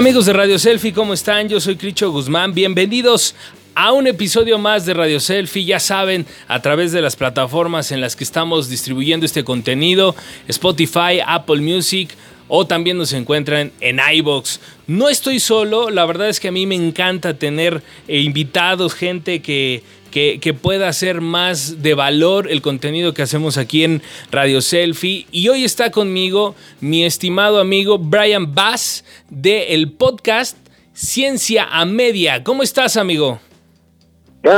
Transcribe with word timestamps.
amigos 0.00 0.24
de 0.24 0.32
Radio 0.32 0.58
Selfie, 0.58 0.94
¿cómo 0.94 1.12
están? 1.12 1.50
Yo 1.50 1.60
soy 1.60 1.76
Cricho 1.76 2.10
Guzmán, 2.10 2.54
bienvenidos 2.54 3.34
a 3.74 3.92
un 3.92 4.06
episodio 4.06 4.58
más 4.58 4.86
de 4.86 4.94
Radio 4.94 5.20
Selfie, 5.20 5.66
ya 5.66 5.78
saben, 5.78 6.24
a 6.48 6.62
través 6.62 6.92
de 6.92 7.02
las 7.02 7.16
plataformas 7.16 7.92
en 7.92 8.00
las 8.00 8.16
que 8.16 8.24
estamos 8.24 8.70
distribuyendo 8.70 9.26
este 9.26 9.44
contenido, 9.44 10.16
Spotify, 10.48 11.20
Apple 11.26 11.60
Music 11.60 12.16
o 12.48 12.66
también 12.66 12.96
nos 12.96 13.12
encuentran 13.12 13.72
en 13.80 14.00
iBox. 14.14 14.60
No 14.86 15.10
estoy 15.10 15.38
solo, 15.38 15.90
la 15.90 16.06
verdad 16.06 16.30
es 16.30 16.40
que 16.40 16.48
a 16.48 16.52
mí 16.52 16.64
me 16.64 16.76
encanta 16.76 17.34
tener 17.34 17.82
eh, 18.08 18.20
invitados, 18.20 18.94
gente 18.94 19.42
que, 19.42 19.82
que, 20.10 20.54
pueda 20.60 20.88
hacer 20.88 21.20
más 21.20 21.82
de 21.82 21.94
valor 21.94 22.50
el 22.50 22.62
contenido 22.62 23.14
que 23.14 23.22
hacemos 23.22 23.56
aquí 23.56 23.84
en 23.84 24.02
Radio 24.30 24.60
Selfie. 24.60 25.26
Y 25.30 25.48
hoy 25.48 25.64
está 25.64 25.90
conmigo 25.90 26.54
mi 26.80 27.04
estimado 27.04 27.60
amigo 27.60 27.98
Brian 27.98 28.54
Bass 28.54 29.04
del 29.28 29.64
el 29.68 29.92
podcast 29.92 30.56
Ciencia 30.92 31.66
a 31.70 31.84
Media. 31.84 32.44
¿Cómo 32.44 32.62
estás, 32.62 32.96
amigo? 32.96 33.40
Bien, 34.42 34.54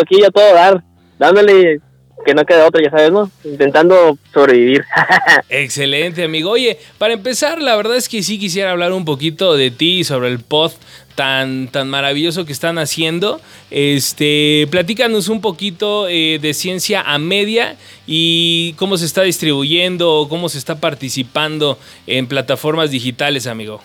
aquí 0.00 0.20
ya 0.20 0.30
todo 0.30 0.54
dar, 0.54 0.82
dándole 1.18 1.80
que 2.24 2.34
no 2.34 2.44
queda 2.44 2.66
otra, 2.66 2.82
ya 2.82 2.90
sabes, 2.90 3.12
¿no? 3.12 3.30
Intentando 3.44 4.18
sobrevivir. 4.32 4.84
Excelente, 5.48 6.24
amigo. 6.24 6.50
Oye, 6.50 6.78
para 6.98 7.14
empezar, 7.14 7.62
la 7.62 7.76
verdad 7.76 7.96
es 7.96 8.08
que 8.08 8.22
sí 8.22 8.38
quisiera 8.38 8.72
hablar 8.72 8.92
un 8.92 9.04
poquito 9.04 9.56
de 9.56 9.70
ti, 9.70 10.02
sobre 10.02 10.28
el 10.28 10.40
pod 10.40 10.72
tan, 11.16 11.66
tan 11.68 11.88
maravilloso 11.88 12.44
que 12.44 12.52
están 12.52 12.78
haciendo. 12.78 13.40
Este, 13.72 14.68
platícanos 14.70 15.28
un 15.28 15.40
poquito 15.40 16.06
eh, 16.08 16.38
de 16.40 16.54
ciencia 16.54 17.00
a 17.00 17.18
media 17.18 17.76
y 18.06 18.74
cómo 18.74 18.96
se 18.96 19.06
está 19.06 19.22
distribuyendo, 19.22 20.26
cómo 20.28 20.48
se 20.48 20.58
está 20.58 20.76
participando 20.76 21.78
en 22.06 22.28
plataformas 22.28 22.92
digitales, 22.92 23.48
amigo. 23.48 23.80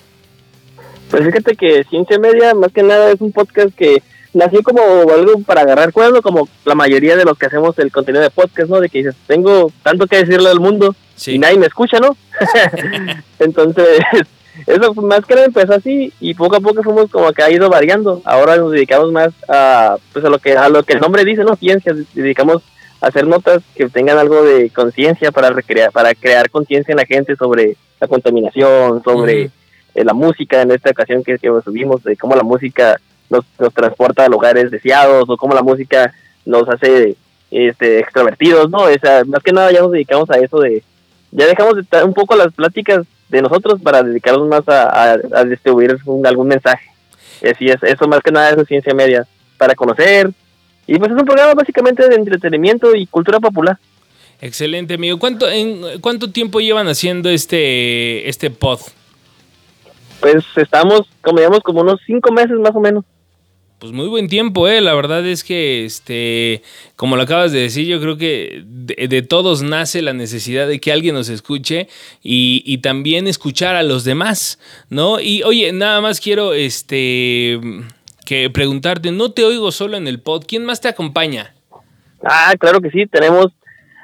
Pues 1.09 1.25
fíjate 1.25 1.56
que 1.56 1.83
Ciencia 1.89 2.19
Media, 2.19 2.53
más 2.53 2.72
que 2.72 2.83
nada, 2.83 3.11
es 3.11 3.19
un 3.19 3.31
podcast 3.31 3.73
que 3.75 4.03
nació 4.34 4.61
como 4.63 4.81
algo 4.81 5.41
para 5.45 5.61
agarrar 5.61 5.91
cuerno, 5.91 6.22
como 6.22 6.47
la 6.66 6.75
mayoría 6.75 7.16
de 7.16 7.25
los 7.25 7.38
que 7.38 7.47
hacemos 7.47 7.78
el 7.80 7.91
contenido 7.91 8.23
de 8.23 8.30
podcast, 8.30 8.69
¿no? 8.69 8.80
De 8.80 8.89
que 8.89 9.00
dices, 9.00 9.16
tengo 9.28 9.72
tanto 9.84 10.08
que 10.08 10.17
decirle 10.17 10.50
al 10.50 10.59
mundo 10.59 10.95
y 11.25 11.39
nadie 11.39 11.58
me 11.58 11.66
escucha, 11.66 11.97
¿no? 12.00 12.16
Entonces, 13.39 14.00
eso 14.67 14.94
más 14.95 15.25
que 15.25 15.35
nada 15.35 15.47
empezó 15.47 15.73
así 15.73 16.13
y 16.19 16.33
poco 16.33 16.57
a 16.57 16.59
poco 16.59 16.83
fuimos 16.83 17.09
como 17.09 17.31
que 17.31 17.44
ha 17.44 17.52
ido 17.52 17.69
variando. 17.69 18.21
Ahora 18.25 18.57
nos 18.57 18.71
dedicamos 18.71 19.11
más 19.11 19.33
a, 19.47 19.97
pues 20.13 20.25
a 20.25 20.30
lo 20.30 20.39
que 20.39 20.53
a 20.53 20.69
lo 20.69 20.83
que 20.83 20.94
el 20.94 20.99
nombre 20.99 21.25
dice, 21.25 21.44
¿no? 21.44 21.55
Ciencia, 21.55 21.94
dedicamos 22.13 22.63
a 22.99 23.07
hacer 23.07 23.27
notas 23.27 23.63
que 23.75 23.89
tengan 23.89 24.17
algo 24.17 24.44
de 24.44 24.69
conciencia 24.69 25.31
para 25.31 25.49
recrear, 25.49 25.91
para 25.91 26.13
crear 26.13 26.49
conciencia 26.49 26.91
en 26.91 26.97
la 26.97 27.05
gente 27.05 27.35
sobre 27.35 27.75
la 27.99 28.07
contaminación, 28.07 29.03
sobre 29.03 29.52
eh, 29.95 30.03
la 30.03 30.13
música 30.13 30.61
en 30.61 30.72
esta 30.72 30.91
ocasión 30.91 31.23
que, 31.23 31.38
que 31.38 31.49
subimos, 31.63 32.03
de 32.03 32.16
cómo 32.17 32.35
la 32.35 32.44
música 32.44 32.99
nos, 33.29 33.45
nos 33.59 33.73
transporta 33.73 34.25
a 34.25 34.29
lugares 34.29 34.69
deseados 34.69 35.25
o 35.27 35.38
cómo 35.38 35.53
la 35.53 35.63
música 35.63 36.13
nos 36.45 36.67
hace 36.69 37.16
este 37.49 37.99
extrovertidos, 37.99 38.69
¿no? 38.69 38.79
O 38.79 38.89
más 39.25 39.44
que 39.44 39.52
nada 39.52 39.72
ya 39.72 39.81
nos 39.81 39.91
dedicamos 39.91 40.29
a 40.29 40.38
eso 40.38 40.59
de 40.59 40.83
ya 41.32 41.46
dejamos 41.46 41.76
de 41.76 42.04
un 42.04 42.14
poco 42.14 42.36
las 42.36 42.54
pláticas 42.54 43.06
de 43.30 43.42
nosotros 43.42 43.82
para 43.82 44.04
dedicarnos 44.04 44.48
más 44.48 44.64
a, 44.68 45.18
distribuir 45.46 45.98
algún 46.26 46.48
mensaje. 46.48 46.86
Así 47.42 47.68
es, 47.68 47.82
eso 47.82 48.08
más 48.08 48.22
que 48.22 48.32
nada 48.32 48.52
es 48.52 48.68
ciencia 48.68 48.94
media, 48.94 49.26
para 49.58 49.74
conocer. 49.74 50.30
Y 50.86 50.98
pues 51.00 51.12
es 51.12 51.18
un 51.18 51.26
programa 51.26 51.54
básicamente 51.54 52.08
de 52.08 52.16
entretenimiento 52.16 52.96
y 52.96 53.08
cultura 53.08 53.40
popular. 53.40 53.78
Excelente, 54.41 54.96
amigo. 54.96 55.18
¿Cuánto, 55.20 55.50
en, 55.50 56.02
¿Cuánto 56.02 56.31
tiempo 56.31 56.59
llevan 56.59 56.88
haciendo 56.88 57.30
este, 57.30 58.28
este 58.28 58.50
pod? 58.50 58.80
Pues 60.20 60.44
estamos, 60.56 61.08
como 61.22 61.38
digamos, 61.38 61.62
como 61.62 61.81
unos 61.81 62.00
cinco 62.06 62.31
meses 62.31 62.58
más 62.58 62.75
o 62.75 62.80
menos 62.80 63.06
pues 63.81 63.94
muy 63.94 64.08
buen 64.08 64.28
tiempo, 64.28 64.68
¿eh? 64.68 64.80
La 64.80 64.94
verdad 64.94 65.25
es 65.25 65.44
que, 65.44 65.86
este, 65.86 66.62
como 66.96 67.16
lo 67.16 67.24
acabas 67.24 67.52
de 67.52 67.62
decir, 67.62 67.88
yo 67.88 68.00
creo 68.00 68.16
que 68.16 68.62
de, 68.64 69.22
todos 69.24 69.64
nace 69.64 70.03
la 70.03 70.14
necesidad 70.14 70.68
de 70.68 70.80
que 70.80 70.92
alguien 70.92 71.16
nos 71.16 71.30
escuche 71.30 71.88
y, 72.22 72.78
también 72.78 73.25
escuchar 73.25 73.75
a 73.75 73.81
los 73.81 74.03
demás, 74.03 74.59
¿no? 74.91 75.20
Y 75.20 75.41
oye, 75.41 75.74
nada 75.74 76.00
más 76.00 76.20
quiero, 76.20 76.53
este, 76.53 77.59
que 78.24 78.52
preguntarte, 78.52 79.12
no 79.12 79.31
te 79.31 79.46
oigo 79.46 79.72
solo 79.72 79.97
en 79.97 80.08
el 80.08 80.20
pod, 80.20 80.46
¿quién 80.47 80.64
más 80.64 80.80
te 80.80 80.88
acompaña? 80.88 81.56
Ah, 82.24 82.53
claro 82.59 82.81
que 82.81 82.91
sí, 82.91 83.08
tenemos 83.08 83.47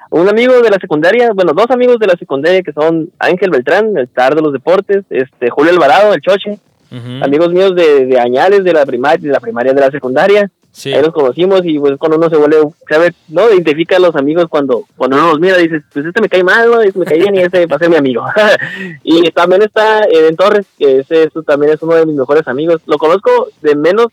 un 0.10 0.28
amigo 0.28 0.60
de 0.60 0.72
la 0.72 0.80
secundaria, 0.80 1.30
bueno, 1.36 1.54
dos 1.54 1.70
amigos 1.70 2.00
de 2.00 2.08
la 2.08 2.16
secundaria 2.16 2.64
que 2.64 2.74
son 2.74 3.12
Ángel 3.20 3.52
Beltrán, 3.52 3.96
el 3.96 4.06
star 4.06 4.34
de 4.34 4.42
los 4.42 4.54
deportes, 4.54 5.04
este, 5.12 5.52
Julio 5.52 5.72
Alvarado, 5.72 6.16
el 6.16 6.22
choche, 6.22 6.58
amigos 6.92 7.52
míos 7.52 7.76
de, 7.76 8.06
de, 8.06 8.20
añales 8.20 8.64
de 8.64 8.74
la 8.74 8.86
primaria, 8.86 9.28
de 9.28 9.34
la 9.34 9.40
primaria, 9.40 9.74
de 9.74 9.82
la 9.82 9.92
secundaria. 9.92 10.50
Ahí 10.86 11.02
los 11.02 11.12
conocimos 11.12 11.62
y 11.64 11.80
pues 11.80 11.98
cuando 11.98 12.18
uno 12.18 12.30
se 12.30 12.38
vuelve, 12.38 12.58
sabe, 12.88 13.12
¿no? 13.30 13.50
Identifica 13.50 13.96
a 13.96 14.00
los 14.00 14.16
amigos 14.16 14.46
cuando, 14.48 14.84
cuando 14.96 15.18
uno 15.18 15.30
los 15.30 15.40
mira, 15.40 15.58
dices, 15.58 15.82
pues 15.92 16.06
este 16.06 16.22
me 16.22 16.30
cae 16.30 16.44
mal, 16.44 16.70
¿no? 16.70 16.82
Este 16.82 17.00
me 17.00 17.06
cae 17.06 17.18
bien 17.18 17.36
y 17.36 17.40
este 17.40 17.66
va 17.66 17.78
a 17.78 17.80
ser 17.80 17.90
mi 17.90 17.96
amigo. 17.96 18.24
y 19.04 19.32
también 19.32 19.64
está 19.64 20.04
Eden 20.04 20.36
Torres, 20.36 20.68
que 20.78 21.00
ese, 21.00 21.30
también 21.48 21.74
es 21.74 21.82
uno 21.82 21.96
de 21.96 22.06
mis 22.06 22.16
mejores 22.16 22.48
amigos. 22.48 22.82
Lo 22.86 23.00
conozco 23.00 23.50
de 23.62 23.76
menos 23.76 24.08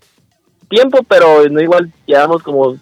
tiempo, 0.71 1.01
pero 1.07 1.47
no 1.51 1.61
igual, 1.61 1.93
llevamos 2.07 2.43
como 2.43 2.77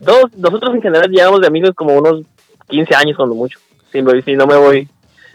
dos, 0.00 0.24
nosotros 0.36 0.74
en 0.74 0.82
general 0.82 1.10
llevamos 1.10 1.42
de 1.42 1.48
amigos 1.48 1.72
como 1.74 1.94
unos 1.94 2.22
15 2.68 2.94
años 2.94 3.16
cuando 3.16 3.34
mucho, 3.34 3.58
si, 3.92 4.00
si 4.24 4.32
no 4.36 4.46
me 4.46 4.56
voy. 4.56 4.88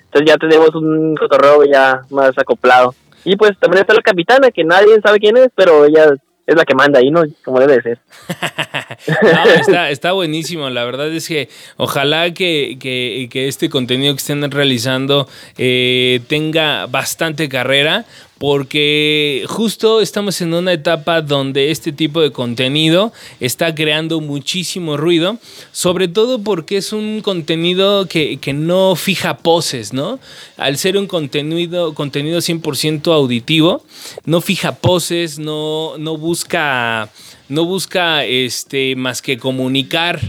Entonces 0.05 0.27
ya 0.27 0.37
tenemos 0.37 0.73
un 0.73 1.15
cotorreo 1.15 1.63
ya 1.65 2.01
más 2.09 2.31
acoplado. 2.37 2.95
Y 3.29 3.35
pues 3.35 3.59
también 3.59 3.81
está 3.81 3.93
la 3.93 4.01
capitana, 4.01 4.51
que 4.51 4.63
nadie 4.63 5.01
sabe 5.01 5.19
quién 5.19 5.35
es, 5.35 5.49
pero 5.53 5.83
ella 5.83 6.13
es 6.45 6.55
la 6.55 6.63
que 6.63 6.73
manda 6.75 6.99
ahí, 6.99 7.11
¿no? 7.11 7.23
Como 7.43 7.59
debe 7.59 7.75
de 7.75 7.81
ser. 7.81 7.99
está, 9.59 9.89
está 9.89 10.13
buenísimo. 10.13 10.69
La 10.69 10.85
verdad 10.85 11.11
es 11.13 11.27
que 11.27 11.49
ojalá 11.75 12.33
que, 12.33 12.77
que, 12.79 13.47
este 13.49 13.69
contenido 13.69 14.13
que 14.13 14.19
estén 14.19 14.49
realizando 14.49 15.27
eh, 15.57 16.21
tenga 16.29 16.85
bastante 16.85 17.49
carrera, 17.49 18.05
porque 18.37 19.43
justo 19.47 20.01
estamos 20.01 20.41
en 20.41 20.53
una 20.53 20.73
etapa 20.73 21.21
donde 21.21 21.71
este 21.71 21.91
tipo 21.91 22.21
de 22.21 22.31
contenido 22.31 23.11
está 23.39 23.73
creando 23.73 24.21
muchísimo 24.21 24.97
ruido, 24.97 25.37
sobre 25.71 26.07
todo 26.07 26.39
porque 26.39 26.77
es 26.77 26.93
un 26.93 27.21
contenido 27.21 28.07
que, 28.07 28.37
no 28.53 28.95
fija 28.95 29.37
poses, 29.37 29.93
¿no? 29.93 30.19
Al 30.55 30.77
ser 30.77 30.97
un 30.97 31.07
contenido, 31.07 31.93
contenido 31.93 32.39
100% 32.39 33.13
auditivo, 33.13 33.83
no 34.25 34.41
fija 34.41 34.75
poses, 34.75 35.37
no, 35.37 35.97
no 35.97 36.17
busca, 36.17 37.09
no 37.49 37.65
busca 37.65 38.23
este, 38.23 38.95
más 38.95 39.21
que 39.21 39.37
comunicar 39.37 40.19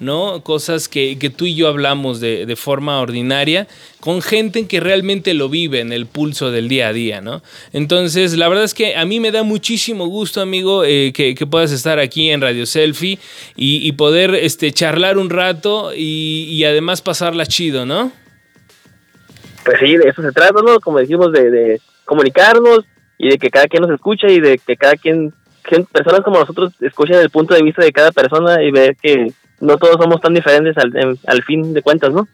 ¿no? 0.00 0.42
Cosas 0.42 0.88
que, 0.88 1.16
tú 1.36 1.44
y 1.44 1.54
yo 1.54 1.68
hablamos 1.68 2.20
de, 2.20 2.54
forma 2.56 3.00
ordinaria 3.00 3.66
con 4.00 4.22
gente 4.22 4.66
que 4.66 4.80
realmente 4.80 5.34
lo 5.34 5.48
vive 5.48 5.80
en 5.80 5.92
el 5.92 6.06
pulso 6.06 6.50
del 6.50 6.68
día 6.68 6.88
a 6.88 6.92
día, 6.92 7.20
¿no? 7.20 7.42
Entonces, 7.72 8.36
la 8.36 8.48
verdad 8.48 8.64
es 8.64 8.74
que 8.74 8.96
a 8.96 9.04
mí 9.04 9.20
me 9.20 9.30
da 9.30 9.42
muchísimo 9.42 10.06
gusto, 10.06 10.40
amigo, 10.40 10.84
eh, 10.84 11.12
que, 11.12 11.34
puedas 11.46 11.72
estar 11.72 11.98
aquí 11.98 12.30
en 12.30 12.40
Radio 12.40 12.66
Selfie 12.66 13.18
y, 13.56 13.92
poder 13.92 14.34
este, 14.34 14.72
charlar 14.72 15.18
un 15.18 15.30
rato 15.30 15.92
y, 15.94 16.62
además 16.64 17.02
pasarla 17.02 17.46
chido, 17.46 17.86
¿no? 17.86 18.12
Pues 19.64 19.78
sí, 19.80 19.96
de 19.96 20.08
eso 20.08 20.22
se 20.22 20.32
trata, 20.32 20.62
¿no? 20.62 20.80
Como 20.80 20.98
decimos, 20.98 21.32
de, 21.32 21.50
de 21.50 21.80
comunicarnos 22.04 22.84
y 23.18 23.28
de 23.30 23.38
que 23.38 23.50
cada 23.50 23.66
quien 23.66 23.82
nos 23.82 23.90
escucha 23.90 24.28
y 24.28 24.40
de 24.40 24.58
que 24.58 24.76
cada 24.76 24.96
quien 24.96 25.32
personas 25.92 26.22
como 26.22 26.38
nosotros 26.38 26.72
escuchen 26.80 27.16
el 27.16 27.30
punto 27.30 27.54
de 27.54 27.62
vista 27.62 27.84
de 27.84 27.92
cada 27.92 28.10
persona 28.12 28.62
y 28.62 28.70
ver 28.70 28.96
que 28.96 29.32
no 29.60 29.76
todos 29.78 29.96
somos 30.00 30.20
tan 30.20 30.34
diferentes 30.34 30.76
al, 30.76 31.18
al 31.26 31.42
fin 31.42 31.74
de 31.74 31.82
cuentas, 31.82 32.12
¿no? 32.12 32.28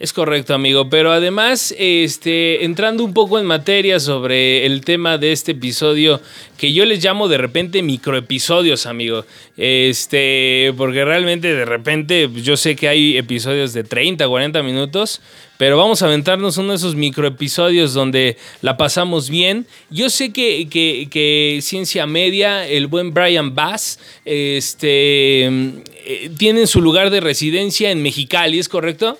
Es 0.00 0.14
correcto, 0.14 0.54
amigo. 0.54 0.88
Pero 0.88 1.12
además, 1.12 1.74
este, 1.78 2.64
entrando 2.64 3.04
un 3.04 3.12
poco 3.12 3.38
en 3.38 3.44
materia 3.44 4.00
sobre 4.00 4.64
el 4.64 4.80
tema 4.82 5.18
de 5.18 5.30
este 5.30 5.52
episodio, 5.52 6.22
que 6.56 6.72
yo 6.72 6.86
les 6.86 7.04
llamo 7.04 7.28
de 7.28 7.36
repente 7.36 7.82
microepisodios, 7.82 8.86
amigo. 8.86 9.26
Este, 9.58 10.72
porque 10.78 11.04
realmente 11.04 11.54
de 11.54 11.66
repente 11.66 12.30
yo 12.34 12.56
sé 12.56 12.76
que 12.76 12.88
hay 12.88 13.18
episodios 13.18 13.74
de 13.74 13.84
30, 13.84 14.26
40 14.26 14.62
minutos, 14.62 15.20
pero 15.58 15.76
vamos 15.76 16.00
a 16.00 16.06
aventarnos 16.06 16.56
uno 16.56 16.70
de 16.70 16.76
esos 16.76 16.94
microepisodios 16.94 17.92
donde 17.92 18.38
la 18.62 18.78
pasamos 18.78 19.28
bien. 19.28 19.66
Yo 19.90 20.08
sé 20.08 20.32
que, 20.32 20.66
que, 20.70 21.58
Ciencia 21.60 22.06
Media, 22.06 22.66
el 22.66 22.86
buen 22.86 23.12
Brian 23.12 23.54
Bass, 23.54 23.98
este, 24.24 25.82
eh, 26.04 26.30
tienen 26.36 26.66
su 26.66 26.80
lugar 26.80 27.10
de 27.10 27.20
residencia 27.20 27.90
en 27.90 28.02
Mexicali, 28.02 28.58
¿es 28.58 28.68
correcto? 28.68 29.18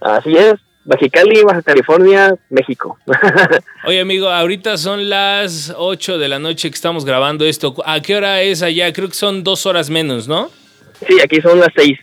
Así 0.00 0.34
es, 0.36 0.54
Mexicali, 0.84 1.42
Baja 1.42 1.62
California, 1.62 2.34
México. 2.50 2.98
Oye, 3.86 4.00
amigo, 4.00 4.28
ahorita 4.28 4.76
son 4.76 5.08
las 5.08 5.72
8 5.76 6.18
de 6.18 6.28
la 6.28 6.38
noche 6.38 6.68
que 6.70 6.74
estamos 6.74 7.04
grabando 7.04 7.44
esto. 7.44 7.74
¿A 7.86 8.00
qué 8.00 8.16
hora 8.16 8.42
es 8.42 8.62
allá? 8.62 8.92
Creo 8.92 9.08
que 9.08 9.14
son 9.14 9.44
dos 9.44 9.66
horas 9.66 9.90
menos, 9.90 10.28
¿no? 10.28 10.50
Sí, 11.06 11.16
aquí 11.22 11.40
son 11.40 11.60
las 11.60 11.70
6. 11.74 11.98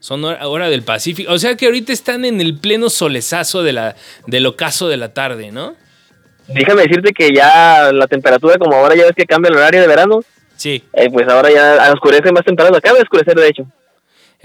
Son 0.00 0.24
hora 0.24 0.68
del 0.68 0.82
Pacífico. 0.82 1.32
O 1.32 1.38
sea 1.38 1.56
que 1.56 1.66
ahorita 1.66 1.92
están 1.92 2.24
en 2.24 2.40
el 2.40 2.58
pleno 2.58 2.90
solezazo 2.90 3.62
de 3.62 3.72
la, 3.72 3.96
del 4.26 4.46
ocaso 4.46 4.88
de 4.88 4.96
la 4.96 5.14
tarde, 5.14 5.50
¿no? 5.50 5.76
déjame 6.48 6.82
decirte 6.82 7.12
que 7.12 7.30
ya 7.34 7.90
la 7.92 8.06
temperatura, 8.06 8.58
como 8.58 8.76
ahora 8.76 8.94
ya 8.94 9.04
ves 9.04 9.14
que 9.16 9.24
cambia 9.24 9.48
el 9.48 9.56
horario 9.56 9.80
de 9.80 9.86
verano, 9.86 10.20
Sí. 10.56 10.82
eh, 10.92 11.10
pues 11.10 11.28
ahora 11.28 11.50
ya 11.50 11.92
oscurece 11.92 12.32
más 12.32 12.44
temprano. 12.44 12.76
Acaba 12.76 12.96
de 12.96 13.02
oscurecer, 13.02 13.34
de 13.34 13.48
hecho. 13.48 13.66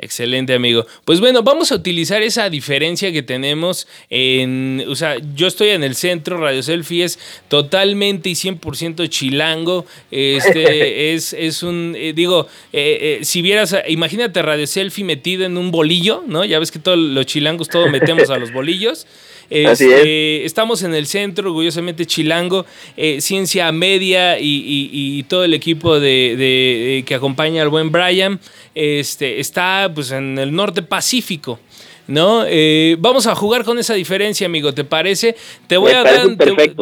Excelente, 0.02 0.54
amigo. 0.54 0.86
Pues 1.04 1.20
bueno, 1.20 1.44
vamos 1.44 1.74
a 1.74 1.76
utilizar 1.76 2.22
esa 2.22 2.50
diferencia 2.50 3.12
que 3.12 3.22
tenemos 3.22 3.86
en, 4.10 4.86
o 4.88 4.96
sea, 4.96 5.18
yo 5.36 5.48
estoy 5.48 5.70
en 5.70 5.84
el 5.84 5.94
centro, 5.96 6.38
Radio 6.38 6.64
Selfie 6.64 7.04
es 7.04 7.20
totalmente 7.50 8.30
y 8.30 8.34
100% 8.34 9.10
chilango. 9.10 9.86
Este 10.10 11.14
es, 11.14 11.34
es 11.34 11.64
un, 11.64 11.96
eh, 11.98 12.14
digo, 12.14 12.48
eh, 12.72 13.20
eh, 13.20 13.26
si 13.26 13.42
vieras, 13.42 13.76
imagínate 13.90 14.42
Radio 14.42 14.68
Selfie 14.68 15.04
metido 15.04 15.46
en 15.46 15.58
un 15.58 15.70
bolillo, 15.70 16.24
¿no? 16.26 16.46
Ya 16.46 16.60
ves 16.60 16.72
que 16.72 16.80
todos 16.80 16.98
los 16.98 17.26
chilangos 17.26 17.68
todos 17.68 17.92
metemos 17.92 18.30
a 18.30 18.38
los 18.38 18.54
bolillos. 18.54 19.06
Así 19.66 19.86
Este, 19.86 20.46
Estamos 20.46 20.84
en 20.84 20.94
el 20.94 21.08
centro, 21.08 21.50
orgullosamente 21.50 22.06
chilango, 22.06 22.66
eh, 22.98 23.20
Ciencia 23.22 23.72
Media 23.72 24.40
y, 24.40 24.46
y- 24.46 24.90
y 25.20 25.24
todo 25.24 25.44
el 25.44 25.54
equipo 25.54 26.00
de, 26.00 26.36
de- 26.36 26.36
de- 26.38 27.04
que 27.06 27.16
acompaña 27.16 27.62
al 27.64 27.70
buen 27.70 27.92
Brian 27.92 28.40
este, 28.76 29.40
está 29.40 29.92
pues, 29.94 30.12
en 30.12 30.38
el 30.38 30.54
norte 30.54 30.82
Pacífico. 30.84 31.60
¿No? 32.10 32.44
Eh, 32.48 32.96
vamos 32.98 33.28
a 33.28 33.36
jugar 33.36 33.64
con 33.64 33.78
esa 33.78 33.94
diferencia, 33.94 34.48
amigo, 34.48 34.74
¿te 34.74 34.84
parece? 34.84 35.36
Te 35.68 35.78
voy, 35.78 35.92
a 35.92 36.02
dar- 36.02 36.26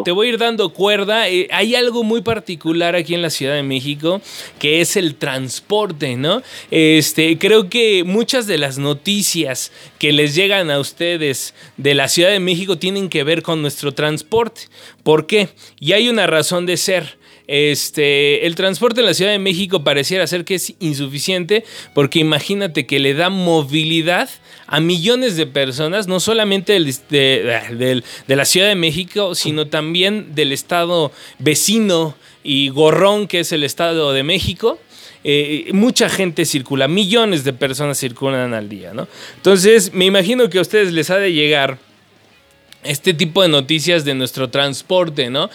te 0.05 0.11
voy 0.11 0.27
a 0.27 0.29
ir 0.29 0.37
dando 0.37 0.69
cuerda. 0.69 1.27
Eh, 1.27 1.49
hay 1.51 1.75
algo 1.75 2.01
muy 2.05 2.21
particular 2.21 2.95
aquí 2.95 3.13
en 3.13 3.21
la 3.21 3.29
Ciudad 3.29 3.53
de 3.55 3.61
México, 3.61 4.21
que 4.57 4.79
es 4.79 4.95
el 4.95 5.15
transporte, 5.15 6.15
¿no? 6.15 6.41
Este, 6.71 7.37
creo 7.37 7.67
que 7.69 8.05
muchas 8.05 8.47
de 8.47 8.57
las 8.57 8.77
noticias 8.77 9.73
que 9.99 10.13
les 10.13 10.33
llegan 10.33 10.71
a 10.71 10.79
ustedes 10.79 11.53
de 11.75 11.93
la 11.93 12.07
Ciudad 12.07 12.29
de 12.29 12.39
México 12.39 12.77
tienen 12.77 13.09
que 13.09 13.23
ver 13.25 13.41
con 13.41 13.61
nuestro 13.61 13.93
transporte. 13.93 14.61
¿Por 15.03 15.27
qué? 15.27 15.49
Y 15.77 15.91
hay 15.91 16.07
una 16.07 16.25
razón 16.27 16.65
de 16.65 16.77
ser. 16.77 17.17
Este, 17.47 18.45
el 18.45 18.55
transporte 18.55 18.99
en 18.99 19.05
la 19.05 19.13
Ciudad 19.13 19.31
de 19.31 19.39
México 19.39 19.83
pareciera 19.83 20.27
ser 20.27 20.43
que 20.43 20.55
es 20.55 20.73
insuficiente 20.79 21.63
porque 21.93 22.19
imagínate 22.19 22.85
que 22.85 22.99
le 22.99 23.13
da 23.13 23.29
movilidad 23.29 24.29
a 24.67 24.81
millones 24.81 25.37
de 25.37 25.47
personas, 25.47 26.07
no 26.07 26.19
solamente 26.19 26.73
de 26.73 28.03
la 28.27 28.45
Ciudad 28.45 28.67
de 28.67 28.75
México, 28.75 29.33
sino 29.33 29.67
también 29.67 30.35
del 30.35 30.51
estado 30.51 31.13
vecino 31.39 32.15
y 32.43 32.69
gorrón 32.69 33.27
que 33.27 33.41
es 33.41 33.51
el 33.51 33.63
Estado 33.63 34.13
de 34.13 34.23
México. 34.23 34.79
Eh, 35.23 35.71
mucha 35.73 36.09
gente 36.09 36.45
circula, 36.45 36.87
millones 36.87 37.43
de 37.43 37.51
personas 37.51 37.97
circulan 37.97 38.53
al 38.53 38.69
día, 38.69 38.93
¿no? 38.93 39.07
Entonces, 39.35 39.93
me 39.93 40.05
imagino 40.05 40.49
que 40.49 40.57
a 40.57 40.61
ustedes 40.61 40.93
les 40.93 41.09
ha 41.09 41.17
de 41.17 41.33
llegar 41.33 41.79
este 42.83 43.13
tipo 43.13 43.41
de 43.41 43.49
noticias 43.49 44.05
de 44.05 44.13
nuestro 44.13 44.49
transporte, 44.49 45.29
¿no? 45.29 45.49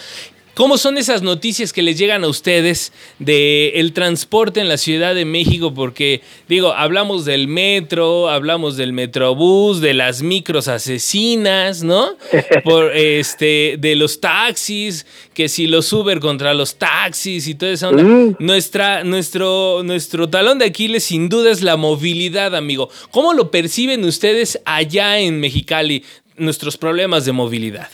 ¿Cómo 0.55 0.77
son 0.77 0.99
esas 0.99 1.23
noticias 1.23 1.73
que 1.73 1.81
les 1.81 1.97
llegan 1.97 2.25
a 2.25 2.29
ustedes 2.29 2.93
del 3.19 3.73
el 3.75 3.95
transporte 3.95 4.61
en 4.61 4.69
la 4.69 4.77
Ciudad 4.77 5.15
de 5.15 5.25
México? 5.25 5.73
Porque, 5.73 6.21
digo, 6.47 6.75
hablamos 6.75 7.25
del 7.25 7.49
metro, 7.49 8.29
hablamos 8.29 8.77
del 8.77 8.93
metrobús, 8.93 9.81
de 9.81 9.95
las 9.95 10.23
micros 10.23 10.69
asesinas, 10.69 11.83
¿no? 11.83 12.17
Por, 12.65 12.95
este, 12.95 13.77
de 13.79 13.97
los 13.97 14.21
taxis, 14.21 15.07
que 15.33 15.49
si 15.49 15.67
los 15.67 15.91
Uber 15.91 16.21
contra 16.21 16.53
los 16.53 16.75
taxis 16.75 17.49
y 17.49 17.55
toda 17.55 17.73
esa 17.73 17.89
onda. 17.89 18.03
Mm. 18.03 18.37
Nuestra, 18.39 19.05
nuestro, 19.05 19.81
nuestro 19.83 20.29
talón 20.29 20.59
de 20.59 20.67
Aquiles 20.67 21.05
sin 21.05 21.31
duda 21.31 21.51
es 21.51 21.63
la 21.63 21.79
movilidad, 21.79 22.55
amigo. 22.55 22.91
¿Cómo 23.11 23.33
lo 23.33 23.51
perciben 23.51 24.05
ustedes 24.05 24.61
allá 24.67 25.19
en 25.19 25.41
Mexicali, 25.41 26.05
nuestros 26.37 26.77
problemas 26.77 27.25
de 27.25 27.33
movilidad? 27.33 27.89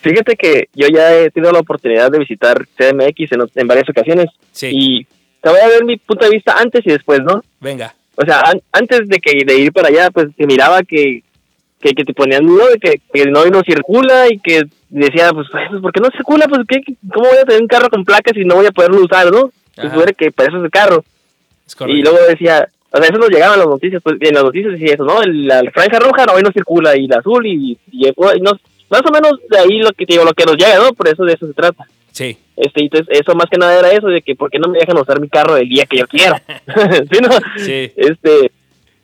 Fíjate 0.00 0.36
que 0.36 0.68
yo 0.74 0.86
ya 0.88 1.14
he 1.14 1.30
tenido 1.30 1.52
la 1.52 1.60
oportunidad 1.60 2.10
de 2.10 2.18
visitar 2.18 2.66
CDMX 2.76 3.32
en, 3.32 3.42
en 3.54 3.66
varias 3.66 3.88
ocasiones. 3.88 4.26
Sí. 4.52 4.70
Y 4.72 5.06
te 5.40 5.50
voy 5.50 5.60
a 5.60 5.68
ver 5.68 5.84
mi 5.84 5.96
punto 5.96 6.24
de 6.24 6.30
vista 6.32 6.56
antes 6.58 6.82
y 6.86 6.90
después, 6.90 7.20
¿no? 7.22 7.42
Venga. 7.60 7.94
O 8.16 8.24
sea, 8.24 8.40
an- 8.40 8.62
antes 8.72 9.08
de 9.08 9.18
que 9.18 9.44
de 9.44 9.58
ir 9.58 9.72
para 9.72 9.88
allá, 9.88 10.10
pues 10.10 10.28
se 10.36 10.46
miraba 10.46 10.82
que, 10.82 11.22
que, 11.80 11.90
que 11.92 12.04
te 12.04 12.14
ponían 12.14 12.46
duda 12.46 12.66
de 12.68 12.78
que, 12.78 13.00
que 13.12 13.26
no, 13.26 13.44
no 13.46 13.62
circula 13.62 14.26
y 14.30 14.38
que 14.38 14.62
decía, 14.88 15.30
pues, 15.32 15.48
pues, 15.50 15.80
¿por 15.82 15.92
qué 15.92 16.00
no 16.00 16.08
circula? 16.10 16.46
Pues, 16.48 16.62
¿qué, 16.68 16.80
¿cómo 17.12 17.28
voy 17.28 17.38
a 17.38 17.44
tener 17.44 17.60
un 17.62 17.68
carro 17.68 17.90
con 17.90 18.04
placas 18.04 18.32
si 18.34 18.44
no 18.44 18.54
voy 18.56 18.66
a 18.66 18.70
poderlo 18.72 19.02
usar, 19.02 19.30
no? 19.30 19.50
Pues, 19.74 19.88
Ajá. 19.88 19.94
suele 19.94 20.14
que 20.14 20.30
para 20.30 20.48
eso 20.48 20.58
es 20.58 20.64
el 20.64 20.70
carro. 20.70 21.04
Es. 21.66 21.76
Y 21.88 22.02
luego 22.02 22.18
decía, 22.28 22.68
o 22.90 22.96
sea, 22.98 23.06
eso 23.08 23.18
nos 23.18 23.28
llegaban 23.28 23.58
las 23.58 23.68
noticias, 23.68 24.00
pues, 24.02 24.16
en 24.20 24.34
las 24.34 24.44
noticias 24.44 24.72
decía 24.72 24.94
eso, 24.94 25.04
¿no? 25.04 25.20
El- 25.22 25.46
La, 25.46 25.62
franja 25.72 25.98
roja 25.98 26.24
no, 26.26 26.34
hoy 26.34 26.42
no 26.42 26.52
circula, 26.52 26.96
y 26.96 27.06
la 27.08 27.16
azul, 27.18 27.44
y, 27.46 27.76
y, 27.92 28.08
y 28.08 28.40
no, 28.40 28.52
más 28.90 29.02
o 29.08 29.12
menos 29.12 29.32
de 29.48 29.58
ahí 29.58 29.78
lo 29.78 29.90
que 29.92 30.04
digo, 30.06 30.24
lo 30.24 30.32
que 30.34 30.44
nos 30.44 30.56
llega, 30.56 30.78
¿no? 30.78 30.92
Por 30.94 31.08
eso 31.08 31.24
de 31.24 31.32
eso 31.34 31.46
se 31.46 31.54
trata. 31.54 31.86
Sí. 32.12 32.36
Este, 32.56 32.82
entonces, 32.82 33.06
eso 33.10 33.34
más 33.34 33.46
que 33.50 33.58
nada 33.58 33.78
era 33.78 33.92
eso, 33.92 34.06
de 34.08 34.22
que, 34.22 34.34
¿por 34.34 34.50
qué 34.50 34.58
no 34.58 34.68
me 34.68 34.78
dejan 34.78 34.96
usar 34.98 35.20
mi 35.20 35.28
carro 35.28 35.56
el 35.56 35.68
día 35.68 35.84
que 35.86 35.98
yo 35.98 36.06
quiera? 36.06 36.42
¿Sí, 37.10 37.18
no? 37.20 37.28
Sí. 37.58 37.92
Este, 37.96 38.50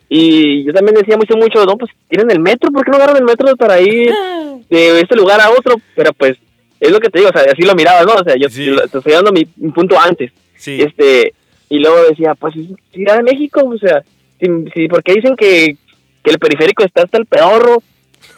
y 0.08 0.64
yo 0.64 0.72
también 0.72 0.94
decía 0.96 1.16
mucho, 1.16 1.36
mucho, 1.36 1.64
no, 1.64 1.76
pues 1.76 1.90
tienen 2.08 2.30
el 2.30 2.40
metro, 2.40 2.70
¿por 2.70 2.84
qué 2.84 2.90
no 2.90 2.96
agarran 2.96 3.16
el 3.18 3.24
metro 3.24 3.56
para 3.56 3.80
ir 3.80 4.10
de 4.70 5.00
este 5.00 5.16
lugar 5.16 5.40
a 5.40 5.50
otro? 5.50 5.76
Pero 5.94 6.12
pues, 6.12 6.36
es 6.80 6.90
lo 6.90 7.00
que 7.00 7.08
te 7.10 7.18
digo, 7.18 7.30
o 7.34 7.38
sea, 7.38 7.50
así 7.52 7.62
lo 7.62 7.74
miraba, 7.74 8.02
¿no? 8.04 8.14
O 8.14 8.24
sea, 8.24 8.36
yo 8.36 8.48
Sí. 8.48 8.70
te 8.90 8.98
estoy 8.98 9.12
dando 9.12 9.32
mi, 9.32 9.46
mi 9.56 9.70
punto 9.72 9.98
antes. 9.98 10.32
Sí. 10.56 10.80
Este, 10.80 11.32
y 11.68 11.78
luego 11.78 12.02
decía, 12.08 12.34
pues, 12.34 12.54
Ciudad 12.92 13.16
de 13.16 13.22
México, 13.22 13.62
o 13.64 13.78
sea, 13.78 14.02
si, 14.40 14.46
si, 14.74 14.88
porque 14.88 15.14
dicen 15.14 15.36
que, 15.36 15.76
que 16.22 16.30
el 16.30 16.38
periférico 16.38 16.84
está 16.84 17.02
hasta 17.02 17.18
el 17.18 17.26
pedorro. 17.26 17.82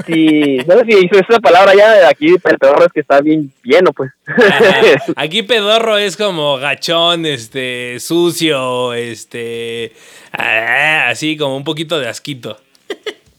Si, 0.07 0.57
no 0.67 0.79
sé 0.79 0.85
si 0.87 1.07
hizo 1.07 1.19
esa 1.19 1.39
palabra 1.41 1.75
ya, 1.75 2.09
aquí 2.09 2.29
el 2.29 2.59
pedorro 2.59 2.87
es 2.87 2.93
que 2.93 3.01
está 3.01 3.21
bien 3.21 3.53
lleno, 3.63 3.93
pues. 3.93 4.11
Ajá. 4.27 4.75
Aquí 5.17 5.43
pedorro 5.43 5.97
es 5.99 6.17
como 6.17 6.59
gachón, 6.59 7.27
este, 7.27 8.01
sucio, 8.01 8.93
este, 8.93 9.93
ah, 10.33 11.09
así 11.09 11.37
como 11.37 11.57
un 11.57 11.65
poquito 11.65 11.99
de 11.99 12.09
asquito. 12.09 12.57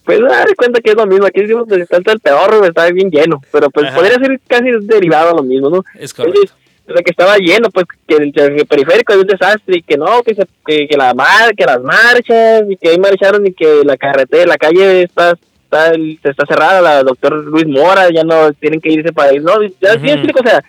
Pues 0.06 0.20
da 0.22 0.46
de 0.46 0.56
cuenta 0.56 0.82
que 0.82 0.92
es 0.92 0.96
lo 0.96 1.08
mismo, 1.08 1.26
aquí 1.26 1.42
decimos 1.42 1.68
que 1.68 1.82
está 1.82 1.98
el 1.98 2.20
pedorro, 2.20 2.64
está 2.64 2.90
bien 2.92 3.10
lleno, 3.10 3.42
pero 3.52 3.70
pues 3.72 3.88
Ajá. 3.88 3.96
podría 3.96 4.16
ser 4.16 4.40
casi 4.48 4.70
derivado 4.82 5.32
a 5.32 5.36
lo 5.36 5.44
mismo, 5.44 5.70
¿no? 5.70 5.84
Es 6.00 6.14
correcto. 6.14 6.42
Entonces, 6.42 6.66
o 6.88 6.94
sea, 6.94 7.02
que 7.02 7.12
estaba 7.12 7.38
lleno, 7.38 7.70
pues 7.72 7.86
que 8.08 8.16
el, 8.16 8.32
que 8.32 8.42
el 8.42 8.68
periférico 8.68 9.14
es 9.14 9.20
un 9.20 9.28
desastre 9.28 9.78
y 9.78 9.82
que 9.82 9.98
no, 9.98 10.22
que, 10.22 10.36
se, 10.36 10.46
que, 10.66 10.88
que 10.88 10.96
la 10.96 11.16
mar, 11.16 11.56
que 11.56 11.66
las 11.66 11.82
marchas 11.82 12.64
y 12.70 12.78
que 12.78 12.90
ahí 12.90 13.00
marcharon 13.00 13.48
y 13.48 13.54
que 13.54 13.82
la 13.84 13.98
carretera, 13.98 14.46
la 14.46 14.58
calle 14.58 15.02
está 15.02 15.36
está, 15.66 15.90
el- 15.92 16.20
está 16.24 16.46
cerrada, 16.46 16.82
la 16.82 17.04
doctor 17.04 17.34
Luis 17.46 17.68
Mora 17.68 18.10
ya 18.12 18.24
no 18.24 18.54
tienen 18.54 18.80
que 18.80 18.92
irse 18.94 19.12
para 19.12 19.34
ir, 19.34 19.42
no, 19.44 19.62
ya 19.82 19.94
sí 19.94 19.98
Ujú. 20.06 20.08
explico, 20.10 20.40
o 20.44 20.48
sea, 20.48 20.64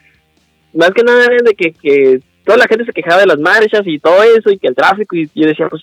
más 0.75 0.91
que 0.91 1.03
nada 1.05 1.27
de 1.29 1.55
que, 1.55 1.73
que 1.73 2.21
toda 2.45 2.59
la 2.59 2.67
gente 2.67 2.85
se 2.85 2.93
quejaba 2.93 3.21
de 3.21 3.27
las 3.27 3.39
marchas 3.39 3.83
y 3.87 3.99
todo 3.99 4.23
eso 4.23 4.51
y 4.51 4.59
que 4.59 4.69
el 4.69 4.75
tráfico 4.75 5.15
y 5.17 5.31
yo 5.35 5.47
decía, 5.47 5.69
pues, 5.69 5.83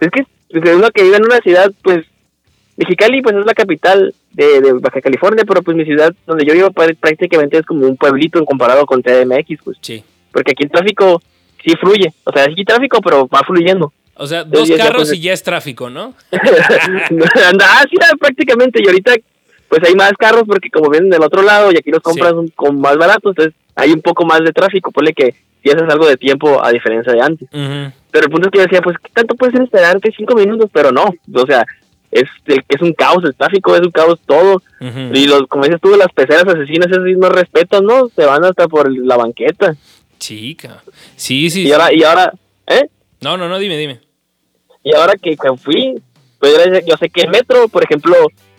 es 0.00 0.10
que 0.10 0.24
pues, 0.50 0.64
es 0.64 0.76
uno 0.76 0.90
que 0.90 1.02
vive 1.02 1.16
en 1.16 1.24
una 1.24 1.38
ciudad, 1.38 1.70
pues, 1.82 2.04
Mexicali 2.76 3.20
pues 3.20 3.36
es 3.36 3.44
la 3.44 3.52
capital 3.54 4.14
de, 4.32 4.60
de 4.62 4.72
Baja 4.72 5.00
California, 5.02 5.44
pero 5.46 5.62
pues 5.62 5.76
mi 5.76 5.84
ciudad 5.84 6.12
donde 6.26 6.46
yo 6.46 6.54
vivo 6.54 6.70
prácticamente 6.70 7.58
es 7.58 7.66
como 7.66 7.86
un 7.86 7.96
pueblito 7.98 8.42
comparado 8.46 8.86
con 8.86 9.02
CDMX, 9.02 9.58
pues, 9.62 9.76
Sí. 9.82 10.02
porque 10.32 10.52
aquí 10.52 10.64
el 10.64 10.70
tráfico 10.70 11.20
sí 11.62 11.74
fluye, 11.80 12.12
o 12.24 12.32
sea, 12.32 12.44
sí 12.46 12.54
hay 12.56 12.64
tráfico, 12.64 13.00
pero 13.02 13.28
va 13.28 13.40
fluyendo. 13.46 13.92
O 14.14 14.26
sea, 14.26 14.44
dos 14.44 14.68
ya, 14.68 14.76
carros 14.76 15.08
pues, 15.08 15.14
y 15.14 15.20
ya 15.22 15.32
es 15.32 15.42
tráfico, 15.42 15.88
¿no? 15.90 16.14
Anda, 17.48 17.66
ah, 17.68 17.84
sí, 17.90 17.96
ah, 18.02 18.14
prácticamente, 18.18 18.80
y 18.82 18.86
ahorita 18.86 19.14
pues 19.68 19.82
hay 19.88 19.94
más 19.94 20.12
carros 20.18 20.42
porque 20.46 20.68
como 20.68 20.90
vienen 20.90 21.08
del 21.08 21.22
otro 21.22 21.40
lado 21.42 21.72
y 21.72 21.76
aquí 21.78 21.90
los 21.90 22.00
compras 22.02 22.32
Sí. 22.32 22.36
un- 22.36 22.48
con 22.48 22.78
más 22.78 22.96
baratos, 22.98 23.30
entonces 23.30 23.54
hay 23.74 23.90
un 23.92 24.02
poco 24.02 24.26
más 24.26 24.40
de 24.40 24.52
tráfico, 24.52 24.90
ponle 24.90 25.14
que 25.14 25.34
si 25.62 25.70
haces 25.70 25.88
algo 25.88 26.06
de 26.06 26.18
tiempo 26.18 26.62
a 26.62 26.70
diferencia 26.70 27.10
de 27.12 27.20
antes. 27.22 27.48
Pero 27.50 28.26
el 28.26 28.30
punto 28.30 28.48
es 28.48 28.52
que 28.52 28.58
yo 28.58 28.64
decía, 28.64 28.82
pues, 28.82 28.96
¿qué 29.02 29.10
tanto 29.14 29.34
puedes 29.34 29.58
esperarte 29.58 30.12
cinco 30.14 30.34
minutos? 30.34 30.68
Pero 30.74 30.92
no, 30.92 31.04
o 31.34 31.46
sea, 31.46 31.64
es, 32.10 32.24
es 32.46 32.82
un 32.82 32.92
caos, 32.92 33.24
el 33.24 33.34
tráfico 33.34 33.74
es 33.74 33.80
un 33.80 33.90
caos 33.92 34.20
todo. 34.26 34.60
Y 34.80 35.26
los, 35.26 35.44
como 35.48 35.64
dices 35.64 35.80
tú, 35.80 35.96
las 35.96 36.12
peceras 36.12 36.46
asesinas, 36.46 36.88
esas 36.88 37.04
sí 37.06 37.14
no 37.16 37.30
respetan, 37.30 37.84
¿no? 37.86 38.10
Se 38.14 38.26
van 38.26 38.44
hasta 38.44 38.68
por 38.68 38.92
la 38.94 39.16
banqueta. 39.16 39.74
Chica. 40.18 40.82
Sí, 41.16 41.48
sí. 41.48 41.62
Y 41.68 41.72
ahora, 41.72 41.94
y 41.94 42.02
ahora, 42.02 42.32
¿eh? 42.66 42.88
No, 43.22 43.36
no, 43.36 43.48
no, 43.48 43.58
dime, 43.58 43.76
dime. 43.76 44.00
Y 44.84 44.94
ahora 44.94 45.14
que, 45.14 45.36
que 45.36 45.56
fui, 45.56 46.00
pues 46.38 46.54
yo, 46.86 46.96
sé 46.96 47.08
que 47.08 47.22
el 47.22 47.30
metro, 47.30 47.68
por 47.68 47.84
ejemplo, 47.84 48.14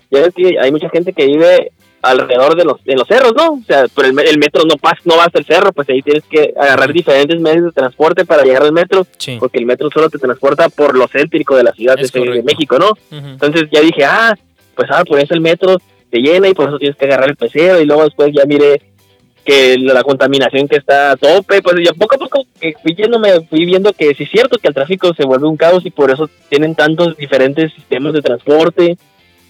ya 0.10 0.22
ves 0.22 0.34
que 0.36 0.58
hay 0.60 0.72
mucha 0.72 0.90
gente 0.90 1.12
que 1.14 1.26
vive 1.28 1.72
alrededor 2.02 2.56
de 2.58 2.66
los, 2.66 2.84
de 2.84 2.96
los 2.96 3.08
cerros, 3.08 3.34
¿no? 3.36 3.54
O 3.54 3.64
sea, 3.66 3.86
pero 3.96 4.10
el, 4.10 4.20
el 4.28 4.38
metro 4.38 4.64
no 4.66 4.76
pasa, 4.76 5.00
no 5.06 5.16
va 5.18 5.24
hasta 5.26 5.40
el 5.40 5.46
cerro, 5.46 5.72
pues 5.72 5.88
ahí 5.90 6.02
tienes 6.02 6.24
que 6.30 6.54
agarrar 6.60 6.92
diferentes 6.92 7.40
medios 7.40 7.66
de 7.66 7.72
transporte 7.72 8.26
para 8.26 8.44
llegar 8.44 8.64
al 8.64 8.74
metro, 8.74 9.08
Sí. 9.18 9.38
porque 9.40 9.58
el 9.60 9.66
metro 9.66 9.90
solo 9.94 10.10
te 10.10 10.18
transporta 10.18 10.68
por 10.70 10.98
lo 10.98 11.08
céntrico 11.08 11.56
de 11.56 11.64
la 11.64 11.72
ciudad 11.74 11.96
de, 11.96 12.08
de. 12.08 12.44
México, 12.44 12.78
¿no? 12.78 12.92
Entonces 13.12 13.70
ya 13.72 13.80
dije, 13.82 14.04
ah, 14.06 14.38
pues 14.76 14.90
ah, 14.92 15.04
por 15.06 15.20
eso 15.20 15.34
el 15.34 15.42
metro 15.42 15.78
te 16.10 16.20
llena 16.20 16.50
y 16.50 16.54
por 16.54 16.68
eso 16.70 16.78
tienes 16.78 16.98
que 16.98 17.06
agarrar 17.06 17.30
el 17.30 17.36
pecero 17.38 17.80
y 17.82 17.86
luego 17.86 18.04
después 18.04 18.32
ya 18.34 18.46
miré 18.46 18.82
que 19.46 19.78
la, 19.78 20.04
contaminación 20.04 20.68
que 20.68 20.78
está 20.78 21.12
a 21.12 21.18
tope, 21.18 21.62
pues 21.62 21.76
ya 21.84 21.94
poco 21.94 22.16
a 22.16 22.20
poco 22.20 22.46
fui 22.82 22.96
yéndome, 22.96 23.42
fui 23.48 23.66
viendo 23.66 23.92
que 23.94 24.14
sí 24.16 24.24
es 24.24 24.30
cierto 24.30 24.58
que 24.58 24.70
el 24.70 24.74
tráfico 24.74 25.14
se 25.14 25.26
vuelve 25.26 25.48
un 25.48 25.58
caos 25.58 25.86
y 25.86 25.92
por 25.92 26.12
eso 26.12 26.30
tienen 26.50 26.76
tantos 26.76 27.18
diferentes 27.18 27.74
sistemas 27.74 28.14
de 28.14 28.22
transporte 28.22 28.98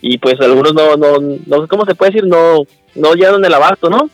y 0.02 0.18
pues 0.18 0.40
algunos 0.42 0.74
no, 0.74 0.98
no, 0.98 1.20
no 1.46 1.62
sé 1.62 1.68
cómo 1.68 1.86
se 1.86 1.96
puede 1.96 2.12
decir, 2.12 2.28
no, 2.28 2.64
no 2.96 3.14
llegan 3.14 3.46
el 3.46 3.54
abasto, 3.54 3.90
¿no? 3.90 4.10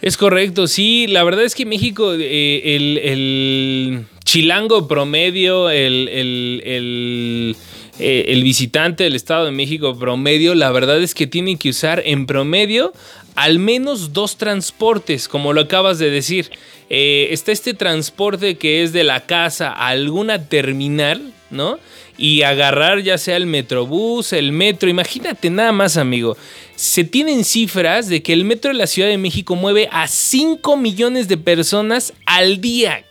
Es 0.00 0.16
correcto, 0.16 0.66
sí. 0.66 1.06
La 1.08 1.24
verdad 1.24 1.44
es 1.44 1.54
que 1.54 1.66
México, 1.66 2.14
eh, 2.14 2.76
el, 2.76 4.06
chilango 4.24 4.86
promedio, 4.86 5.70
el, 5.70 6.08
el, 6.08 7.56
eh, 7.98 8.26
el, 8.28 8.42
visitante 8.42 9.04
del 9.04 9.16
Estado 9.16 9.46
de 9.46 9.50
México 9.50 9.98
promedio, 9.98 10.54
la 10.54 10.70
verdad 10.70 11.02
es 11.02 11.14
que 11.14 11.26
tiene 11.26 11.56
que 11.56 11.70
usar 11.70 12.02
en 12.04 12.26
promedio 12.26 12.92
al 13.34 13.58
menos 13.58 14.12
dos 14.12 14.36
transportes, 14.36 15.28
como 15.28 15.52
lo 15.52 15.60
acabas 15.60 15.98
de 15.98 16.10
decir. 16.10 16.50
Eh, 16.90 17.28
está 17.30 17.52
este 17.52 17.74
transporte 17.74 18.56
que 18.56 18.82
es 18.82 18.92
de 18.92 19.04
la 19.04 19.26
casa 19.26 19.68
a 19.68 19.88
alguna 19.88 20.48
terminal, 20.48 21.32
¿no? 21.50 21.78
Y 22.16 22.42
agarrar 22.42 23.00
ya 23.00 23.16
sea 23.16 23.36
el 23.36 23.46
metrobús, 23.46 24.32
el 24.32 24.50
metro. 24.50 24.88
Imagínate 24.88 25.50
nada 25.50 25.70
más, 25.70 25.96
amigo. 25.96 26.36
Se 26.74 27.04
tienen 27.04 27.44
cifras 27.44 28.08
de 28.08 28.22
que 28.22 28.32
el 28.32 28.44
metro 28.44 28.72
de 28.72 28.78
la 28.78 28.88
Ciudad 28.88 29.08
de 29.08 29.18
México 29.18 29.54
mueve 29.54 29.88
a 29.92 30.08
5 30.08 30.76
millones 30.76 31.28
de 31.28 31.36
personas 31.36 32.12
al 32.26 32.60
día. 32.60 33.04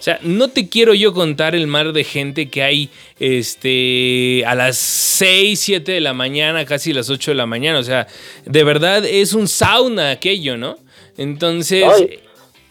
O 0.00 0.02
sea, 0.02 0.18
no 0.22 0.48
te 0.48 0.70
quiero 0.70 0.94
yo 0.94 1.12
contar 1.12 1.54
el 1.54 1.66
mar 1.66 1.92
de 1.92 2.04
gente 2.04 2.48
que 2.48 2.62
hay 2.62 2.88
este, 3.18 4.42
a 4.46 4.54
las 4.54 4.78
6, 4.78 5.60
7 5.60 5.92
de 5.92 6.00
la 6.00 6.14
mañana, 6.14 6.64
casi 6.64 6.94
las 6.94 7.10
8 7.10 7.32
de 7.32 7.34
la 7.34 7.44
mañana. 7.44 7.78
O 7.78 7.82
sea, 7.82 8.06
de 8.46 8.64
verdad 8.64 9.04
es 9.04 9.34
un 9.34 9.46
sauna 9.46 10.10
aquello, 10.10 10.56
¿no? 10.56 10.78
Entonces... 11.16 11.84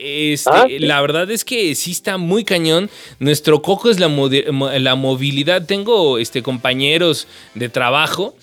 Este, 0.01 0.49
ah, 0.49 0.65
La 0.79 1.01
verdad 1.01 1.29
es 1.29 1.43
que 1.43 1.75
sí 1.75 1.91
está 1.91 2.17
muy 2.17 2.45
cañón. 2.45 2.89
Nuestro 3.19 3.61
coco 3.61 3.89
es 3.91 3.99
la, 3.99 4.07
la 4.07 4.95
movilidad. 4.95 5.65
Tengo 5.65 6.17
este, 6.17 6.41
compañeros 6.41 7.27
de 7.53 7.67
trabajo 7.67 8.33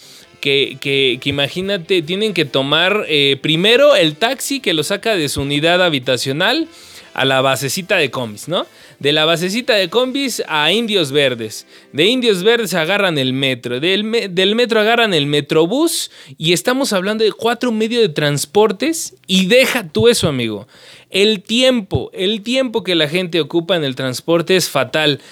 que, 0.40 0.76
que, 0.80 1.18
imagínate, 1.24 2.02
tienen 2.02 2.34
que 2.34 2.44
tomar 2.44 3.04
eh, 3.08 3.38
primero 3.40 3.96
el 3.96 4.16
taxi 4.16 4.60
que 4.60 4.74
lo 4.74 4.84
saca 4.84 5.16
de 5.16 5.28
su 5.28 5.40
unidad 5.40 5.82
habitacional 5.82 6.68
a 7.16 7.24
la 7.24 7.40
basecita 7.40 7.96
de 7.96 8.10
combis, 8.10 8.46
¿no? 8.46 8.66
De 8.98 9.10
la 9.10 9.24
basecita 9.24 9.72
de 9.72 9.88
combis 9.88 10.42
a 10.48 10.70
Indios 10.70 11.12
Verdes. 11.12 11.66
De 11.94 12.04
Indios 12.04 12.42
Verdes 12.42 12.74
agarran 12.74 13.16
el 13.16 13.32
metro. 13.32 13.80
Del, 13.80 14.04
metro 14.04 14.80
agarran 14.80 15.14
el 15.14 15.24
metrobús. 15.24 16.10
Y 16.36 16.52
estamos 16.52 16.92
hablando 16.92 17.24
de 17.24 17.32
cuatro 17.32 17.72
medios 17.72 18.02
de 18.02 18.10
transportes. 18.10 19.14
Y 19.26 19.46
deja 19.46 19.88
tú 19.88 20.08
eso, 20.08 20.28
amigo. 20.28 20.68
El 21.08 21.42
tiempo, 21.42 22.10
el 22.12 22.42
tiempo 22.42 22.84
que 22.84 22.94
la 22.94 23.08
gente 23.08 23.40
ocupa 23.40 23.76
en 23.76 23.84
el 23.84 23.96
transporte 23.96 24.54
es 24.54 24.68
fatal. 24.68 25.22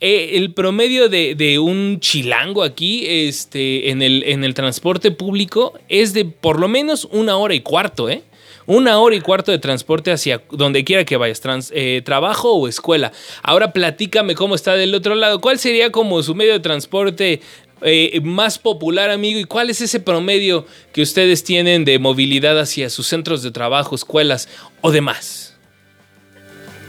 Eh, 0.00 0.38
el 0.38 0.54
promedio 0.54 1.10
de, 1.10 1.58
un 1.58 2.00
chilango 2.00 2.62
aquí 2.62 3.04
este, 3.06 3.90
en, 3.90 4.00
el, 4.00 4.22
en 4.22 4.42
el 4.42 4.54
transporte 4.54 5.10
público 5.10 5.74
es 5.90 6.14
de 6.14 6.24
por 6.24 6.58
lo 6.58 6.68
menos 6.68 7.06
una 7.12 7.36
hora 7.36 7.52
y 7.52 7.60
cuarto, 7.60 8.08
¿eh? 8.08 8.22
Una 8.66 8.98
hora 8.98 9.14
y 9.14 9.20
cuarto 9.20 9.52
de 9.52 9.58
transporte 9.58 10.10
hacia 10.10 10.42
donde 10.50 10.82
quiera 10.82 11.04
que 11.04 11.16
vayas, 11.16 11.40
eh, 11.72 12.02
trabajo 12.04 12.52
o 12.52 12.66
escuela. 12.66 13.12
Ahora 13.42 13.72
platícame 13.72 14.34
cómo 14.34 14.56
está 14.56 14.74
del 14.74 14.94
otro 14.94 15.14
lado. 15.14 15.40
¿Cuál 15.40 15.58
sería 15.58 15.92
como 15.92 16.20
su 16.24 16.34
medio 16.34 16.52
de 16.52 16.60
transporte 16.60 17.40
eh, 17.82 18.20
más 18.24 18.58
popular, 18.58 19.10
amigo? 19.10 19.38
¿Y 19.38 19.44
cuál 19.44 19.70
es 19.70 19.80
ese 19.80 20.00
promedio 20.00 20.66
que 20.92 21.02
ustedes 21.02 21.44
tienen 21.44 21.84
de 21.84 22.00
movilidad 22.00 22.58
hacia 22.58 22.90
sus 22.90 23.06
centros 23.06 23.44
de 23.44 23.52
trabajo, 23.52 23.94
escuelas 23.94 24.48
o 24.80 24.90
demás? 24.90 25.56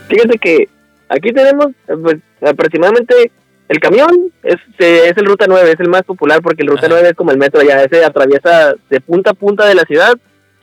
Fíjate 0.10 0.40
que 0.40 0.70
aquí 1.10 1.32
tenemos 1.32 1.68
pues, 1.86 2.18
aproximadamente 2.42 3.32
el 3.70 3.80
camión 3.80 4.32
es, 4.42 4.56
es 4.80 5.18
el 5.18 5.26
Ruta 5.26 5.46
9, 5.48 5.74
es 5.74 5.80
el 5.80 5.90
más 5.90 6.04
popular 6.04 6.42
porque 6.42 6.64
el 6.64 6.70
Ruta 6.70 6.88
9 6.90 7.10
es 7.10 7.16
como 7.16 7.32
el 7.32 7.38
metro 7.38 7.62
ya, 7.62 7.84
ese 7.84 8.04
atraviesa 8.04 8.74
de 8.90 9.02
punta 9.02 9.32
a 9.32 9.34
punta 9.34 9.68
de 9.68 9.76
la 9.76 9.84
ciudad 9.84 10.18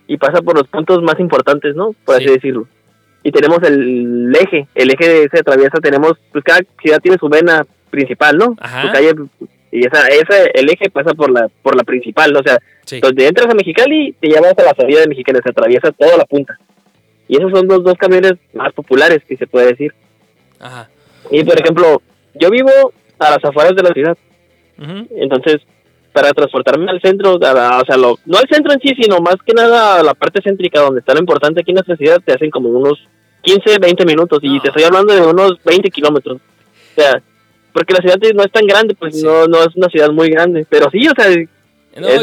y 0.07 0.17
pasa 0.19 0.43
por 0.43 0.57
los 0.57 0.69
puntos 0.69 1.03
más 1.03 1.19
importantes, 1.19 1.75
¿no? 1.75 1.95
Por 2.05 2.17
así 2.17 2.27
decirlo. 2.27 2.67
Y 3.23 3.33
tenemos 3.33 3.63
el 3.63 4.35
eje, 4.39 4.69
el 4.75 4.91
eje 4.91 5.09
de 5.09 5.25
ese 5.25 5.39
atraviesa, 5.41 5.79
tenemos, 5.81 6.13
pues 6.31 6.45
cada 6.45 6.61
ciudad 6.83 7.01
tiene 7.01 7.17
su 7.19 7.29
vena 7.29 7.65
principal, 7.91 8.37
¿no? 8.37 8.57
Su 8.83 8.93
calle, 8.93 9.15
y 9.71 9.87
esa, 9.87 10.07
ese, 10.09 10.51
el 10.55 10.71
eje 10.71 10.91
pasa 10.91 11.15
por 11.15 11.31
la, 11.31 11.49
por 11.63 11.75
la 11.75 11.85
principal, 11.85 12.33
¿no? 12.33 12.41
O 12.41 12.43
sea, 12.43 12.59
donde 13.01 13.27
entras 13.27 13.49
a 13.51 13.55
Mexicali, 13.55 14.15
te 14.21 14.29
llevas 14.29 14.57
a 14.59 14.63
la 14.63 14.75
salida 14.75 15.01
de 15.01 15.09
Mexicali, 15.09 15.41
se 15.43 15.51
atraviesa 15.51 15.91
toda 15.91 16.17
la 16.17 16.25
punta. 16.25 16.59
Y 17.27 17.37
esos 17.37 17.51
son 17.51 17.67
los 17.67 17.83
dos 17.83 17.95
camiones 17.95 18.35
más 18.53 18.73
populares 18.73 19.23
que 19.27 19.37
se 19.37 19.47
puede 19.47 19.69
decir. 19.69 19.95
Ajá. 20.61 20.89
Y 21.31 21.43
por 21.45 21.59
ejemplo, 21.59 22.03
yo 22.35 22.51
vivo 22.51 22.93
a 23.19 23.31
las 23.31 23.45
afueras 23.45 23.75
de 23.75 23.83
la 23.83 23.93
ciudad. 23.93 24.19
Entonces, 25.17 25.63
para 26.15 26.33
transportarme 26.33 26.89
al 26.89 27.01
centro, 27.01 27.35
o 27.35 27.39
sea, 27.41 27.97
lo, 27.97 28.21
no 28.25 28.39
al 28.39 28.49
centro 28.49 28.73
en 28.73 28.79
sí, 28.79 28.95
sino 28.97 29.19
más 29.19 29.35
que 29.45 29.53
nada 29.53 29.99
a 29.99 30.03
la 30.05 30.15
parte 30.15 30.41
céntrica, 30.41 30.81
donde 30.81 31.01
está 31.01 31.13
lo 31.13 31.19
importante 31.19 31.61
aquí 31.61 31.73
en 31.73 31.75
nuestra 31.75 31.97
ciudad, 31.97 32.23
te 32.25 32.33
hacen 32.33 32.51
como 32.51 32.69
unos 32.69 33.01
15, 33.43 33.79
20 33.81 34.07
minutos, 34.07 34.39
y 34.41 34.61
te 34.61 34.69
estoy 34.69 34.85
hablando 34.85 35.13
de 35.13 35.21
unos 35.23 35.55
20 35.65 35.91
kilómetros. 35.91 36.37
O 36.37 37.01
sea, 37.01 37.21
porque 37.73 37.95
la 37.95 38.01
ciudad 38.01 38.17
no 38.33 38.45
es 38.45 38.53
tan 38.53 38.65
grande, 38.65 38.95
pues 38.95 39.21
no, 39.25 39.49
no 39.49 39.65
es 39.65 39.75
una 39.75 39.89
ciudad 39.89 40.11
muy 40.11 40.31
grande, 40.31 40.65
pero 40.71 40.89
sí, 40.89 41.05
o 41.09 41.21
sea, 41.21 41.29
es, 41.31 41.49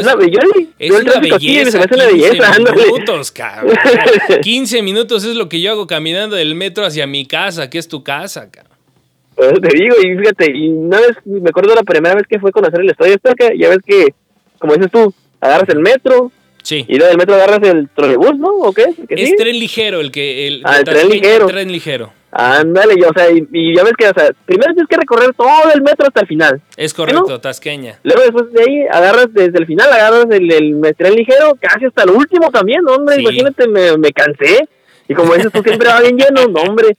la, 0.04 0.14
yo, 0.26 0.40
es 0.78 0.90
una 0.90 1.20
belleza, 1.20 1.36
aquí, 1.36 1.54
me 1.58 1.64
15 1.64 2.06
belleza, 2.06 2.58
minutos, 2.58 3.30
cabrón. 3.30 3.76
15 4.42 4.82
minutos 4.82 5.24
es 5.24 5.36
lo 5.36 5.50
que 5.50 5.60
yo 5.60 5.70
hago 5.70 5.86
caminando 5.86 6.36
del 6.36 6.54
metro 6.54 6.86
hacia 6.86 7.06
mi 7.06 7.26
casa, 7.26 7.68
que 7.68 7.76
es 7.76 7.88
tu 7.88 8.02
casa, 8.02 8.50
cabrón. 8.50 8.71
Pues 9.50 9.60
te 9.60 9.78
digo, 9.78 9.96
y 10.02 10.16
fíjate, 10.18 10.52
y 10.54 10.68
una 10.68 11.00
vez, 11.00 11.16
me 11.24 11.50
acuerdo 11.50 11.74
la 11.74 11.82
primera 11.82 12.14
vez 12.14 12.26
que 12.28 12.38
fue 12.38 12.50
a 12.50 12.52
conocer 12.52 12.80
el 12.80 12.90
estadio 12.90 13.16
que 13.36 13.58
ya 13.58 13.68
ves 13.68 13.78
que, 13.84 14.14
como 14.58 14.74
dices 14.74 14.90
tú, 14.90 15.12
agarras 15.40 15.68
el 15.68 15.80
metro, 15.80 16.30
Sí. 16.62 16.84
Y 16.88 16.96
luego 16.96 17.08
del 17.08 17.18
metro 17.18 17.34
agarras 17.34 17.60
el 17.62 17.88
trolebús, 17.88 18.38
¿no? 18.38 18.48
¿O 18.48 18.72
qué? 18.72 18.84
es 19.08 19.36
tren 19.36 19.58
ligero 19.58 20.00
el 20.00 20.12
que... 20.12 20.46
El, 20.46 20.62
ah, 20.64 20.78
el 20.78 20.84
tren 20.84 21.08
ligero. 21.08 21.46
El 21.46 21.50
tren 21.50 21.72
ligero. 21.72 22.12
Ándale, 22.34 22.94
o 23.04 23.12
sea, 23.12 23.30
y, 23.30 23.76
ya 23.76 23.84
ves 23.84 23.92
que, 23.98 24.08
o 24.08 24.14
sea, 24.14 24.30
primero 24.46 24.72
tienes 24.72 24.88
que 24.88 24.96
recorrer 24.96 25.34
todo 25.34 25.70
el 25.74 25.82
metro 25.82 26.06
hasta 26.06 26.22
el 26.22 26.26
final. 26.26 26.62
Es 26.78 26.94
correcto, 26.94 27.38
Tasqueña. 27.40 27.98
Luego 28.04 28.22
después 28.22 28.52
de 28.52 28.62
ahí 28.62 28.86
agarras 28.90 29.26
desde 29.34 29.58
el 29.58 29.66
final, 29.66 29.92
agarras 29.92 30.26
el, 30.30 30.50
el, 30.50 30.94
tren 30.96 31.14
ligero 31.14 31.54
casi 31.60 31.84
hasta 31.84 32.04
el 32.04 32.10
último 32.10 32.50
también, 32.50 32.88
hombre, 32.88 33.20
imagínate, 33.20 33.68
me, 33.68 33.98
me 33.98 34.12
cansé. 34.12 34.66
Y 35.08 35.14
como 35.14 35.34
dices 35.34 35.52
tú, 35.52 35.62
siempre 35.62 35.88
va 35.88 36.00
bien 36.00 36.16
lleno, 36.16 36.46
no, 36.48 36.62
hombre. 36.62 36.96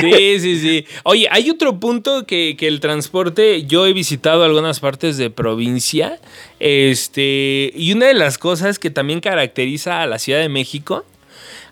Sí, 0.00 0.40
sí, 0.40 0.58
sí. 0.58 0.86
Oye, 1.02 1.28
hay 1.30 1.50
otro 1.50 1.78
punto 1.78 2.26
que, 2.26 2.56
el 2.60 2.80
transporte, 2.80 3.64
yo 3.64 3.86
he 3.86 3.92
visitado 3.92 4.44
algunas 4.44 4.80
partes 4.80 5.18
de 5.18 5.30
provincia, 5.30 6.18
este, 6.60 7.72
y 7.74 7.92
una 7.92 8.06
de 8.06 8.14
las 8.14 8.38
cosas 8.38 8.78
que 8.78 8.90
también 8.90 9.20
caracteriza 9.20 10.02
a 10.02 10.06
la 10.06 10.18
Ciudad 10.18 10.40
de 10.40 10.48
México, 10.48 11.04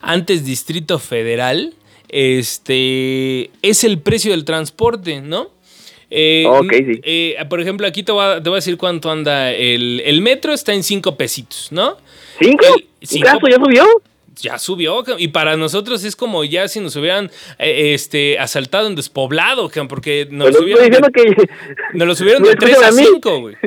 antes 0.00 0.44
Distrito 0.44 0.98
Federal, 0.98 1.74
este, 2.08 3.50
es 3.62 3.84
el 3.84 4.00
precio 4.00 4.32
del 4.32 4.44
transporte, 4.44 5.20
¿no? 5.22 5.50
Eh, 6.10 6.44
sí. 6.68 7.00
Eh, 7.04 7.36
por 7.48 7.62
ejemplo, 7.62 7.86
aquí 7.86 8.02
te 8.02 8.12
voy, 8.12 8.22
a, 8.22 8.40
decir 8.40 8.76
cuánto 8.76 9.10
anda. 9.10 9.50
El, 9.50 10.20
metro 10.20 10.52
está 10.52 10.74
en 10.74 10.82
cinco 10.82 11.16
pesitos, 11.16 11.68
¿no? 11.70 11.96
¿Cinco? 12.38 12.66
cinco 13.00 13.48
¿Ya 13.48 13.56
subió? 13.56 13.86
Ya 14.40 14.58
subió 14.58 15.04
y 15.18 15.28
para 15.28 15.56
nosotros 15.56 16.04
es 16.04 16.16
como 16.16 16.44
ya 16.44 16.68
si 16.68 16.80
nos 16.80 16.96
hubieran 16.96 17.30
eh, 17.58 17.94
este 17.94 18.38
asaltado 18.38 18.86
en 18.86 18.94
despoblado 18.94 19.70
porque 19.88 20.26
nos 20.30 20.52
lo 20.52 20.60
subieron 20.60 20.90
de, 20.90 21.12
que, 21.12 21.48
nos 21.94 22.08
lo 22.08 22.14
subieron 22.14 22.42
de 22.44 22.54
3 22.54 22.82
a 22.82 22.92
5 22.92 23.40
güey. 23.40 23.56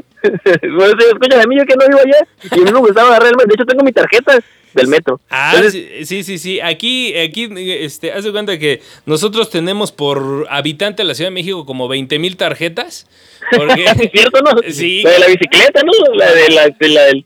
Bueno, 0.75 1.39
a 1.39 1.45
mí 1.45 1.55
yo 1.55 1.65
que 1.65 1.75
no 1.75 1.87
vivo 1.87 1.99
allá 1.99 2.27
y 2.43 2.59
a 2.59 2.63
mí 2.63 2.71
me 2.71 2.79
gustaba 2.79 3.09
agarrar 3.09 3.31
el 3.39 3.47
de 3.47 3.53
hecho 3.53 3.65
tengo 3.65 3.83
mi 3.83 3.91
tarjeta 3.91 4.39
del 4.73 4.87
metro. 4.87 5.21
Ah 5.29 5.53
sí 5.71 6.23
sí 6.23 6.37
sí 6.39 6.59
aquí 6.59 7.15
aquí 7.15 7.47
este 7.55 8.11
haz 8.11 8.23
de 8.23 8.31
cuenta 8.31 8.57
que 8.57 8.81
nosotros 9.05 9.51
tenemos 9.51 9.91
por 9.91 10.47
habitante 10.49 11.03
de 11.03 11.07
la 11.07 11.13
Ciudad 11.13 11.29
de 11.29 11.35
México 11.35 11.65
como 11.67 11.87
20 11.87 12.17
mil 12.17 12.37
tarjetas 12.37 13.07
porque 13.55 13.85
¿Es 13.85 14.11
cierto 14.11 14.39
no 14.41 14.51
sí. 14.67 15.03
La 15.03 15.11
de 15.11 15.19
la 15.19 15.27
bicicleta 15.27 15.81
no 15.83 16.15
la 16.15 16.33
de 16.33 16.49
la, 16.49 16.69
de 16.69 16.89
la 16.89 17.03
del 17.03 17.25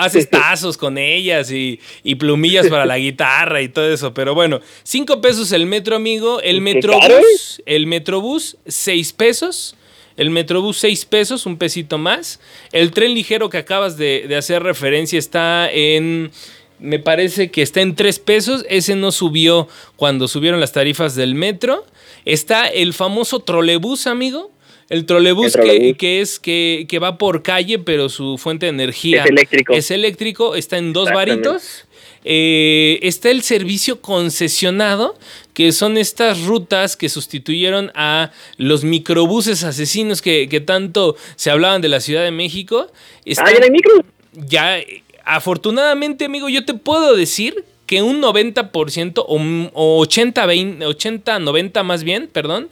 haces 0.00 0.28
tazos 0.30 0.76
con 0.76 0.98
ellas 0.98 1.50
y, 1.50 1.80
plumillas 2.16 2.68
para 2.68 2.86
la 2.86 2.98
guitarra 2.98 3.62
y 3.62 3.68
todo 3.68 3.92
eso. 3.92 4.12
Pero 4.12 4.34
bueno, 4.34 4.60
cinco 4.82 5.20
pesos 5.20 5.52
el 5.52 5.66
metro, 5.66 5.96
amigo. 5.96 6.40
El 6.40 6.60
metrobús, 6.60 7.62
el 7.66 7.86
metrobús, 7.86 8.56
seis 8.66 9.12
pesos. 9.12 9.76
El 10.16 10.30
metrobús, 10.30 10.76
seis 10.76 11.04
pesos, 11.04 11.46
un 11.46 11.56
pesito 11.56 11.96
más. 11.96 12.40
El 12.72 12.90
tren 12.90 13.14
ligero 13.14 13.48
que 13.48 13.58
acabas 13.58 13.96
de, 13.96 14.34
hacer 14.36 14.62
referencia 14.62 15.18
está 15.18 15.70
en 15.70 16.30
me 16.78 16.98
parece 16.98 17.50
que 17.50 17.62
está 17.62 17.80
en 17.82 17.94
tres 17.94 18.18
pesos. 18.18 18.64
Ese 18.68 18.96
no 18.96 19.12
subió 19.12 19.68
cuando 19.96 20.28
subieron 20.28 20.60
las 20.60 20.72
tarifas 20.72 21.14
del 21.14 21.34
metro. 21.34 21.84
Está 22.24 22.66
el 22.68 22.94
famoso 22.94 23.40
trolebús, 23.40 24.06
amigo. 24.06 24.50
El 24.90 25.06
trolebús, 25.06 25.56
Que, 25.56 26.20
es 26.20 26.40
que, 26.40 26.84
que, 26.88 26.98
va 26.98 27.16
por 27.16 27.42
calle, 27.42 27.78
pero 27.78 28.08
su 28.08 28.38
fuente 28.38 28.66
de 28.66 28.70
energía 28.70 29.22
es 29.22 29.30
eléctrico. 29.30 29.72
Es 29.72 29.90
eléctrico, 29.92 30.56
está 30.56 30.78
en 30.78 30.92
dos 30.92 31.08
varitos. 31.10 31.86
Eh, 32.24 32.98
está 33.02 33.30
el 33.30 33.42
servicio 33.42 34.00
concesionado, 34.02 35.16
que 35.54 35.72
son 35.72 35.96
estas 35.96 36.42
rutas 36.42 36.96
que 36.96 37.08
sustituyeron 37.08 37.92
a 37.94 38.32
los 38.56 38.84
microbuses 38.84 39.62
asesinos 39.62 40.20
que, 40.20 40.62
tanto 40.66 41.16
se 41.36 41.50
hablaban 41.50 41.80
de 41.80 41.88
la 41.88 42.00
Ciudad 42.00 42.24
de 42.24 42.32
México. 42.32 42.88
ah, 42.90 43.52
ya 43.52 43.64
hay 43.64 43.70
micros. 43.70 44.00
Ya 44.32 44.80
afortunadamente, 45.24 46.24
amigo, 46.24 46.48
yo 46.48 46.64
te 46.64 46.74
puedo 46.74 47.14
decir 47.14 47.64
que 47.86 48.02
un 48.02 48.20
90% 48.20 49.24
o, 49.26 49.98
80, 50.00 50.46
20, 50.46 50.86
80, 50.86 51.38
90 51.38 51.82
más 51.82 52.04
bien, 52.04 52.28
perdón, 52.32 52.68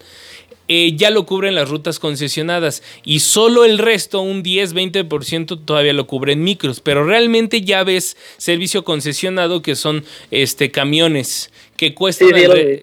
eh, 0.69 0.95
ya 0.97 1.11
lo 1.11 1.27
cubren 1.27 1.55
las 1.55 1.69
rutas 1.69 1.99
concesionadas 1.99 2.83
y 3.05 3.21
solo 3.21 3.65
el 3.65 3.79
resto, 3.79 4.21
un 4.21 4.43
10-20% 4.43 5.65
todavía 5.65 5.93
lo 5.93 6.07
cubren 6.07 6.45
micros, 6.45 6.81
pero 6.81 7.05
realmente 7.05 7.63
ya 7.63 7.85
ves 7.85 8.17
servicio 8.37 8.85
concesionado 8.85 9.63
que 9.63 9.75
son 9.77 10.05
este 10.31 10.71
camiones 10.71 11.51
que 11.77 11.95
cuestan, 11.95 12.31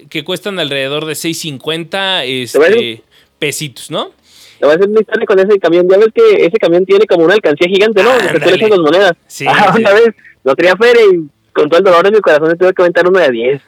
que 0.10 0.24
cuestan 0.24 0.60
alrededor 0.60 1.06
de 1.06 1.13
6.50 1.13 2.24
este, 2.25 3.04
pesitos, 3.39 3.92
¿no? 3.92 4.12
Te 4.60 4.65
voy 4.65 4.74
a 4.74 4.75
hacer 4.77 4.89
una 4.89 5.01
historia 5.01 5.25
con 5.25 5.39
ese 5.39 5.60
camión. 5.60 5.88
Ya 5.89 5.98
ves 5.98 6.08
que 6.13 6.46
ese 6.46 6.58
camión 6.58 6.86
tiene 6.86 7.06
como 7.06 7.25
una 7.25 7.34
alcancía 7.34 7.68
gigante, 7.68 8.01
¿no? 8.01 8.10
Que 8.18 8.39
tú 8.39 8.50
le 8.50 8.70
dos 8.70 8.80
monedas. 8.80 9.12
Sí, 9.27 9.46
ah, 9.48 9.75
una 9.77 9.94
vez 9.94 10.15
no 10.44 10.56
tenía 10.56 10.75
feria 10.77 11.01
y 11.13 11.27
con 11.56 11.70
todo 11.70 11.80
el 11.80 11.86
dolor 11.86 12.06
en 12.06 12.14
mi 12.14 12.20
corazón 12.20 12.58
tuve 12.58 12.74
que 12.74 12.82
aventar 12.82 13.08
uno 13.08 13.18
de 13.18 13.32
10. 13.32 13.62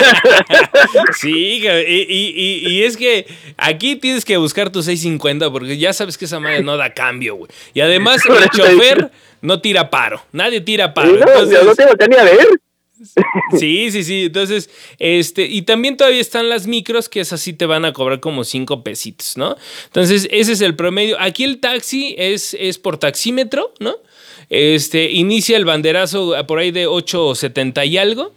sí, 1.20 1.62
y, 1.62 2.62
y, 2.66 2.82
es 2.82 2.96
que 2.96 3.26
aquí 3.58 3.96
tienes 3.96 4.24
que 4.24 4.38
buscar 4.38 4.70
tu 4.70 4.82
650 4.82 5.50
porque 5.50 5.76
ya 5.76 5.92
sabes 5.92 6.16
que 6.16 6.24
esa 6.24 6.40
madre 6.40 6.62
no 6.62 6.78
da 6.78 6.94
cambio, 6.94 7.36
güey. 7.36 7.50
Y 7.74 7.82
además 7.82 8.22
el 8.24 8.48
chofer 8.48 9.10
no 9.42 9.60
tira 9.60 9.90
paro, 9.90 10.22
nadie 10.32 10.62
tira 10.62 10.94
paro. 10.94 11.12
No, 11.12 11.18
entonces, 11.18 11.86
no 11.86 11.94
te 11.94 12.08
ni 12.08 12.16
a 12.16 12.24
ver. 12.24 12.48
Sí, 13.58 13.90
sí, 13.90 14.02
sí. 14.02 14.24
Entonces, 14.24 14.70
este, 14.98 15.44
y 15.46 15.62
también 15.62 15.96
todavía 15.96 16.20
están 16.20 16.48
las 16.48 16.66
micros, 16.66 17.08
que 17.08 17.20
esas 17.20 17.40
sí 17.40 17.52
te 17.52 17.66
van 17.66 17.84
a 17.84 17.92
cobrar 17.92 18.20
como 18.20 18.44
5 18.44 18.82
pesitos, 18.82 19.36
¿no? 19.36 19.56
Entonces, 19.86 20.26
ese 20.30 20.52
es 20.52 20.60
el 20.62 20.74
promedio. 20.74 21.20
Aquí 21.20 21.44
el 21.44 21.60
taxi 21.60 22.14
es, 22.18 22.56
es 22.58 22.78
por 22.78 22.96
taxímetro, 22.96 23.74
¿no? 23.78 23.96
Este, 24.50 25.10
inicia 25.12 25.56
el 25.56 25.64
banderazo 25.64 26.34
por 26.46 26.58
ahí 26.58 26.72
de 26.72 26.88
8.70 26.88 27.86
y 27.86 27.96
algo. 27.96 28.32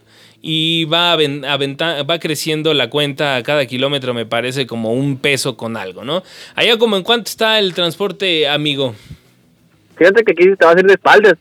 Y 0.45 0.85
va, 0.85 1.13
a 1.13 2.03
va 2.03 2.19
creciendo 2.19 2.73
la 2.73 2.89
cuenta 2.89 3.37
a 3.37 3.43
cada 3.43 3.65
kilómetro, 3.65 4.13
me 4.13 4.25
parece 4.25 4.67
como 4.67 4.93
un 4.93 5.17
peso 5.17 5.55
con 5.55 5.77
algo, 5.77 6.03
¿no? 6.03 6.21
Allá 6.55 6.77
como 6.77 6.97
en 6.97 7.03
cuánto 7.03 7.29
está 7.29 7.59
el 7.59 7.73
transporte, 7.73 8.45
amigo. 8.45 8.93
Fíjate 9.95 10.23
que 10.25 10.33
aquí 10.33 10.43
te 10.57 10.65
va 10.65 10.71
a 10.71 10.73
hacer 10.73 10.85
de 10.85 10.93
espaldas. 10.95 11.35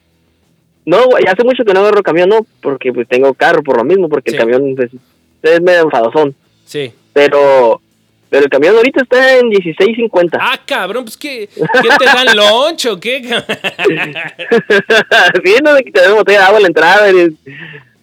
No, 0.85 0.99
ya 1.25 1.33
hace 1.33 1.43
mucho 1.43 1.64
que 1.64 1.75
no 1.75 1.81
agarro 1.81 2.02
camión, 2.05 2.29
no, 2.29 2.47
porque 2.61 2.93
pues 2.93 3.09
tengo 3.09 3.35
carro 3.35 3.64
por 3.64 3.76
lo 3.76 3.85
mismo, 3.85 4.09
porque 4.09 4.31
el 4.31 4.37
camión 4.37 4.75
pues, 4.76 4.91
es 5.43 5.61
medio 5.61 5.83
enfadosón. 5.83 6.35
Sí. 6.64 6.93
Pero 7.12 7.81
pero 8.33 8.45
el 8.45 8.51
camión 8.51 8.75
ahorita 8.75 9.03
está 9.03 9.37
en 9.37 9.51
16.50. 9.51 10.39
Ah, 10.41 10.59
cabrón, 10.65 11.05
pues 11.05 11.19
¿qué, 11.19 11.51
¿qué 11.55 11.89
te 11.99 12.05
dan 12.07 12.35
loncho? 12.35 12.99
¿Qué? 12.99 13.21
sí, 15.45 15.55
no, 15.62 15.77
te 15.77 16.01
dan 16.01 16.15
botella 16.15 16.39
de 16.39 16.45
agua 16.47 16.57
a 16.57 16.61
la 16.62 16.67
entrada. 16.67 17.12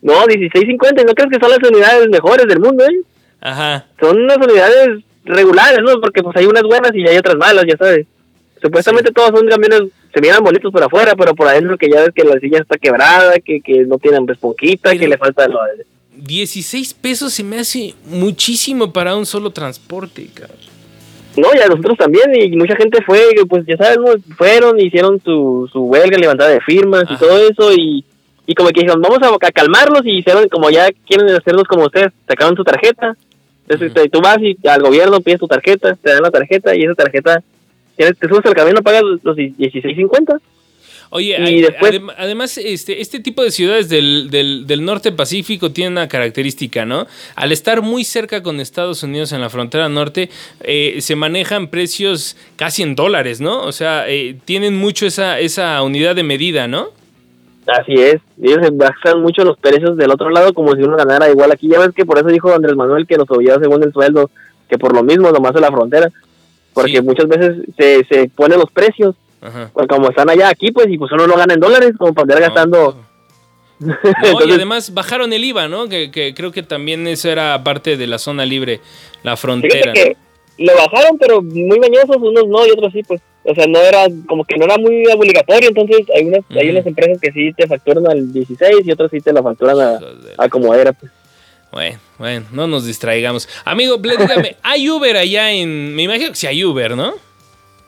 No, 0.03 0.25
16.50, 0.25 1.03
¿no 1.03 1.15
crees 1.15 1.31
que 1.31 1.39
son 1.39 1.49
las 1.49 1.67
unidades 1.67 2.09
mejores 2.09 2.45
del 2.45 2.59
mundo, 2.59 2.85
eh? 2.85 3.01
Ajá. 3.41 3.87
Son 3.99 4.21
unas 4.21 4.37
unidades 4.37 5.03
regulares, 5.25 5.79
¿no? 5.81 5.99
Porque 5.99 6.21
pues 6.21 6.37
hay 6.37 6.45
unas 6.45 6.61
buenas 6.61 6.91
y 6.93 7.07
hay 7.07 7.17
otras 7.17 7.37
malas, 7.37 7.65
ya 7.67 7.75
sabes. 7.75 8.05
Supuestamente 8.61 9.11
todos 9.11 9.31
son 9.31 9.47
camiones, 9.47 9.81
se 10.13 10.21
miran 10.21 10.43
bonitos 10.43 10.71
por 10.71 10.83
afuera, 10.83 11.15
pero 11.15 11.33
por 11.33 11.47
adentro 11.47 11.75
que 11.75 11.89
ya 11.89 12.01
ves 12.01 12.11
que 12.13 12.23
la 12.23 12.39
silla 12.39 12.59
está 12.59 12.77
quebrada, 12.77 13.39
que, 13.39 13.61
que 13.61 13.79
no 13.79 13.97
tienen 13.97 14.27
responquita, 14.27 14.95
que 14.95 15.07
le 15.07 15.17
falta 15.17 15.47
lo 15.47 15.59
16 16.23 16.93
pesos 16.95 17.33
se 17.33 17.43
me 17.43 17.59
hace 17.59 17.95
muchísimo 18.05 18.91
para 18.91 19.15
un 19.15 19.25
solo 19.25 19.51
transporte, 19.51 20.27
cabrón. 20.33 20.57
No, 21.37 21.47
y 21.55 21.59
a 21.59 21.67
nosotros 21.67 21.97
también, 21.97 22.29
y 22.35 22.55
mucha 22.57 22.75
gente 22.75 23.01
fue, 23.05 23.21
pues 23.47 23.65
ya 23.65 23.77
sabes, 23.77 23.97
fueron, 24.37 24.79
hicieron 24.79 25.21
su, 25.23 25.69
su 25.71 25.83
huelga, 25.83 26.17
levantada 26.17 26.49
de 26.49 26.59
firmas 26.61 27.05
y 27.09 27.15
todo 27.17 27.37
eso, 27.37 27.71
y, 27.73 28.03
y 28.45 28.55
como 28.55 28.69
que 28.69 28.81
dijeron, 28.81 29.01
vamos 29.01 29.19
a, 29.21 29.51
calmarlos, 29.51 30.01
y 30.05 30.17
hicieron, 30.17 30.49
como 30.49 30.69
ya 30.69 30.89
quieren 31.07 31.29
hacerlos 31.29 31.63
como 31.63 31.85
ustedes, 31.85 32.09
sacaron 32.27 32.57
su 32.57 32.63
tarjeta, 32.63 33.15
entonces 33.67 34.11
tú 34.11 34.19
vas 34.21 34.39
y 34.41 34.57
al 34.67 34.81
gobierno 34.81 35.21
pides 35.21 35.39
tu 35.39 35.47
tarjeta, 35.47 35.95
te 35.95 36.11
dan 36.11 36.23
la 36.23 36.31
tarjeta, 36.31 36.75
y 36.75 36.81
esa 36.81 36.95
tarjeta, 36.95 37.43
te 37.95 38.27
subes 38.27 38.45
al 38.45 38.55
camino, 38.55 38.81
pagas 38.81 39.03
los 39.03 39.37
16.50. 39.37 40.39
Oye, 41.11 41.35
además, 42.17 42.59
este, 42.59 43.01
este 43.01 43.19
tipo 43.19 43.43
de 43.43 43.49
ciudades 43.49 43.89
del, 43.89 44.29
del, 44.29 44.85
norte 44.85 45.11
pacífico 45.11 45.71
tienen 45.71 45.93
una 45.93 46.07
característica, 46.07 46.85
¿no? 46.85 47.07
Al 47.35 47.51
estar 47.51 47.81
muy 47.81 48.03
cerca 48.03 48.43
con 48.43 48.59
Estados 48.59 49.01
Unidos 49.01 49.31
en 49.31 49.41
la 49.41 49.49
frontera 49.49 49.89
norte, 49.89 50.29
eh, 50.61 50.97
se 51.01 51.15
manejan 51.15 51.69
precios 51.69 52.37
casi 52.57 52.83
en 52.83 52.93
dólares, 52.93 53.41
¿no? 53.41 53.63
O 53.63 53.71
sea, 53.71 54.07
eh, 54.07 54.37
tienen 54.45 54.77
mucho 54.77 55.07
esa, 55.07 55.39
esa 55.39 55.81
unidad 55.81 56.15
de 56.15 56.21
medida, 56.21 56.67
¿no? 56.67 56.89
Así 57.65 57.93
es, 57.93 58.17
ellos 58.41 58.59
se 58.61 58.69
bajan 58.71 59.21
mucho 59.21 59.43
los 59.43 59.57
precios 59.57 59.97
del 59.97 60.11
otro 60.11 60.29
lado 60.29 60.53
como 60.53 60.75
si 60.75 60.83
uno 60.83 60.95
ganara 60.95 61.29
igual 61.29 61.51
aquí. 61.51 61.67
Ya 61.69 61.79
ves 61.79 61.91
que 61.95 62.05
por 62.05 62.19
eso 62.19 62.27
dijo 62.27 62.53
Andrés 62.53 62.75
Manuel 62.75 63.07
que 63.07 63.17
nos 63.17 63.27
subía 63.27 63.57
según 63.59 63.81
el 63.81 63.91
sueldo, 63.91 64.29
que 64.69 64.77
por 64.77 64.93
lo 64.93 65.01
mismo 65.01 65.31
nomás 65.31 65.55
en 65.55 65.61
la 65.61 65.71
frontera, 65.71 66.11
porque 66.73 67.01
muchas 67.01 67.27
veces 67.27 67.57
se, 67.77 68.05
se 68.05 68.29
ponen 68.29 68.59
los 68.59 68.69
precios 68.71 69.15
pues 69.73 69.87
como 69.87 70.09
están 70.09 70.29
allá 70.29 70.49
aquí, 70.49 70.71
pues, 70.71 70.87
y 70.89 70.97
pues 70.97 71.11
uno 71.11 71.27
no 71.27 71.35
gana 71.35 71.53
en 71.53 71.59
dólares, 71.59 71.93
como 71.97 72.13
para 72.13 72.23
andar 72.23 72.41
gastando. 72.41 72.97
y 73.79 74.51
además 74.53 74.93
bajaron 74.93 75.31
el 75.31 75.43
IVA, 75.43 75.67
¿no? 75.67 75.87
Que, 75.87 76.11
que, 76.11 76.33
creo 76.33 76.51
que 76.51 76.63
también 76.63 77.07
eso 77.07 77.29
era 77.29 77.63
parte 77.63 77.97
de 77.97 78.07
la 78.07 78.17
zona 78.17 78.45
libre, 78.45 78.81
la 79.23 79.37
frontera. 79.37 79.93
Que 79.93 80.17
lo 80.57 80.75
bajaron, 80.75 81.17
pero 81.17 81.41
muy 81.41 81.79
mañosos, 81.79 82.17
unos 82.17 82.47
no 82.47 82.67
y 82.67 82.71
otros 82.71 82.91
sí, 82.93 83.03
pues. 83.03 83.21
O 83.45 83.55
sea, 83.55 83.65
no 83.67 83.79
era, 83.79 84.05
como 84.27 84.43
que 84.43 84.57
no 84.57 84.65
era 84.65 84.77
muy 84.77 85.05
obligatorio, 85.07 85.69
entonces 85.69 86.01
hay 86.13 86.25
unas, 86.25 86.41
hay 86.49 86.69
unas 86.69 86.85
empresas 86.85 87.19
que 87.21 87.31
sí 87.31 87.53
te 87.53 87.67
facturan 87.67 88.05
al 88.05 88.33
16 88.33 88.81
y 88.83 88.91
otras 88.91 89.09
sí 89.09 89.21
te 89.21 89.31
la 89.31 89.41
facturan 89.41 89.79
a, 89.79 89.99
a 90.37 90.49
como 90.49 90.73
era, 90.75 90.91
pues. 90.91 91.11
Bueno, 91.71 91.99
bueno, 92.17 92.45
no 92.51 92.67
nos 92.67 92.85
distraigamos. 92.85 93.47
Amigo, 93.63 93.97
dígame, 93.97 94.57
¿hay 94.63 94.89
Uber 94.89 95.15
allá 95.15 95.51
en... 95.51 95.95
Me 95.95 96.03
imagino 96.03 96.29
que 96.29 96.35
sí 96.35 96.47
hay 96.47 96.63
Uber, 96.63 96.95
¿no? 96.97 97.13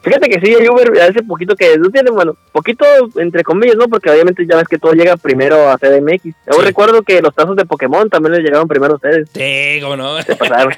Fíjate 0.03 0.29
que 0.29 0.39
sí, 0.43 0.55
hay 0.55 0.67
Uber 0.67 0.99
hace 1.01 1.21
poquito 1.21 1.55
que 1.55 1.77
no 1.77 1.89
tiene, 1.91 2.09
bueno, 2.09 2.35
poquito 2.51 2.85
entre 3.17 3.43
comillas, 3.43 3.75
¿no? 3.75 3.87
Porque 3.87 4.09
obviamente 4.09 4.45
ya 4.49 4.55
ves 4.55 4.67
que 4.67 4.79
todo 4.79 4.93
llega 4.93 5.15
primero 5.15 5.69
a 5.69 5.77
CDMX. 5.77 6.23
Yo 6.51 6.61
recuerdo 6.61 7.03
que 7.03 7.21
los 7.21 7.35
tazos 7.35 7.55
de 7.55 7.65
Pokémon 7.65 8.09
también 8.09 8.33
les 8.33 8.43
llegaron 8.43 8.67
primero 8.67 8.93
a 8.93 8.95
ustedes. 8.95 9.29
Sí, 9.31 9.79
cómo 9.79 9.95
no. 9.95 10.19
Se 10.23 10.35
pasaron. 10.35 10.73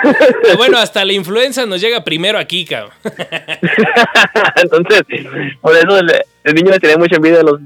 bueno, 0.56 0.78
hasta 0.78 1.04
la 1.04 1.12
influenza 1.12 1.66
nos 1.66 1.80
llega 1.80 2.02
primero 2.02 2.36
aquí, 2.36 2.64
cabrón. 2.64 2.92
Entonces, 4.56 5.02
por 5.60 5.76
eso 5.76 5.98
el, 5.98 6.54
niño 6.54 6.72
le 6.72 6.80
tenía 6.80 6.98
mucha 6.98 7.16
envidia 7.16 7.40
a 7.40 7.44
los 7.44 7.60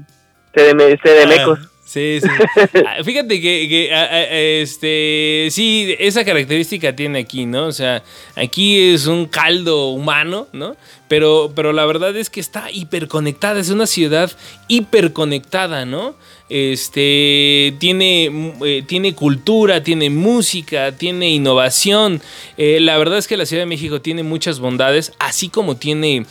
CDM, 0.53 0.95
CDMecos. 1.01 1.59
Ah. 1.63 1.78
Sí, 1.89 2.19
sí. 2.21 2.27
Ah, 2.85 3.03
fíjate 3.03 3.41
que, 3.41 3.89
ah, 3.91 4.07
ah, 4.11 4.25
este, 4.29 5.47
sí, 5.49 5.95
esa 5.97 6.23
característica 6.23 6.95
tiene 6.95 7.17
aquí, 7.17 7.47
¿no? 7.47 7.65
O 7.65 7.71
sea, 7.71 8.03
aquí 8.35 8.79
es 8.79 9.07
un 9.07 9.25
caldo 9.25 9.87
humano, 9.87 10.47
¿no? 10.53 10.75
Pero, 11.07 11.51
pero 11.55 11.73
la 11.73 11.87
verdad 11.87 12.15
es 12.15 12.29
que 12.29 12.39
está 12.39 12.69
hiperconectada, 12.71 13.59
es 13.59 13.71
una 13.71 13.87
ciudad 13.87 14.31
hiperconectada, 14.67 15.85
¿no? 15.85 16.13
Este, 16.49 17.75
tiene, 17.79 18.53
eh, 18.63 18.83
tiene 18.85 19.13
cultura, 19.13 19.83
tiene 19.83 20.11
música, 20.11 20.91
tiene 20.91 21.29
innovación. 21.29 22.21
Eh, 22.57 22.79
la 22.79 22.97
verdad 22.97 23.17
es 23.17 23.27
que 23.27 23.37
la 23.37 23.45
Ciudad 23.45 23.63
de 23.63 23.67
México 23.67 24.01
tiene 24.01 24.23
muchas 24.23 24.59
bondades, 24.59 25.13
así 25.19 25.49
como 25.49 25.77
tiene 25.77 26.25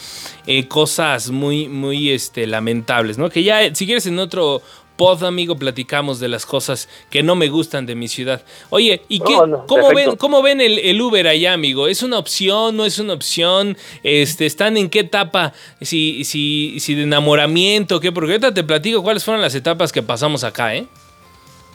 eh, 0.47 0.67
cosas 0.67 1.31
muy, 1.31 1.69
muy 1.69 2.11
este, 2.11 2.47
lamentables, 2.47 3.19
¿no? 3.19 3.31
Que 3.31 3.43
ya, 3.43 3.75
si 3.75 3.87
quieres, 3.87 4.07
en 4.07 4.19
otro 4.19 4.63
pod, 4.99 5.25
amigo, 5.25 5.57
platicamos 5.57 6.21
de 6.21 6.29
las 6.29 6.45
cosas 6.45 6.89
que 7.09 7.23
no 7.23 7.37
me 7.37 7.49
gustan 7.49 7.87
de 7.87 7.95
mi 7.95 8.09
ciudad. 8.09 8.43
Oye, 8.69 9.01
¿y 9.09 9.21
qué, 9.21 9.35
cómo, 9.67 9.95
ven, 9.95 10.17
cómo 10.17 10.43
ven 10.43 10.61
el, 10.61 11.01
Uber 11.01 11.27
allá, 11.29 11.55
amigo? 11.55 11.87
¿Es 11.87 12.03
una 12.03 12.19
opción? 12.19 12.77
¿No 12.77 12.85
es 12.85 12.99
una 12.99 13.15
opción? 13.15 13.79
Este, 14.03 14.45
¿Están 14.45 14.77
en 14.77 14.91
qué 14.91 15.01
etapa? 15.01 15.55
Si, 15.81 16.25
si, 16.25 16.81
si 16.81 16.95
de 16.97 17.05
enamoramiento, 17.05 18.01
¿qué? 18.01 18.13
Porque 18.13 18.33
ahorita 18.33 18.53
te 18.53 18.65
platico 18.65 19.03
cuáles 19.03 19.25
fueron 19.25 19.41
las 19.41 19.55
etapas 19.55 19.93
que 19.93 20.03
pasamos 20.03 20.43
acá, 20.43 20.75
¿eh? 20.75 20.87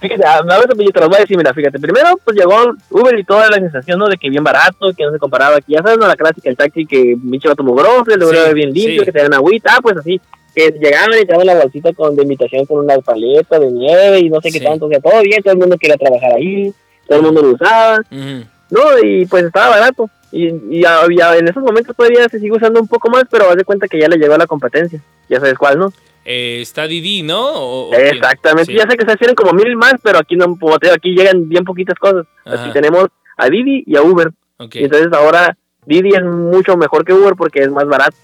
Fíjate, 0.01 0.27
a 0.27 0.41
veces 0.41 0.75
yo 0.77 0.91
te 0.91 0.99
lo 0.99 1.07
voy 1.07 1.15
a 1.15 1.21
decir, 1.21 1.37
mira, 1.37 1.53
fíjate, 1.53 1.79
primero 1.79 2.19
pues 2.25 2.35
llegó 2.35 2.73
Uber 2.89 3.17
y 3.17 3.23
toda 3.23 3.47
la 3.49 3.55
sensación, 3.55 3.97
¿no? 3.97 4.09
De 4.09 4.17
que 4.17 4.29
bien 4.29 4.43
barato, 4.43 4.91
que 4.91 5.05
no 5.05 5.13
se 5.13 5.17
comparaba 5.17 5.55
aquí, 5.55 5.71
ya 5.71 5.81
sabes, 5.81 5.97
¿no? 5.97 6.07
La 6.07 6.17
clásica, 6.17 6.49
el 6.49 6.57
taxi 6.57 6.85
que 6.85 7.15
Micho 7.23 7.47
va 7.47 7.55
tomó 7.55 7.73
grosso, 7.73 8.11
el 8.13 8.19
lugar 8.19 8.53
bien 8.53 8.73
limpio, 8.73 9.05
que 9.05 9.13
te 9.13 9.21
dan 9.21 9.33
agüita, 9.33 9.75
ah, 9.77 9.79
pues 9.81 9.95
así, 9.95 10.19
que 10.55 10.71
llegaban 10.71 11.11
y 11.13 11.21
echaban 11.21 11.47
la 11.47 11.55
bolsita 11.55 11.93
con, 11.93 12.15
de 12.15 12.23
invitación 12.23 12.65
con 12.65 12.79
una 12.79 12.97
paleta 12.99 13.59
de 13.59 13.71
nieve 13.71 14.19
y 14.19 14.29
no 14.29 14.41
sé 14.41 14.51
qué 14.51 14.59
tanto, 14.59 14.85
o 14.85 14.89
sea, 14.89 14.99
todo 14.99 15.21
bien, 15.21 15.41
todo 15.41 15.53
el 15.53 15.59
mundo 15.59 15.77
quería 15.77 15.97
trabajar 15.97 16.33
ahí, 16.33 16.73
todo 17.07 17.19
el 17.19 17.25
mundo 17.25 17.41
lo 17.41 17.49
usaba, 17.51 17.99
¿no? 18.09 18.81
Y 19.03 19.25
pues 19.25 19.45
estaba 19.45 19.69
barato. 19.69 20.09
Y, 20.31 20.47
y, 20.47 20.83
en 20.83 21.47
esos 21.47 21.61
momentos 21.61 21.95
todavía 21.95 22.27
se 22.27 22.39
sigue 22.39 22.53
usando 22.53 22.79
un 22.79 22.87
poco 22.87 23.09
más, 23.09 23.25
pero 23.29 23.49
haz 23.49 23.55
de 23.55 23.63
cuenta 23.63 23.87
que 23.87 23.99
ya 23.99 24.07
le 24.07 24.17
llegó 24.17 24.33
a 24.33 24.39
la 24.39 24.47
competencia. 24.47 24.99
Ya 25.29 25.39
sabes 25.39 25.55
cuál, 25.59 25.77
¿no? 25.77 25.93
Eh, 26.25 26.59
está 26.61 26.87
Didi, 26.87 27.21
¿no? 27.21 27.93
Exactamente, 27.93 28.73
ya 28.73 28.89
sé 28.89 28.97
que 28.97 29.05
se 29.05 29.11
hacen 29.11 29.35
como 29.35 29.51
mil 29.53 29.75
más, 29.75 29.95
pero 30.01 30.19
aquí 30.19 30.35
no, 30.35 30.57
aquí 30.91 31.15
llegan 31.15 31.49
bien 31.49 31.63
poquitas 31.63 31.99
cosas. 31.99 32.25
Así 32.45 32.71
tenemos 32.71 33.07
a 33.37 33.49
Didi 33.49 33.83
y 33.85 33.95
a 33.95 34.01
Uber. 34.01 34.31
Y 34.71 34.83
entonces 34.83 35.11
ahora 35.11 35.57
Didi 35.85 36.09
es 36.15 36.23
mucho 36.23 36.77
mejor 36.77 37.03
que 37.03 37.13
Uber 37.13 37.35
porque 37.35 37.59
es 37.61 37.69
más 37.69 37.85
barato. 37.85 38.15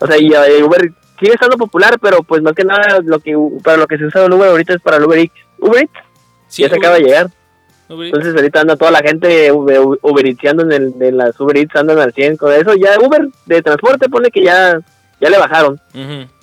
O 0.00 0.06
sea, 0.06 0.18
y 0.18 0.28
Uber 0.62 0.92
sigue 1.18 1.32
estando 1.32 1.56
popular, 1.56 1.98
pero 2.00 2.22
pues 2.22 2.42
más 2.42 2.54
que 2.54 2.64
nada 2.64 3.00
lo 3.02 3.18
que 3.18 3.36
para 3.62 3.76
lo 3.76 3.86
que 3.86 3.98
se 3.98 4.04
usa 4.04 4.24
el 4.24 4.32
Uber 4.32 4.50
ahorita 4.50 4.74
es 4.74 4.80
para 4.80 4.98
el 4.98 5.04
Uber 5.04 5.18
Eats. 5.18 5.32
Uber 5.58 5.82
Eats 5.82 5.92
Sí, 6.46 6.62
ya 6.62 6.68
se 6.68 6.74
Uber 6.74 6.80
acaba 6.80 6.96
de 6.96 7.02
llegar. 7.02 7.30
Uber. 7.88 8.06
Entonces 8.06 8.34
ahorita 8.34 8.60
anda 8.60 8.76
toda 8.76 8.90
la 8.90 9.00
gente 9.00 9.50
Uber, 9.50 9.80
Uber 10.02 10.26
Eatsando 10.26 10.62
en, 10.62 10.72
el, 10.72 10.94
en 11.00 11.16
las 11.16 11.38
Uber 11.40 11.56
Eats, 11.56 11.76
andan 11.76 11.98
al 11.98 12.12
100 12.12 12.36
con 12.36 12.52
eso. 12.52 12.74
Ya 12.74 12.98
Uber 13.00 13.28
de 13.46 13.62
transporte 13.62 14.08
pone 14.08 14.30
que 14.30 14.44
ya, 14.44 14.80
ya 15.20 15.30
le 15.30 15.38
bajaron. 15.38 15.80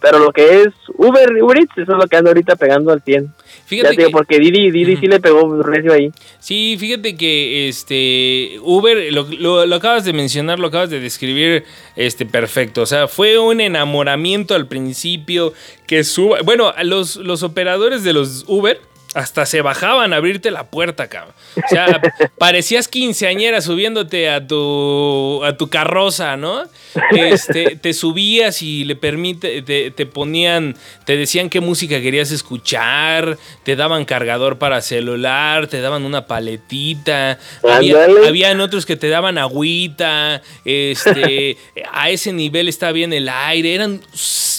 Pero 0.02 0.20
lo 0.20 0.32
que 0.32 0.62
es 0.62 0.68
Uber 0.98 1.32
y 1.38 1.42
Uber 1.42 1.58
Eats, 1.58 1.72
eso 1.78 1.92
es 1.94 1.98
lo 1.98 2.08
que 2.08 2.18
anda 2.18 2.30
ahorita 2.32 2.56
pegando 2.56 2.92
al 2.92 3.02
100. 3.02 3.24
Ya 3.26 3.32
Fíjate 3.66 3.96
te 3.96 4.02
digo, 4.02 4.10
que, 4.10 4.14
porque 4.14 4.40
Didi, 4.40 4.70
Didi 4.70 4.98
sí 4.98 5.08
le 5.08 5.20
pegó 5.20 5.62
recio 5.64 5.94
ahí. 5.94 6.12
sí, 6.40 6.76
fíjate 6.80 7.16
que 7.16 7.68
este 7.70 8.60
Uber, 8.62 9.12
lo, 9.14 9.24
lo- 9.40 9.66
lo 9.66 9.76
acabas 9.76 10.06
de 10.06 10.14
mencionar, 10.14 10.60
lo 10.60 10.68
acabas 10.68 10.90
de 10.90 11.00
describir 11.00 11.64
este, 11.96 12.26
perfecto. 12.26 12.82
O 12.82 12.86
sea, 12.86 13.08
fue 13.08 13.38
un 13.40 13.62
enamoramiento 13.62 14.54
al 14.56 14.68
principio 14.68 15.54
que 15.88 16.04
suba. 16.04 16.40
Bueno, 16.44 16.74
los, 16.84 17.16
los 17.16 17.44
operadores 17.44 18.04
de 18.04 18.14
los 18.14 18.44
Uber. 18.48 18.80
Hasta 19.16 19.46
se 19.46 19.62
bajaban 19.62 20.14
a 20.14 20.18
abrirte 20.18 20.52
la 20.52 20.68
puerta, 20.68 21.08
cabrón. 21.08 21.34
O 21.56 21.68
sea, 21.68 22.02
parecías 22.38 22.88
quinceañera 22.88 23.62
subiéndote 23.62 24.30
a 24.30 24.46
tu, 24.46 25.44
a 25.44 25.58
tu 25.58 25.70
carroza, 25.70 26.38
¿no? 26.38 26.66
Este, 27.12 27.76
te 27.78 27.94
subías 27.94 28.62
y 28.62 28.84
le 28.84 28.96
permite, 28.96 29.62
te, 29.62 29.92
te 29.92 30.06
ponían, 30.06 30.76
te 31.06 31.18
decían 31.18 31.50
qué 31.50 31.62
música 31.62 32.00
querías 32.02 32.32
escuchar, 32.32 33.38
te 33.64 33.76
daban 33.76 34.06
cargador 34.06 34.58
para 34.58 34.82
celular, 34.82 35.68
te 35.68 35.82
daban 35.82 36.04
una 36.04 36.28
paletita, 36.28 37.40
había, 37.64 38.06
habían 38.28 38.62
otros 38.62 38.86
que 38.86 38.96
te 38.96 39.10
daban 39.10 39.38
agüita, 39.38 40.42
este, 40.64 41.58
a 41.92 42.10
ese 42.10 42.34
nivel 42.34 42.68
estaba 42.68 42.92
bien 42.92 43.14
el 43.14 43.30
aire, 43.30 43.76
eran 43.76 44.02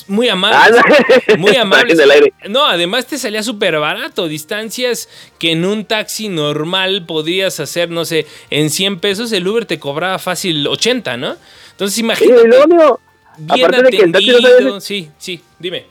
muy 0.08 0.28
amables, 0.28 0.60
Ándale. 0.84 1.38
muy 1.38 1.56
amables. 1.56 1.98
No, 2.48 2.64
además 2.66 3.06
te 3.06 3.18
salía 3.18 3.42
súper 3.42 3.78
barato. 3.78 4.28
Distancias 4.28 5.08
que 5.38 5.52
en 5.52 5.64
un 5.64 5.84
taxi 5.84 6.28
normal 6.28 7.04
podrías 7.06 7.58
hacer, 7.60 7.90
no 7.90 8.04
sé, 8.04 8.26
en 8.50 8.70
100 8.70 9.00
pesos, 9.00 9.32
el 9.32 9.46
Uber 9.46 9.64
te 9.66 9.78
cobraba 9.78 10.18
fácil 10.18 10.66
80, 10.66 11.16
¿no? 11.16 11.36
Entonces 11.72 11.94
Sí, 11.94 12.00
imagínate. 12.02 12.62
amigo, 12.62 13.00
bien 13.38 13.70
no 13.70 13.78
atendido. 13.78 14.80
Sí, 14.80 15.10
sí, 15.18 15.40
dime. 15.58 15.86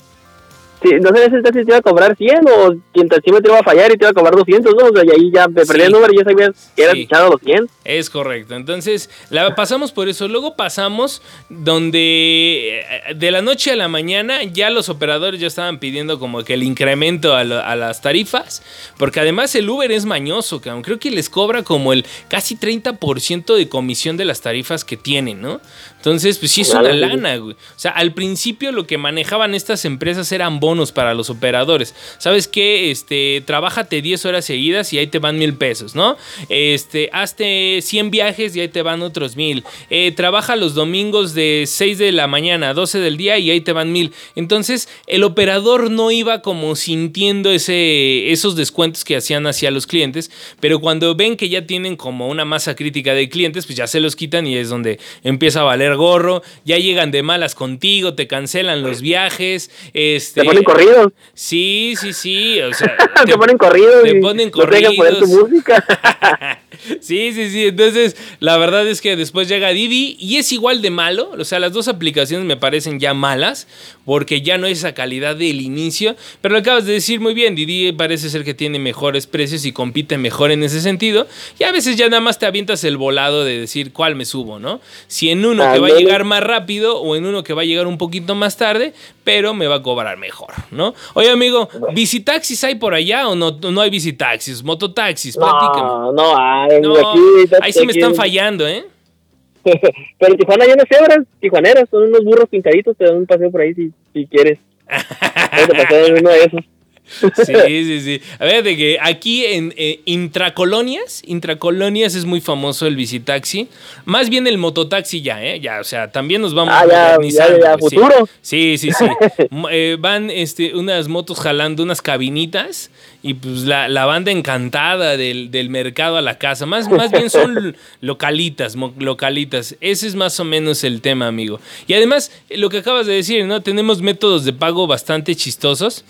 Sí, 0.90 0.96
no 1.02 1.10
sabes 1.10 1.30
si 1.46 1.52
te 1.52 1.60
iba 1.62 1.78
a 1.78 1.82
cobrar 1.82 2.16
100 2.16 2.40
o 2.48 2.72
si 2.94 3.02
el 3.02 3.10
taxímetro 3.10 3.52
iba 3.52 3.60
a 3.60 3.64
fallar 3.64 3.92
y 3.92 3.98
te 3.98 4.04
iba 4.06 4.10
a 4.12 4.14
cobrar 4.14 4.36
200, 4.36 4.74
¿no? 4.76 4.86
O 4.88 4.94
sea, 4.94 5.04
y 5.06 5.10
ahí 5.10 5.32
ya 5.34 5.48
me 5.48 5.66
perdí 5.66 5.80
Sí. 5.82 5.86
el 5.86 5.92
número 5.92 6.14
y 6.14 6.18
ya 6.18 6.24
sabías 6.24 6.72
que 6.76 6.84
eras 6.84 6.96
Sí. 6.96 7.08
los 7.12 7.42
100. 7.42 7.68
Es 7.84 8.10
correcto. 8.10 8.56
Entonces, 8.56 9.10
la 9.30 9.56
pasamos 9.56 9.92
por 9.92 10.08
eso. 10.10 10.28
Luego 10.28 10.56
pasamos 10.56 11.22
donde 11.50 12.80
eh, 12.80 13.14
de 13.16 13.32
la 13.32 13.42
noche 13.42 13.72
a 13.72 13.76
la 13.76 13.88
mañana 13.88 14.44
ya 14.44 14.70
los 14.70 14.90
operadores 14.90 15.40
ya 15.40 15.48
estaban 15.48 15.80
pidiendo 15.80 16.20
como 16.20 16.44
que 16.44 16.54
el 16.54 16.64
incremento 16.64 17.36
a, 17.36 17.44
lo- 17.44 17.60
a 17.64 17.76
las 17.76 18.02
tarifas. 18.02 18.64
Porque 18.98 19.20
además 19.20 19.54
el 19.56 19.70
Uber 19.70 19.92
es 19.92 20.06
mañoso, 20.06 20.62
cabrón. 20.62 20.82
Creo 20.84 21.00
que 21.00 21.12
les 21.12 21.30
cobra 21.30 21.64
como 21.64 21.94
el 21.94 22.06
casi 22.28 22.56
30% 22.56 23.56
de 23.56 23.68
comisión 23.70 24.18
de 24.18 24.26
las 24.26 24.42
tarifas 24.42 24.84
que 24.86 24.98
tienen, 24.98 25.42
¿no? 25.42 25.60
Entonces, 25.98 26.38
pues 26.38 26.52
sí 26.52 26.62
es 26.62 26.70
una 26.74 26.92
sí. 26.92 26.98
lana, 26.98 27.38
güey. 27.38 27.54
O 27.56 27.80
sea, 27.80 27.92
al 27.92 28.14
principio 28.14 28.72
lo 28.72 28.86
que 28.86 28.98
manejaban 28.98 29.56
estas 29.56 29.86
empresas 29.86 30.32
eran 30.32 30.60
bonos 30.60 30.75
para 30.92 31.14
los 31.14 31.30
operadores. 31.30 31.96
¿Sabes 32.18 32.48
qué? 32.48 32.92
Este, 32.92 33.44
trabájate 33.46 34.02
10 34.02 34.26
horas 34.26 34.46
seguidas 34.46 34.92
y 34.94 34.98
ahí 34.98 35.08
te 35.08 35.20
van 35.20 35.38
mil 35.38 35.56
pesos, 35.56 35.96
¿no? 35.96 36.18
Este, 36.50 37.10
hazte 37.14 37.80
100 37.82 38.12
viajes 38.12 38.56
y 38.56 38.62
ahí 38.62 38.68
te 38.68 38.82
van 38.82 39.02
otros 39.02 39.36
mil. 39.36 39.64
Eh, 39.90 40.12
trabaja 40.12 40.56
los 40.56 40.74
domingos 40.74 41.34
de 41.34 41.66
6 41.68 41.98
de 41.98 42.12
la 42.12 42.28
mañana 42.28 42.70
a 42.70 42.74
12 42.74 43.00
del 43.00 43.18
día 43.18 43.38
y 43.38 43.50
ahí 43.50 43.62
te 43.62 43.74
van 43.74 43.92
mil. 43.92 44.12
Entonces, 44.36 44.90
el 45.08 45.24
operador 45.24 45.92
no 45.92 46.12
iba 46.12 46.42
como 46.42 46.76
sintiendo 46.76 47.52
ese, 47.52 48.32
esos 48.32 48.56
descuentos 48.56 49.04
que 49.04 49.16
hacían 49.16 49.48
hacia 49.48 49.72
los 49.72 49.88
clientes, 49.88 50.32
pero 50.60 50.80
cuando 50.80 51.16
ven 51.16 51.38
que 51.38 51.50
ya 51.50 51.66
tienen 51.66 51.96
como 51.96 52.28
una 52.28 52.46
masa 52.46 52.76
crítica 52.76 53.14
de 53.14 53.30
clientes, 53.30 53.66
pues 53.66 53.78
ya 53.78 53.88
se 53.88 54.00
los 54.00 54.16
quitan 54.16 54.48
y 54.48 54.56
es 54.58 54.70
donde 54.70 55.00
empieza 55.24 55.62
a 55.62 55.64
valer 55.64 55.96
gorro, 55.96 56.42
ya 56.64 56.78
llegan 56.78 57.12
de 57.12 57.24
malas 57.24 57.56
contigo, 57.56 58.14
te 58.14 58.28
cancelan 58.28 58.82
los 58.82 59.02
viajes, 59.02 59.72
este... 59.94 60.42
Ponen 60.64 60.64
corridos. 60.64 61.14
Sí, 61.34 61.94
sí, 62.00 62.14
sí, 62.14 62.62
o 62.62 62.74
sea... 62.74 62.96
Te, 63.26 63.38
ponen 63.38 63.58
corridos. 63.58 64.04
te 64.04 64.16
ponen 64.16 64.52
no 64.54 64.68
te 64.68 64.76
dejan 64.76 64.96
poner 64.96 65.14
tu 65.16 65.20
corridos. 65.22 65.50
música. 65.50 66.60
Sí, 67.02 67.32
sí, 67.34 67.50
sí. 67.50 67.66
Entonces, 67.66 68.16
la 68.40 68.58
verdad 68.58 68.88
es 68.88 69.02
que 69.02 69.16
después 69.16 69.48
llega 69.48 69.70
Didi 69.70 70.18
y 70.20 70.38
es 70.38 70.52
igual 70.52 70.82
de 70.82 70.90
malo. 70.92 71.32
O 71.38 71.44
sea, 71.44 71.60
las 71.60 71.74
dos 71.74 71.88
aplicaciones 71.88 72.46
me 72.46 72.58
parecen 72.58 73.00
ya 73.00 73.14
malas 73.14 73.68
porque 74.04 74.42
ya 74.42 74.58
no 74.58 74.68
hay 74.68 74.74
esa 74.74 74.94
calidad 74.94 75.36
del 75.36 75.62
inicio. 75.62 76.16
Pero 76.42 76.54
lo 76.54 76.60
acabas 76.60 76.86
de 76.86 76.94
decir 76.94 77.20
muy 77.20 77.34
bien. 77.34 77.56
Didi 77.56 77.92
parece 77.92 78.30
ser 78.30 78.44
que 78.44 78.54
tiene 78.54 78.80
mejores 78.80 79.28
precios 79.28 79.66
y 79.66 79.72
compite 79.72 80.18
mejor 80.18 80.52
en 80.52 80.64
ese 80.64 80.82
sentido. 80.82 81.28
Y 81.60 81.64
a 81.64 81.72
veces 81.72 81.96
ya 81.96 82.08
nada 82.10 82.22
más 82.22 82.40
te 82.40 82.46
avientas 82.46 82.84
el 82.84 82.98
volado 82.98 83.44
de 83.44 83.60
decir 83.60 83.92
cuál 83.92 84.16
me 84.16 84.26
subo, 84.26 84.60
¿no? 84.60 84.80
Si 85.08 85.30
en 85.30 85.46
uno 85.46 85.72
que 85.74 85.80
va 85.80 85.88
a 85.88 85.92
llegar 85.92 86.24
más 86.24 86.44
rápido 86.44 87.00
o 87.00 87.16
en 87.16 87.26
uno 87.26 87.44
que 87.44 87.54
va 87.54 87.64
a 87.64 87.66
llegar 87.66 87.88
un 87.88 87.98
poquito 87.98 88.36
más 88.36 88.58
tarde, 88.58 88.94
pero 89.26 89.54
me 89.54 89.68
va 89.68 89.76
a 89.76 89.82
cobrar 89.82 90.16
mejor, 90.18 90.54
¿no? 90.72 90.94
Oye, 91.16 91.30
amigo, 91.30 91.68
¿visitaxis 91.94 92.64
hay 92.64 92.76
por 92.76 92.94
allá 92.94 93.28
o 93.28 93.36
no, 93.36 93.52
no 93.52 93.82
hay 93.82 93.90
visitaxis? 93.90 94.64
Mototaxis, 94.64 95.36
platícame. 95.36 95.82
No, 95.82 96.12
no 96.14 96.38
hay. 96.38 96.80
No, 96.80 96.94
aquí, 96.96 97.20
ahí 97.62 97.74
sí 97.74 97.86
me 97.86 97.92
aquí- 97.92 98.00
están 98.00 98.16
fallando, 98.16 98.66
¿eh? 98.66 98.86
Pero 99.64 100.32
en 100.32 100.38
Tijuana 100.38 100.64
hay 100.66 100.72
unas 100.72 100.88
cebras 100.88 101.26
tijuaneras, 101.42 101.90
son 101.90 102.04
unos 102.04 102.24
burros 102.24 102.48
pintaditos, 102.48 102.96
te 102.96 103.06
dan 103.06 103.18
un 103.18 103.26
paseo 103.26 103.52
por 103.52 103.62
ahí 103.62 103.74
si, 103.74 103.92
si 104.14 104.28
quieres. 104.28 104.60
Ahí 104.88 105.66
te 105.66 105.74
paseo 105.76 106.06
en 106.06 106.20
uno 106.20 106.30
de 106.30 106.44
esos. 106.44 106.62
Sí, 107.08 107.54
sí, 107.66 108.02
sí. 108.02 108.22
A 108.40 108.46
ver, 108.46 108.64
de 108.64 108.76
que 108.76 108.98
aquí 109.02 109.46
en 109.46 109.74
eh, 109.78 110.02
intracolonias, 110.06 111.22
intracolonias 111.26 112.16
es 112.16 112.26
muy 112.26 112.42
famoso 112.42 112.88
el 112.88 112.96
visitaxi. 112.96 113.68
Más 114.06 114.30
bien 114.30 114.48
el 114.48 114.58
mototaxi 114.58 115.22
ya, 115.22 115.44
¿eh? 115.44 115.60
Ya, 115.60 115.80
o 115.80 115.84
sea, 115.84 116.12
también 116.12 116.42
nos 116.42 116.54
vamos 116.54 116.74
Ah, 116.76 116.86
ya, 116.90 117.04
modernizando, 117.16 117.58
ya, 117.60 117.64
ya, 117.72 117.78
pues, 117.78 117.90
sí. 117.92 117.96
futuro. 117.98 118.30
Sí, 118.42 118.78
sí, 118.78 118.92
sí. 118.92 119.06
M- 119.52 119.68
eh, 119.72 119.98
van 120.00 120.30
este, 120.30 120.76
unas 120.76 121.08
motos 121.08 121.40
jalando 121.40 121.84
unas 121.84 122.02
cabinitas 122.02 122.90
y 123.24 123.34
pues 123.36 123.64
la, 123.64 123.88
la 123.88 124.06
banda 124.06 124.32
encantada 124.32 125.18
del, 125.18 125.50
del 125.52 125.70
mercado 125.70 126.18
a 126.18 126.22
la 126.22 126.38
casa. 126.38 126.66
Más, 126.66 126.90
más 126.90 127.12
bien 127.12 127.30
son 127.30 127.76
localitas, 128.02 128.76
localitas. 128.98 129.76
Ese 129.82 130.08
es 130.08 130.16
más 130.16 130.40
o 130.40 130.44
menos 130.44 130.84
el 130.84 131.02
tema, 131.02 131.28
amigo. 131.28 131.60
Y 131.88 131.94
además, 131.94 132.32
eh, 132.50 132.58
lo 132.58 132.70
que 132.70 132.78
acabas 132.80 133.08
de 133.08 133.14
decir, 133.14 133.46
¿no? 133.46 133.62
Tenemos 133.62 134.02
métodos 134.02 134.46
de 134.46 134.54
pago 134.54 134.88
bastante 134.88 135.36
chistosos. 135.36 136.04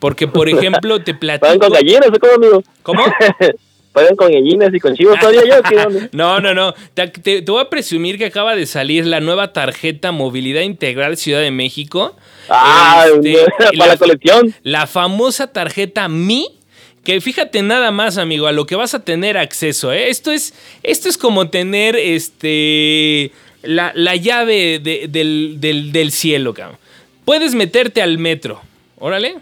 Porque, 0.00 0.26
por 0.26 0.48
ejemplo, 0.48 1.00
te 1.02 1.14
Pagan 1.14 1.38
platico... 1.38 1.58
con 1.66 1.72
gallinas, 1.74 2.08
¿o 2.08 2.18
cómo, 2.18 2.32
amigo? 2.34 2.62
¿Cómo? 2.82 3.04
Pagan 3.92 4.14
con 4.16 4.30
gallinas 4.32 4.72
y 4.72 4.78
con 4.78 4.94
chivos 4.96 5.18
todavía 5.18 5.42
yo. 5.44 5.88
No, 6.12 6.40
no, 6.40 6.54
no. 6.54 6.74
Te, 6.94 7.08
te- 7.08 7.42
te 7.42 7.50
voy 7.50 7.60
a 7.60 7.68
presumir 7.68 8.18
que 8.18 8.26
acaba 8.26 8.54
de 8.54 8.64
salir 8.66 9.04
la 9.06 9.20
nueva 9.20 9.52
tarjeta 9.52 10.12
Movilidad 10.12 10.62
Integral 10.62 11.16
Ciudad 11.16 11.40
de 11.40 11.50
México. 11.50 12.16
Ah, 12.48 13.04
Este, 13.12 13.36
para 13.58 13.70
la- 13.72 13.86
la 13.88 13.96
colección. 13.96 14.54
La 14.62 14.86
famosa 14.86 15.52
tarjeta 15.52 16.08
Mi. 16.08 16.56
Que 17.02 17.20
fíjate 17.20 17.62
nada 17.62 17.90
más, 17.92 18.16
amigo, 18.18 18.46
a 18.46 18.52
lo 18.52 18.66
que 18.66 18.76
vas 18.76 18.94
a 18.94 19.02
tener 19.04 19.38
acceso. 19.38 19.90
¿eh? 19.92 20.10
Esto, 20.10 20.30
es, 20.32 20.52
esto 20.82 21.08
es 21.08 21.16
como 21.18 21.48
tener 21.48 21.96
este, 21.96 23.32
la, 23.62 23.92
la 23.94 24.16
llave 24.16 24.78
de- 24.78 25.06
del, 25.08 25.56
del- 25.60 25.92
del 25.92 26.12
cielo, 26.12 26.54
cabrón. 26.54 26.78
Puedes 27.24 27.54
meterte 27.54 28.02
al 28.02 28.18
metro. 28.18 28.60
Órale. 28.98 29.36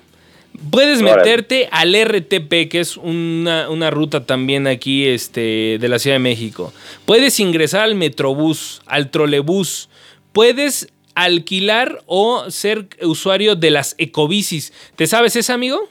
Puedes 0.70 1.02
meterte 1.02 1.68
al 1.70 1.94
RTP, 1.94 2.68
que 2.68 2.80
es 2.80 2.96
una, 2.96 3.70
una 3.70 3.90
ruta 3.90 4.24
también 4.24 4.66
aquí 4.66 5.06
este, 5.06 5.78
de 5.80 5.88
la 5.88 5.98
Ciudad 5.98 6.16
de 6.16 6.20
México. 6.20 6.72
Puedes 7.04 7.38
ingresar 7.40 7.82
al 7.82 7.94
Metrobús, 7.94 8.82
al 8.86 9.10
trolebús. 9.10 9.88
Puedes 10.32 10.92
alquilar 11.14 12.00
o 12.06 12.50
ser 12.50 12.86
usuario 13.02 13.56
de 13.56 13.70
las 13.70 13.94
ecobicis. 13.98 14.72
¿Te 14.96 15.06
sabes 15.06 15.36
esa, 15.36 15.54
amigo? 15.54 15.88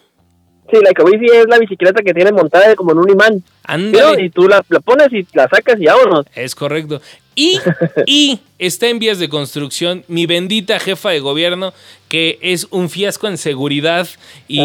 Sí, 0.71 0.77
la 0.83 0.89
ecobici 0.89 1.25
es 1.25 1.45
la 1.47 1.59
bicicleta 1.59 2.01
que 2.01 2.13
tiene 2.13 2.31
montada 2.31 2.75
como 2.75 2.91
en 2.91 2.97
un 2.97 3.09
imán. 3.09 3.43
Ándale. 3.63 4.23
Y 4.23 4.29
tú 4.29 4.47
la, 4.47 4.63
la 4.69 4.79
pones 4.81 5.07
y 5.13 5.25
la 5.33 5.47
sacas 5.47 5.79
y 5.79 5.85
vámonos. 5.85 6.25
Es 6.35 6.55
correcto. 6.55 7.01
Y, 7.35 7.59
y 8.05 8.39
está 8.57 8.87
en 8.87 8.99
vías 8.99 9.19
de 9.19 9.29
construcción 9.29 10.03
mi 10.07 10.25
bendita 10.25 10.79
jefa 10.79 11.11
de 11.11 11.19
gobierno, 11.19 11.73
que 12.07 12.39
es 12.41 12.67
un 12.71 12.89
fiasco 12.89 13.27
en 13.27 13.37
seguridad 13.37 14.07
y, 14.47 14.61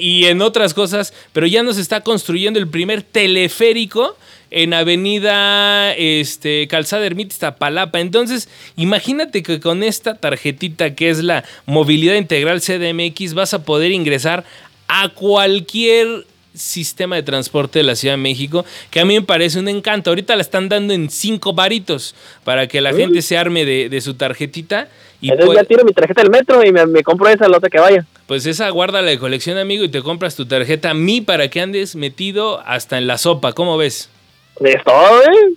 y 0.00 0.24
en 0.26 0.42
otras 0.42 0.74
cosas, 0.74 1.12
pero 1.32 1.46
ya 1.46 1.62
nos 1.62 1.78
está 1.78 2.00
construyendo 2.02 2.58
el 2.58 2.68
primer 2.68 3.02
teleférico 3.02 4.16
en 4.50 4.74
Avenida 4.74 5.94
este, 5.94 6.66
Calzada 6.68 7.06
Ermita 7.06 7.32
Iztapalapa. 7.32 8.00
Entonces, 8.00 8.48
imagínate 8.76 9.42
que 9.42 9.60
con 9.60 9.82
esta 9.82 10.14
tarjetita 10.14 10.94
que 10.94 11.10
es 11.10 11.22
la 11.22 11.44
Movilidad 11.66 12.16
Integral 12.16 12.60
CDMX 12.60 13.34
vas 13.34 13.54
a 13.54 13.64
poder 13.64 13.92
ingresar 13.92 14.44
a 14.88 15.08
cualquier 15.10 16.26
sistema 16.54 17.16
de 17.16 17.22
transporte 17.22 17.78
de 17.78 17.84
la 17.84 17.94
Ciudad 17.94 18.14
de 18.14 18.22
México, 18.22 18.64
que 18.90 19.00
a 19.00 19.04
mí 19.04 19.14
me 19.14 19.22
parece 19.22 19.58
un 19.58 19.68
encanto. 19.68 20.10
Ahorita 20.10 20.36
la 20.36 20.42
están 20.42 20.68
dando 20.68 20.92
en 20.92 21.10
cinco 21.10 21.52
varitos 21.52 22.14
para 22.44 22.66
que 22.66 22.80
la 22.80 22.92
gente 22.92 23.22
se 23.22 23.36
arme 23.36 23.64
de, 23.64 24.00
su 24.00 24.14
tarjetita. 24.14 24.88
Y 25.20 25.30
Entonces 25.30 25.56
ya 25.56 25.64
tiro 25.64 25.84
mi 25.84 25.92
tarjeta 25.92 26.22
del 26.22 26.30
metro 26.30 26.64
y 26.64 26.72
me, 26.72 27.02
compro 27.02 27.28
esa 27.28 27.48
la 27.48 27.58
otra 27.58 27.68
que 27.68 27.78
vaya. 27.78 28.06
Pues 28.26 28.46
esa 28.46 28.68
guarda 28.70 29.02
la 29.02 29.10
de 29.10 29.18
colección, 29.18 29.58
amigo, 29.58 29.84
y 29.84 29.88
te 29.88 30.02
compras 30.02 30.36
tu 30.36 30.46
tarjeta 30.46 30.90
a 30.90 30.94
mí 30.94 31.20
para 31.20 31.48
que 31.48 31.60
andes 31.60 31.94
metido 31.96 32.60
hasta 32.60 32.96
en 32.98 33.06
la 33.06 33.18
sopa. 33.18 33.52
¿Cómo 33.52 33.76
ves? 33.76 34.08
De 34.60 34.80
todo, 34.84 35.22
¿eh? 35.22 35.54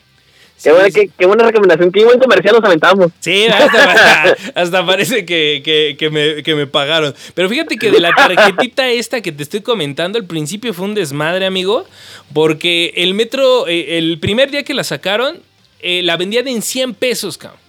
Qué, 0.64 0.72
buena, 0.72 0.90
qué, 0.90 1.26
buena 1.26 1.44
recomendación, 1.44 1.92
qué 1.92 2.06
buen 2.06 2.20
comercial 2.20 2.56
nos 2.56 2.64
aventamos. 2.64 3.12
Sí, 3.20 3.48
hasta, 4.56 4.86
parece 4.86 5.26
que, 5.26 6.46
me, 6.56 6.68
pagaron. 6.68 7.14
Pero 7.34 7.50
fíjate 7.50 7.78
que 7.78 7.92
de 7.92 8.00
la 8.00 8.14
tarjetita 8.14 8.90
esta 8.90 9.22
que 9.22 9.34
te 9.34 9.44
estoy 9.44 9.62
comentando, 9.62 10.18
al 10.18 10.26
principio 10.26 10.74
fue 10.74 10.86
un 10.86 10.96
desmadre, 10.96 11.46
amigo, 11.46 11.86
porque 12.34 12.94
el 12.96 13.14
metro, 13.14 13.68
eh, 13.68 13.98
el 13.98 14.20
primer 14.20 14.52
día 14.52 14.64
que 14.64 14.74
la 14.74 14.86
sacaron, 14.86 15.42
eh, 15.82 16.02
la 16.02 16.16
vendían 16.16 16.48
en 16.48 16.62
100 16.62 16.94
pesos, 16.94 17.38
cabrón. 17.38 17.60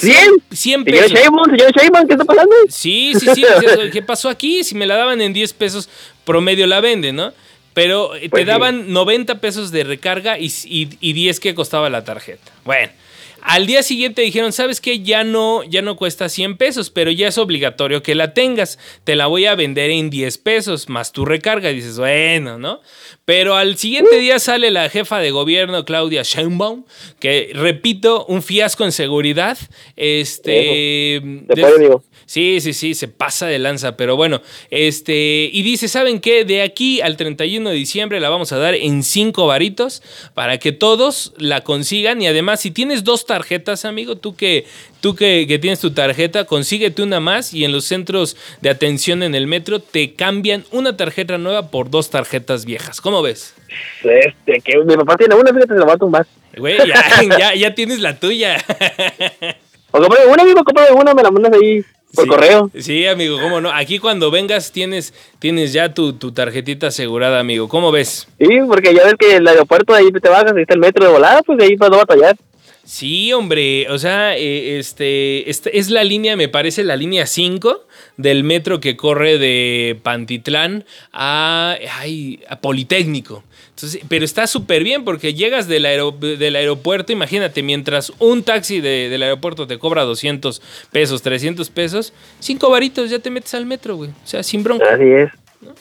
¿100? 0.00 0.42
100 0.50 0.84
pesos. 0.84 1.10
Señor 1.10 1.72
Sheinbaum, 1.72 2.06
¿qué 2.06 2.14
está 2.14 2.24
pasando? 2.24 2.54
Sí, 2.68 3.12
sí, 3.18 3.26
sí. 3.34 3.44
¿Qué 3.92 4.00
pasó 4.00 4.28
aquí? 4.28 4.64
Si 4.64 4.74
me 4.74 4.86
la 4.86 4.96
daban 4.96 5.20
en 5.20 5.32
10 5.32 5.52
pesos, 5.52 5.88
promedio 6.24 6.66
la 6.66 6.80
venden, 6.80 7.16
¿no? 7.16 7.32
Pero 7.78 8.16
eh, 8.16 8.22
te 8.22 8.30
pues 8.30 8.44
daban 8.44 8.92
90 8.92 9.40
pesos 9.40 9.70
de 9.70 9.84
recarga 9.84 10.36
y, 10.36 10.52
y, 10.68 11.12
10 11.12 11.38
que 11.38 11.54
costaba 11.54 11.88
la 11.88 12.02
tarjeta. 12.02 12.50
Bueno, 12.64 12.90
al 13.40 13.68
día 13.68 13.84
siguiente 13.84 14.22
dijeron, 14.22 14.52
¿sabes 14.52 14.80
qué? 14.80 14.98
Ya 14.98 15.22
no, 15.22 15.62
ya 15.62 15.80
no 15.80 15.94
cuesta 15.94 16.28
100 16.28 16.56
pesos, 16.56 16.90
pero 16.90 17.12
ya 17.12 17.28
es 17.28 17.38
obligatorio 17.38 18.02
que 18.02 18.16
la 18.16 18.34
tengas. 18.34 18.80
Te 19.04 19.14
la 19.14 19.28
voy 19.28 19.46
a 19.46 19.54
vender 19.54 19.90
en 19.90 20.10
10 20.10 20.38
pesos 20.38 20.88
más 20.88 21.12
tu 21.12 21.24
recarga. 21.24 21.70
Y 21.70 21.76
dices, 21.76 22.00
bueno, 22.00 22.58
¿no? 22.58 22.80
Pero 23.28 23.56
al 23.56 23.76
siguiente 23.76 24.18
día 24.18 24.38
sale 24.38 24.70
la 24.70 24.88
jefa 24.88 25.18
de 25.18 25.30
gobierno, 25.30 25.84
Claudia 25.84 26.22
Sheinbaum, 26.22 26.84
que 27.20 27.50
repito, 27.52 28.24
un 28.24 28.42
fiasco 28.42 28.84
en 28.86 28.92
seguridad. 28.92 29.58
Este. 29.96 31.20
Sí, 32.24 32.60
sí, 32.62 32.72
sí, 32.72 32.94
se 32.94 33.08
pasa 33.08 33.46
de 33.46 33.58
lanza, 33.58 33.98
pero 33.98 34.16
bueno, 34.16 34.40
este, 34.70 35.48
y 35.52 35.62
dice, 35.62 35.88
¿saben 35.88 36.20
qué? 36.20 36.44
De 36.44 36.62
aquí 36.62 37.02
al 37.02 37.16
31 37.18 37.68
de 37.68 37.76
diciembre 37.76 38.20
la 38.20 38.30
vamos 38.30 38.52
a 38.52 38.58
dar 38.58 38.74
en 38.74 39.02
cinco 39.02 39.46
varitos 39.46 40.02
para 40.34 40.58
que 40.58 40.72
todos 40.72 41.32
la 41.38 41.62
consigan 41.64 42.20
y 42.20 42.26
además 42.26 42.60
si 42.60 42.70
tienes 42.70 43.04
dos 43.04 43.24
tarjetas, 43.24 43.86
amigo, 43.86 44.16
tú 44.16 44.36
que 44.36 44.66
tú 45.00 45.14
que, 45.14 45.58
tienes 45.60 45.80
tu 45.80 45.92
tarjeta, 45.92 46.44
consíguete 46.44 47.02
una 47.02 47.20
más 47.20 47.54
y 47.54 47.64
en 47.64 47.72
los 47.72 47.84
centros 47.84 48.36
de 48.60 48.70
atención 48.70 49.22
en 49.22 49.34
el 49.34 49.46
metro 49.46 49.80
te 49.80 50.14
cambian 50.14 50.64
una 50.70 50.96
tarjeta 50.96 51.38
nueva 51.38 51.70
por 51.70 51.90
dos 51.90 52.10
tarjetas 52.10 52.64
viejas. 52.64 53.00
¿Cómo 53.00 53.22
ves? 53.22 53.54
Este, 54.02 54.60
que 54.60 54.78
mi 54.78 54.96
papá 54.96 55.16
tiene 55.16 55.34
una, 55.34 55.52
fíjate, 55.52 55.74
se 55.74 55.80
la 55.80 55.86
va 55.86 55.94
a 55.94 55.98
tumbar. 55.98 56.26
Güey, 56.56 56.78
ya, 56.86 57.54
ya, 57.54 57.74
tienes 57.74 58.00
la 58.00 58.18
tuya. 58.18 58.58
O 59.90 59.98
compré 60.02 60.26
una, 60.26 60.42
amigo, 60.42 60.62
compré 60.64 60.92
una, 60.92 61.14
me 61.14 61.22
la 61.22 61.30
mandas 61.30 61.50
ahí 61.54 61.82
por 62.14 62.26
correo. 62.26 62.70
Sí, 62.78 63.06
amigo, 63.06 63.38
cómo 63.40 63.60
no. 63.60 63.70
Aquí 63.72 63.98
cuando 63.98 64.30
vengas 64.30 64.72
tienes, 64.72 65.14
tienes 65.38 65.72
ya 65.72 65.94
tu, 65.94 66.12
tarjetita 66.12 66.88
asegurada, 66.88 67.40
amigo. 67.40 67.68
¿Cómo 67.68 67.90
ves? 67.90 68.28
Sí, 68.38 68.48
porque 68.66 68.94
ya 68.94 69.04
ves 69.04 69.14
que 69.18 69.36
el 69.36 69.48
aeropuerto 69.48 69.94
ahí 69.94 70.10
te 70.10 70.28
bajas, 70.28 70.52
ahí 70.54 70.62
está 70.62 70.74
el 70.74 70.80
metro 70.80 71.06
de 71.06 71.10
volada, 71.10 71.42
pues 71.42 71.58
ahí 71.62 71.76
para 71.76 71.90
no 71.90 71.96
batallar. 71.96 72.36
Sí, 72.88 73.34
hombre, 73.34 73.86
o 73.90 73.98
sea, 73.98 74.34
eh, 74.34 74.78
este, 74.78 75.50
este, 75.50 75.78
es 75.78 75.90
la 75.90 76.04
línea, 76.04 76.36
me 76.36 76.48
parece 76.48 76.84
la 76.84 76.96
línea 76.96 77.26
5 77.26 77.84
del 78.16 78.44
metro 78.44 78.80
que 78.80 78.96
corre 78.96 79.36
de 79.36 79.98
Pantitlán 80.02 80.86
a, 81.12 81.76
a 82.48 82.60
Politécnico 82.60 83.44
pero 84.08 84.24
está 84.24 84.46
súper 84.46 84.82
bien 84.82 85.04
porque 85.04 85.34
llegas 85.34 85.68
del, 85.68 85.86
del, 86.20 86.56
aeropuerto, 86.56 87.12
imagínate, 87.12 87.62
mientras 87.62 88.12
un 88.18 88.42
taxi 88.42 88.80
del 88.80 89.22
aeropuerto 89.22 89.66
te 89.66 89.78
cobra 89.78 90.02
200 90.02 90.60
pesos, 90.90 91.22
300 91.22 91.70
pesos, 91.70 92.12
cinco 92.40 92.70
varitos 92.70 93.10
ya 93.10 93.18
te 93.18 93.30
metes 93.30 93.54
al 93.54 93.66
metro, 93.66 93.96
güey. 93.96 94.10
O 94.10 94.26
sea, 94.26 94.42
sin 94.42 94.62
bronca. 94.62 94.94
Así 94.94 95.04
es. 95.04 95.30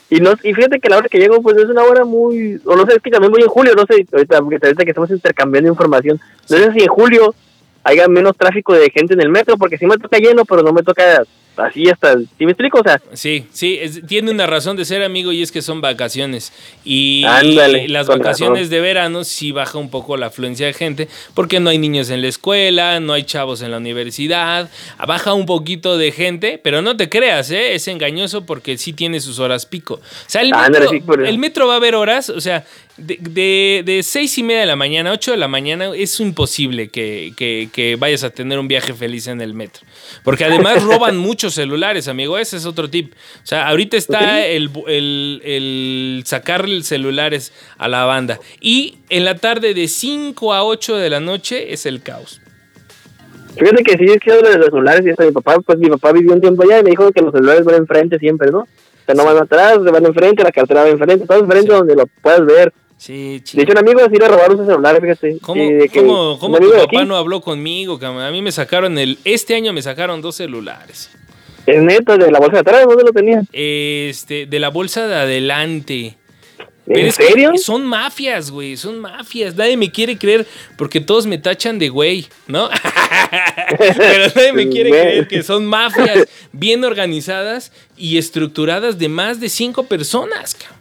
Y, 0.10 0.20
no, 0.20 0.32
y 0.44 0.54
fíjate 0.54 0.80
que 0.80 0.90
la 0.90 0.98
hora 0.98 1.10
que 1.10 1.20
llego, 1.20 1.42
pues 1.42 1.58
es 1.58 1.66
una 1.66 1.84
hora 1.84 2.04
muy. 2.04 2.60
O 2.66 2.76
no 2.76 2.86
sé, 2.86 2.96
es 2.96 3.02
que 3.02 3.12
también 3.12 3.32
voy 3.32 3.42
en 3.42 3.48
julio, 3.48 3.74
no 3.76 3.86
sé, 3.86 4.06
ahorita, 4.12 4.38
ahorita 4.38 4.84
que 4.84 4.90
estamos 4.90 5.12
intercambiando 5.12 5.70
información. 5.70 6.20
No 6.50 6.58
sé 6.58 6.72
si 6.74 6.80
en 6.80 6.88
julio 6.88 7.36
haya 7.84 8.08
menos 8.08 8.36
tráfico 8.36 8.74
de 8.74 8.90
gente 8.90 9.14
en 9.14 9.22
el 9.22 9.30
metro, 9.30 9.58
porque 9.58 9.78
sí 9.78 9.86
me 9.86 9.98
toca 9.98 10.18
lleno, 10.18 10.46
pero 10.46 10.62
no 10.62 10.74
me 10.74 10.84
toca 10.84 11.24
así 11.58 11.90
hasta, 11.90 12.18
¿sí 12.18 12.46
me 12.46 12.52
explico? 12.52 12.80
O 12.80 12.84
sea, 12.84 13.02
sí, 13.14 13.46
sí, 13.52 13.80
tiene 14.08 14.32
una 14.32 14.48
razón 14.48 14.78
de 14.78 14.86
ser 14.86 15.04
amigo 15.04 15.32
y 15.32 15.42
es 15.42 15.52
que 15.52 15.62
son 15.62 15.82
vacaciones. 15.82 16.54
Y 16.84 17.22
las 17.88 18.08
vacaciones 18.08 18.70
de 18.70 18.80
verano 18.80 19.24
sí 19.24 19.52
baja 19.52 19.78
un 19.78 19.90
poco 19.90 20.18
la 20.18 20.28
afluencia 20.28 20.66
de 20.66 20.74
gente 20.74 21.08
porque 21.34 21.60
no 21.60 21.70
hay 21.70 21.78
niños 21.78 22.10
en 22.10 22.22
la 22.22 22.28
escuela, 22.28 23.00
no 23.00 23.14
hay 23.14 23.24
chavos 23.24 23.62
en 23.62 23.72
la 23.72 23.78
universidad, 23.78 24.70
baja 25.06 25.34
un 25.34 25.46
poquito 25.46 25.98
de 25.98 26.12
gente, 26.12 26.60
pero 26.64 26.82
no 26.82 26.98
te 26.98 27.10
creas, 27.10 27.52
¿eh? 27.52 27.76
es 27.76 27.88
engañoso 27.88 28.46
porque 28.46 28.78
sí 28.78 28.94
tiene 28.94 29.20
sus 29.20 29.40
horas 29.40 29.66
pico. 29.66 29.96
O 29.96 30.30
sea, 30.30 30.42
el 30.42 30.52
metro, 30.52 31.26
el 31.26 31.38
metro 31.38 31.68
va 31.68 31.74
a 31.74 31.78
haber 31.78 31.96
horas, 31.96 32.30
o 32.30 32.42
sea, 32.42 32.66
de, 32.98 33.84
de, 33.86 34.04
seis 34.04 34.38
y 34.38 34.44
media 34.44 34.62
de 34.62 34.66
la 34.66 34.76
mañana, 34.76 35.12
8 35.12 35.32
de 35.32 35.38
la 35.38 35.48
mañana, 35.48 35.92
es 35.96 36.20
imposible 36.20 36.90
que, 36.90 37.34
que, 37.36 37.96
vayas 38.00 38.24
a 38.24 38.32
tener 38.32 38.58
un 38.58 38.68
viaje 38.68 38.94
feliz 38.94 39.28
en 39.28 39.40
el 39.42 39.54
metro. 39.54 39.86
Porque 40.24 40.46
además 40.46 40.82
roban 40.84 41.18
muchos 41.48 41.56
celulares, 41.56 42.08
amigo. 42.10 42.38
Ese 42.38 42.58
es 42.58 42.66
otro 42.66 42.90
tip. 42.90 43.14
O 43.14 43.46
sea, 43.46 43.70
ahorita 43.70 43.96
está 43.96 44.46
el, 44.46 44.70
el, 44.88 45.42
el 45.46 46.24
sacar 46.26 46.66
celulares 46.82 47.54
a 47.78 47.88
la 47.88 48.04
banda. 48.04 48.40
Y 48.60 48.98
en 49.10 49.24
la 49.24 49.36
tarde 49.36 49.74
de 49.74 49.88
5 49.88 50.54
a 50.54 50.66
8 50.66 50.98
de 50.98 51.10
la 51.10 51.20
noche 51.22 51.72
es 51.72 51.86
el 51.86 52.02
caos. 52.02 52.42
Fíjate 53.58 53.84
que 53.84 53.98
sí 53.98 54.06
es 54.06 54.20
que 54.20 54.34
de 54.34 54.58
los 54.58 54.66
celulares 54.66 55.06
y 55.06 55.10
hasta 55.10 55.24
mi 55.24 55.32
papá, 55.32 55.60
pues 55.62 55.80
mi 55.80 55.90
papá 55.90 56.12
vivió 56.12 56.34
un 56.34 56.42
tiempo 56.42 56.64
allá 56.64 56.80
y 56.80 56.84
me 56.84 56.90
dijo 56.90 57.12
que 57.12 57.22
los 57.22 57.32
celulares 57.32 57.64
van 57.64 57.76
enfrente 57.76 58.20
siempre, 58.20 58.52
¿no? 58.52 58.60
O 58.60 58.68
sea, 59.06 59.16
no 59.16 59.24
van 59.24 59.38
atrás, 59.38 59.80
van 59.82 60.06
enfrente, 60.06 60.44
la 60.44 60.52
cartera 60.52 60.84
va 60.84 60.90
enfrente, 60.90 61.26
todo 61.26 61.40
enfrente 61.40 61.72
donde 61.72 61.96
lo 61.96 62.06
puedas 62.22 62.46
ver. 62.46 62.74
Sí, 62.98 63.42
De 63.54 63.62
hecho, 63.62 63.72
un 63.72 63.78
amigo 63.78 64.02
así 64.02 64.16
le 64.18 64.28
robaron 64.28 64.58
su 64.58 64.66
celular, 64.66 65.00
fíjate. 65.00 65.38
¿Cómo, 65.40 66.40
¿cómo, 66.40 66.58
tu 66.60 66.72
papá 66.72 67.06
no 67.06 67.16
habló 67.16 67.42
conmigo? 67.42 68.00
A 68.02 68.32
mí 68.32 68.42
me 68.42 68.52
sacaron 68.52 68.98
el... 68.98 69.20
Este 69.24 69.56
año 69.56 69.72
me 69.72 69.84
sacaron 69.84 70.22
dos 70.22 70.36
celulares. 70.36 71.12
Es 71.68 71.84
neto, 71.84 72.18
de 72.18 72.32
la 72.32 72.40
bolsa 72.40 72.54
de 72.54 72.60
atrás, 72.62 72.86
¿dónde 72.88 73.04
lo 73.04 73.12
tenía? 73.12 73.44
Este, 73.52 74.46
de 74.46 74.60
la 74.60 74.70
bolsa 74.70 75.06
de 75.06 75.16
adelante. 75.16 76.18
¿En 76.88 77.12
serio? 77.12 77.52
son 77.58 77.86
mafias, 77.86 78.50
güey, 78.50 78.78
son 78.78 79.00
mafias. 79.00 79.56
Nadie 79.56 79.76
me 79.76 79.92
quiere 79.92 80.18
creer 80.18 80.48
porque 80.78 81.02
todos 81.02 81.28
me 81.28 81.38
tachan 81.38 81.78
de 81.78 81.90
güey, 81.90 82.28
¿no? 82.48 82.70
Pero 83.78 84.28
nadie 84.34 84.54
me 84.54 84.70
quiere 84.70 84.92
creer 84.92 85.28
que 85.28 85.44
son 85.44 85.66
mafias 85.66 86.26
bien 86.54 86.86
organizadas 86.86 87.74
y 87.98 88.18
estructuradas 88.18 88.98
de 88.98 89.10
más 89.10 89.42
de 89.42 89.50
cinco 89.50 89.84
personas, 89.84 90.56
cabrón. 90.56 90.78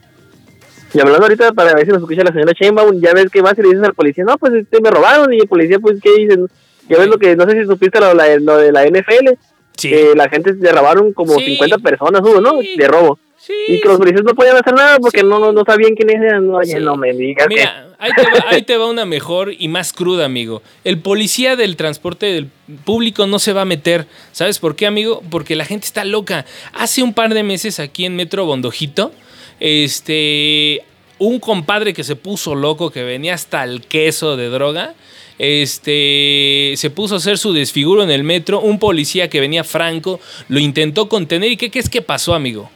Y 0.94 1.00
hablando 1.00 1.24
ahorita 1.24 1.52
para 1.52 1.74
ver 1.74 1.84
si 1.84 1.92
nos 1.92 2.00
escucha 2.00 2.22
la 2.22 2.32
señora 2.32 2.54
Chainbaum, 2.54 3.00
ya 3.00 3.12
ves 3.12 3.28
que 3.30 3.42
vas 3.42 3.58
y 3.58 3.62
le 3.62 3.68
dices 3.68 3.82
al 3.82 3.94
policía, 3.94 4.24
no, 4.24 4.38
pues 4.38 4.54
este, 4.54 4.80
me 4.80 4.90
robaron, 4.90 5.32
y 5.34 5.40
el 5.40 5.48
policía, 5.48 5.78
pues, 5.78 5.98
¿qué 6.00 6.10
dicen? 6.16 6.46
Ya 6.88 6.98
ves 6.98 7.08
lo 7.08 7.18
que, 7.18 7.34
no 7.34 7.44
sé 7.44 7.60
si 7.60 7.66
supiste 7.66 7.98
lo, 8.00 8.14
de 8.14 8.72
la 8.72 8.86
NFL, 8.86 9.34
sí. 9.76 9.90
que 9.90 10.14
la 10.14 10.28
gente 10.28 10.54
se 10.54 10.72
robaron 10.72 11.12
como 11.12 11.38
50 11.38 11.78
personas, 11.78 12.22
hubo, 12.22 12.40
¿no? 12.40 12.58
De 12.60 12.88
robo. 12.88 13.18
Sí, 13.38 13.52
y 13.68 13.80
que 13.80 13.88
los 13.88 13.98
policías 13.98 14.24
no 14.24 14.34
podían 14.34 14.56
hacer 14.56 14.74
nada 14.74 14.98
porque 14.98 15.22
no, 15.22 15.52
no, 15.52 15.64
sabían 15.64 15.94
quiénes 15.94 16.16
eran. 16.16 16.48
No, 16.48 16.58
no 16.60 16.96
me 16.96 17.12
digas. 17.12 17.46
Mira, 17.48 17.88
ahí, 17.98 18.10
te 18.16 18.22
va, 18.22 18.44
ahí 18.48 18.62
te 18.66 18.76
va 18.76 18.86
una 18.86 19.04
mejor 19.04 19.52
y 19.56 19.68
más 19.68 19.92
cruda, 19.92 20.24
amigo. 20.24 20.62
El 20.84 20.98
policía 20.98 21.54
del 21.54 21.76
transporte 21.76 22.26
del 22.26 22.48
público 22.84 23.26
no 23.26 23.38
se 23.38 23.52
va 23.52 23.62
a 23.62 23.66
meter. 23.66 24.06
¿Sabes 24.32 24.58
por 24.58 24.74
qué, 24.74 24.86
amigo? 24.86 25.22
Porque 25.30 25.54
la 25.54 25.64
gente 25.64 25.86
está 25.86 26.04
loca. 26.04 26.46
Hace 26.72 27.02
un 27.02 27.14
par 27.14 27.34
de 27.34 27.42
meses 27.42 27.78
aquí 27.78 28.06
en 28.06 28.16
Metro 28.16 28.46
Bondojito, 28.46 29.12
este, 29.60 30.82
un 31.18 31.38
compadre 31.38 31.94
que 31.94 32.04
se 32.04 32.16
puso 32.16 32.54
loco, 32.54 32.90
que 32.90 33.04
venía 33.04 33.34
hasta 33.34 33.64
el 33.64 33.82
queso 33.82 34.36
de 34.36 34.48
droga, 34.48 34.94
este, 35.38 36.74
se 36.76 36.90
puso 36.90 37.14
a 37.14 37.18
hacer 37.18 37.38
su 37.38 37.52
desfiguro 37.52 38.02
en 38.02 38.10
el 38.10 38.24
metro, 38.24 38.60
un 38.60 38.78
policía 38.78 39.28
que 39.28 39.40
venía 39.40 39.64
franco 39.64 40.20
lo 40.48 40.58
intentó 40.58 41.08
contener 41.08 41.52
y 41.52 41.56
¿qué, 41.56 41.70
es 41.78 41.88
que 41.88 42.02
pasó, 42.02 42.34
amigo? 42.34 42.70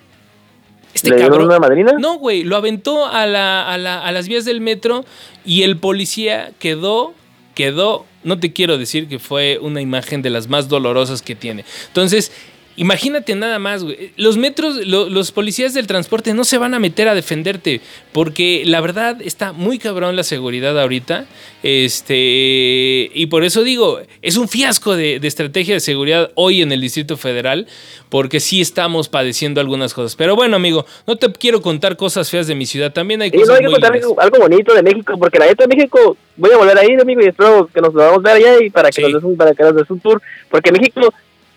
Este 0.92 1.14
cabrón. 1.14 1.46
Una 1.46 1.58
madrina? 1.58 1.92
No, 1.98 2.18
güey, 2.18 2.42
lo 2.42 2.56
aventó 2.56 3.06
a, 3.06 3.22
a, 3.22 3.74
a 3.74 4.12
las 4.12 4.28
vías 4.28 4.44
del 4.44 4.60
metro 4.60 5.04
y 5.44 5.62
el 5.62 5.76
policía 5.76 6.52
quedó, 6.58 7.14
quedó, 7.54 8.06
no 8.24 8.38
te 8.38 8.52
quiero 8.52 8.76
decir 8.76 9.08
que 9.08 9.18
fue 9.18 9.58
una 9.60 9.80
imagen 9.80 10.20
de 10.20 10.30
las 10.30 10.48
más 10.48 10.68
dolorosas 10.68 11.22
que 11.22 11.34
tiene. 11.36 11.64
Entonces, 11.86 12.32
Imagínate 12.76 13.34
nada 13.34 13.58
más, 13.58 13.84
güey. 13.84 14.12
Los 14.16 14.36
metros, 14.36 14.86
los 14.86 15.32
policías 15.32 15.74
del 15.74 15.86
transporte 15.86 16.32
no 16.34 16.44
se 16.44 16.56
van 16.56 16.72
a 16.72 16.78
meter 16.78 17.08
a 17.08 17.14
defenderte 17.14 17.80
porque 18.12 18.62
la 18.64 18.80
verdad 18.80 19.20
está 19.20 19.52
muy 19.52 19.78
cabrón 19.78 20.16
la 20.16 20.22
seguridad 20.22 20.80
ahorita. 20.80 21.26
Este, 21.62 23.10
y 23.12 23.26
por 23.26 23.44
eso 23.44 23.64
digo, 23.64 24.00
es 24.22 24.36
un 24.36 24.48
fiasco 24.48 24.96
de, 24.96 25.16
estrategia 25.16 25.74
de 25.74 25.80
seguridad 25.80 26.30
hoy 26.36 26.62
en 26.62 26.72
el 26.72 26.80
Distrito 26.80 27.16
Federal 27.16 27.66
porque 28.08 28.40
sí 28.40 28.60
estamos 28.60 29.08
padeciendo 29.08 29.60
algunas 29.60 29.92
cosas. 29.92 30.16
Pero 30.16 30.36
bueno, 30.36 30.56
amigo, 30.56 30.86
no 31.06 31.16
te 31.16 31.30
quiero 31.32 31.60
contar 31.60 31.96
cosas 31.96 32.30
feas 32.30 32.46
de 32.46 32.54
mi 32.54 32.66
ciudad. 32.66 32.92
También 32.92 33.20
hay 33.20 33.30
cosas 33.30 33.48
no 33.48 33.54
hay 33.54 33.60
que 33.60 33.70
contar 33.72 33.92
algo, 34.18 34.38
bonito 34.38 34.74
de 34.74 34.82
México 34.82 35.14
porque 35.18 35.38
la 35.38 35.46
gente 35.46 35.64
de 35.66 35.76
México 35.76 36.16
voy 36.36 36.52
a 36.52 36.56
volver 36.56 36.78
a 36.78 36.84
ir, 36.84 37.00
amigo, 37.00 37.20
y 37.20 37.26
espero 37.26 37.68
que 37.72 37.80
nos 37.80 37.92
podamos 37.92 38.22
ver 38.22 38.36
allá 38.36 38.62
y 38.62 38.70
para 38.70 38.90
que 38.90 39.02
nos 39.02 39.12
des 39.14 39.24
un, 39.24 39.36
para 39.36 39.54
que 39.54 39.62
nos 39.62 39.74
des 39.74 39.90
un 39.90 40.00
tour 40.00 40.22
porque 40.48 40.72
México 40.72 41.12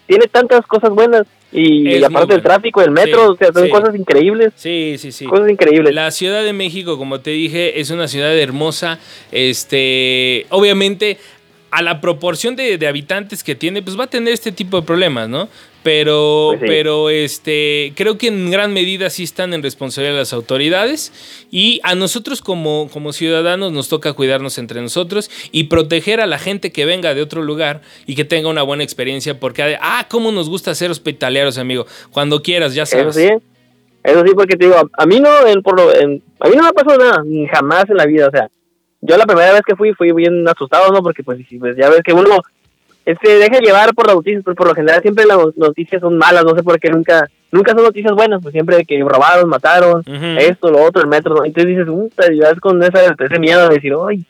tiene 0.08 0.28
tantas 0.28 0.66
cosas 0.66 0.90
buenas. 0.92 1.24
Y, 1.52 2.04
aparte 2.04 2.34
del 2.34 2.42
tráfico, 2.42 2.82
el 2.82 2.90
metro, 2.90 3.34
o 3.34 3.36
sea, 3.36 3.54
son 3.54 3.70
cosas 3.70 3.96
increíbles. 3.96 4.54
Sí, 4.56 4.96
sí, 4.98 5.12
sí. 5.12 5.26
Cosas 5.26 5.52
increíbles. 5.52 5.94
La 5.94 6.10
Ciudad 6.10 6.44
de 6.44 6.52
México, 6.52 6.98
como 6.98 7.20
te 7.20 7.30
dije, 7.30 7.80
es 7.80 7.92
una 7.92 8.08
ciudad 8.08 8.36
hermosa. 8.36 8.98
Este, 9.32 10.48
obviamente, 10.50 11.20
a 11.74 11.82
la 11.82 12.02
proporción 12.02 12.56
de, 12.56 12.78
de, 12.78 12.88
habitantes 12.88 13.44
que 13.44 13.56
tiene, 13.56 13.82
pues 13.82 14.00
va 14.00 14.04
a 14.04 14.08
tener 14.08 14.32
este 14.32 14.52
tipo 14.52 14.80
de 14.80 14.86
problemas, 14.86 15.28
¿no? 15.28 15.50
Pero, 15.82 16.52
pues 16.58 16.70
pero 16.70 17.10
este, 17.10 17.94
creo 17.96 18.18
que 18.18 18.28
en 18.28 18.52
gran 18.52 18.74
medida 18.74 19.10
sí 19.10 19.24
están 19.24 19.54
en 19.54 19.64
responsabilidad 19.64 20.18
las 20.18 20.34
autoridades 20.34 21.12
y 21.52 21.82
a 21.84 21.96
nosotros 21.96 22.42
como, 22.42 22.90
como 22.94 23.12
ciudadanos 23.12 23.72
nos 23.72 23.90
toca 23.90 24.14
cuidarnos 24.14 24.60
entre 24.60 24.82
nosotros 24.82 25.32
y 25.52 25.66
proteger 25.66 26.22
a 26.22 26.28
la 26.28 26.38
gente 26.38 26.72
que 26.72 26.86
venga 26.86 27.14
de 27.16 27.22
otro 27.22 27.42
lugar 27.42 27.82
y 28.06 28.16
que 28.16 28.24
tenga 28.24 28.50
una 28.50 28.62
buena 28.62 28.84
experiencia 28.84 29.40
porque, 29.40 29.78
ah, 29.82 30.06
cómo 30.10 30.32
nos 30.32 30.50
gusta 30.50 30.76
ser 30.76 30.92
hospitalarios, 30.92 31.58
amigo. 31.58 31.86
Cuando 32.12 32.42
quieras, 32.44 32.76
ya 32.76 32.86
sabes. 32.86 33.18
Eso 33.18 33.40
sí, 33.40 33.46
eso 34.04 34.24
sí, 34.26 34.32
porque 34.36 34.56
te 34.56 34.66
digo, 34.66 34.90
a 34.96 35.06
mí 35.06 35.20
no, 35.20 35.48
en, 35.48 35.64
por 35.64 35.82
a 35.82 35.86
mí 36.50 36.56
no 36.56 36.62
me 36.62 36.70
ha 36.70 36.74
pasado 36.74 36.98
nada, 37.00 37.24
jamás 37.52 37.90
en 37.90 37.98
la 37.98 38.06
vida, 38.06 38.28
o 38.28 38.32
sea, 38.32 38.48
yo 39.06 39.18
la 39.18 39.26
primera 39.26 39.52
vez 39.52 39.62
que 39.66 39.76
fui 39.76 39.94
fui 39.94 40.12
bien 40.14 40.48
asustado, 40.48 40.92
¿no? 40.92 41.04
Porque 41.04 41.24
pues, 41.24 41.40
pues 41.60 41.76
ya 41.76 41.90
ves 41.90 42.02
que 42.04 42.14
uno 42.14 42.42
este, 43.06 43.38
deja 43.38 43.60
llevar 43.60 43.94
por 43.94 44.08
las 44.08 44.16
noticias, 44.16 44.44
pero 44.46 44.56
por 44.56 44.68
lo 44.68 44.76
general 44.76 45.02
siempre 45.02 45.26
las 45.26 45.38
noticias 45.58 46.02
son 46.02 46.18
malas, 46.18 46.46
no 46.46 46.56
sé 46.56 46.64
por 46.64 46.80
qué 46.80 46.90
nunca, 46.90 47.30
nunca 47.52 47.74
son 47.74 47.84
noticias 47.84 48.14
buenas, 48.14 48.42
pues 48.42 48.54
siempre 48.54 48.86
que 48.86 49.04
robaron, 49.04 49.50
mataron, 49.50 50.04
esto, 50.40 50.72
lo 50.72 50.82
otro, 50.82 51.02
el 51.02 51.10
metro, 51.10 51.36
¿no? 51.36 51.46
entonces 51.46 51.68
dices, 51.68 51.86
puta, 51.86 52.32
y 52.32 52.40
con 52.60 52.82
esa, 52.82 53.14
ese 53.20 53.40
miedo 53.40 53.68
de 53.68 53.76
decir, 53.76 53.94
ay, 54.08 54.24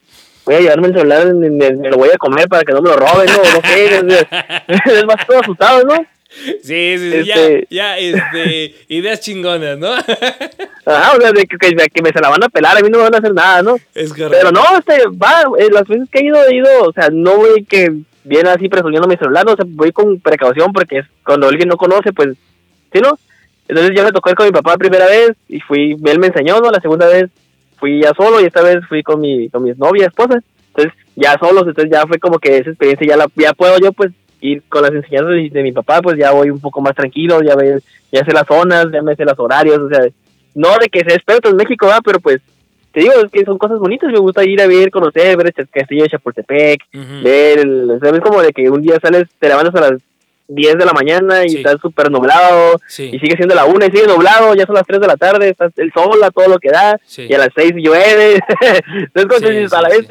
voy 0.46 0.56
a 0.56 0.60
llevarme 0.60 0.88
el 0.88 0.94
celular, 0.96 1.34
me, 1.36 1.90
lo 1.90 1.98
voy 1.98 2.10
a 2.10 2.18
comer 2.18 2.48
para 2.50 2.64
que 2.64 2.74
no 2.74 2.82
me 2.82 2.90
lo 2.90 2.96
roben, 2.96 3.28
no, 3.28 3.38
no 3.38 3.62
sé, 3.68 4.26
es, 4.98 5.06
más 5.06 5.28
todo 5.28 5.40
asustado, 5.40 5.84
¿no? 5.84 5.94
Sí, 6.64 6.98
sí, 6.98 7.12
sí, 7.12 7.24
ya, 7.26 7.36
este 7.36 7.68
ya, 7.70 7.98
este, 7.98 8.76
ideas 8.88 9.20
chingonas, 9.20 9.78
¿no? 9.78 9.90
ah, 10.86 11.12
o 11.16 11.22
sea, 11.22 11.32
de 11.32 11.46
que, 11.46 11.58
que, 11.58 12.02
me 12.02 12.10
se 12.10 12.20
la 12.20 12.30
van 12.30 12.44
a 12.44 12.50
pelar, 12.50 12.78
a 12.78 12.82
mí 12.82 12.90
no 12.90 12.98
me 12.98 13.04
van 13.04 13.16
a 13.16 13.20
hacer 13.20 13.34
nada, 13.34 13.62
¿no? 13.62 13.76
Es 13.94 14.10
correcto. 14.12 14.32
Pero 14.32 14.52
no, 14.52 14.64
este, 14.78 15.08
va, 15.10 15.44
eh, 15.60 15.70
las 15.72 15.88
veces 15.88 16.10
que 16.12 16.20
he 16.20 16.26
ido, 16.26 16.44
he 16.44 16.56
ido, 16.56 16.70
o 16.84 16.92
sea, 16.92 17.10
no 17.12 17.38
voy 17.38 17.64
que 17.66 17.94
viene 18.24 18.50
así 18.50 18.70
presumiendo 18.70 19.08
mi 19.08 19.18
celular, 19.18 19.46
no 19.46 19.56
sé, 19.56 19.64
voy 19.66 19.92
con 19.92 20.20
precaución 20.20 20.74
porque 20.74 21.00
es 21.00 21.06
cuando 21.24 21.48
alguien 21.48 21.70
no 21.70 21.78
conoce, 21.78 22.12
pues, 22.14 22.30
¿sí 22.92 23.00
no? 23.00 23.18
Entonces 23.68 23.94
ya 23.96 24.04
me 24.04 24.12
tocó 24.12 24.30
ir 24.30 24.36
con 24.36 24.46
mi 24.46 24.52
papá 24.52 24.72
la 24.72 24.78
primera 24.78 25.06
vez 25.06 25.32
y 25.48 25.60
fui, 25.60 25.92
él 26.04 26.20
me 26.20 26.28
enseñó, 26.28 26.60
¿no? 26.60 26.72
La 26.72 26.82
segunda 26.82 27.08
vez 27.08 27.30
fui 27.78 28.02
ya 28.02 28.14
solo 28.14 28.42
y 28.42 28.46
esta 28.46 28.62
vez 28.62 28.80
fui 28.88 29.04
con 29.04 29.22
mi, 29.22 29.50
con 29.50 29.64
mi 29.64 29.72
novia, 29.72 30.08
esposa. 30.08 30.40
Entonces 30.70 30.94
ya 31.16 31.38
solos, 31.40 31.64
entonces 31.68 31.92
ya 31.92 32.06
fue 32.08 32.20
como 32.20 32.40
que 32.40 32.58
esa 32.58 32.70
experiencia 32.70 33.08
ya 33.08 33.18
la, 33.18 33.28
ya 33.36 33.54
puedo 33.54 33.78
yo 33.80 33.94
pues 33.94 34.12
ir 34.44 34.62
con 34.68 34.82
las 34.84 34.92
enseñanzas 34.92 35.52
de, 35.52 35.64
mi 35.64 35.72
papá, 35.72 36.02
pues 36.02 36.18
ya 36.18 36.32
voy 36.32 36.50
un 36.50 36.60
poco 36.60 36.82
más 36.82 36.94
tranquilo, 36.94 37.42
ya 37.42 37.56
ve, 37.56 37.80
ya 38.12 38.26
sé 38.26 38.34
las 38.34 38.46
zonas, 38.46 38.88
ya 38.92 39.02
me 39.02 39.16
sé 39.16 39.24
los 39.24 39.40
horarios, 39.40 39.80
o 39.80 39.90
sea, 39.90 40.06
no 40.54 40.78
de 40.80 40.90
que 40.90 41.00
sea 41.00 41.16
experto 41.16 41.50
en 41.50 41.56
México, 41.56 41.88
va, 41.88 42.00
pero 42.04 42.20
pues 42.20 42.42
te 42.92 43.00
digo, 43.00 43.14
es 43.24 43.32
que 43.32 43.46
son 43.46 43.58
cosas 43.58 43.80
bonitas, 43.80 44.12
me 44.12 44.20
gusta 44.20 44.44
ir 44.44 44.62
a 44.62 44.68
ver, 44.68 44.92
conocer, 44.92 45.36
ver 45.38 45.54
el 45.56 45.68
castillo 45.70 46.04
de 46.04 46.10
Chapultepec, 46.10 46.82
ver, 47.24 47.60
el, 47.60 47.98
¿sabes? 48.02 48.22
Como 48.22 48.42
de 48.42 48.52
que 48.52 48.70
un 48.70 48.82
día 48.82 49.00
sales, 49.02 49.30
te 49.40 49.48
levantas 49.48 49.74
a 49.76 49.92
las 49.92 50.02
10 50.48 50.78
de 50.78 50.86
la 50.86 50.94
mañana 50.94 51.44
y 51.46 51.56
estás 51.56 51.78
súper 51.82 52.12
nublado, 52.12 52.80
y 52.98 53.20
sigue 53.20 53.36
siendo 53.36 53.56
la 53.56 53.66
una 53.66 53.88
y 53.88 53.92
sigue 53.92 54.08
nublado, 54.08 54.54
ya 54.56 54.66
son 54.66 54.76
las 54.76 54.86
3 54.86 55.00
de 55.00 55.08
la 55.08 55.18
tarde, 55.18 55.50
estás 55.50 55.72
el 55.78 55.92
sol 55.94 56.22
a 56.24 56.32
todo 56.32 56.48
lo 56.48 56.60
que 56.60 56.70
da, 56.70 57.00
y 57.18 57.34
a 57.34 57.38
las 57.38 57.50
6 57.56 57.74
llueve, 57.78 58.40
entonces 59.16 59.74
a 59.74 59.82
la 59.82 59.90
vez 59.90 60.08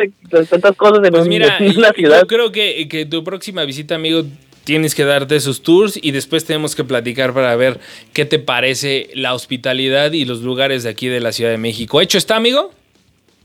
tantas 0.48 0.76
cosas 0.76 1.04
en, 1.04 1.12
pues 1.12 1.28
mira, 1.28 1.58
una 1.76 1.92
ciudad. 1.92 2.20
Yo 2.20 2.26
creo 2.26 2.52
que, 2.52 2.88
que 2.88 3.06
tu 3.06 3.22
próxima 3.24 3.64
visita, 3.64 3.94
amigo, 3.94 4.24
tienes 4.64 4.94
que 4.94 5.04
darte 5.04 5.36
esos 5.36 5.62
tours 5.62 5.98
y 6.00 6.12
después 6.12 6.44
tenemos 6.44 6.74
que 6.74 6.84
platicar 6.84 7.34
para 7.34 7.54
ver 7.56 7.78
qué 8.12 8.24
te 8.24 8.38
parece 8.38 9.10
la 9.14 9.34
hospitalidad 9.34 10.12
y 10.12 10.24
los 10.24 10.42
lugares 10.42 10.82
de 10.84 10.90
aquí 10.90 11.08
de 11.08 11.20
la 11.20 11.32
Ciudad 11.32 11.50
de 11.50 11.58
México. 11.58 12.00
¿Hecho 12.00 12.18
está, 12.18 12.36
amigo? 12.36 12.72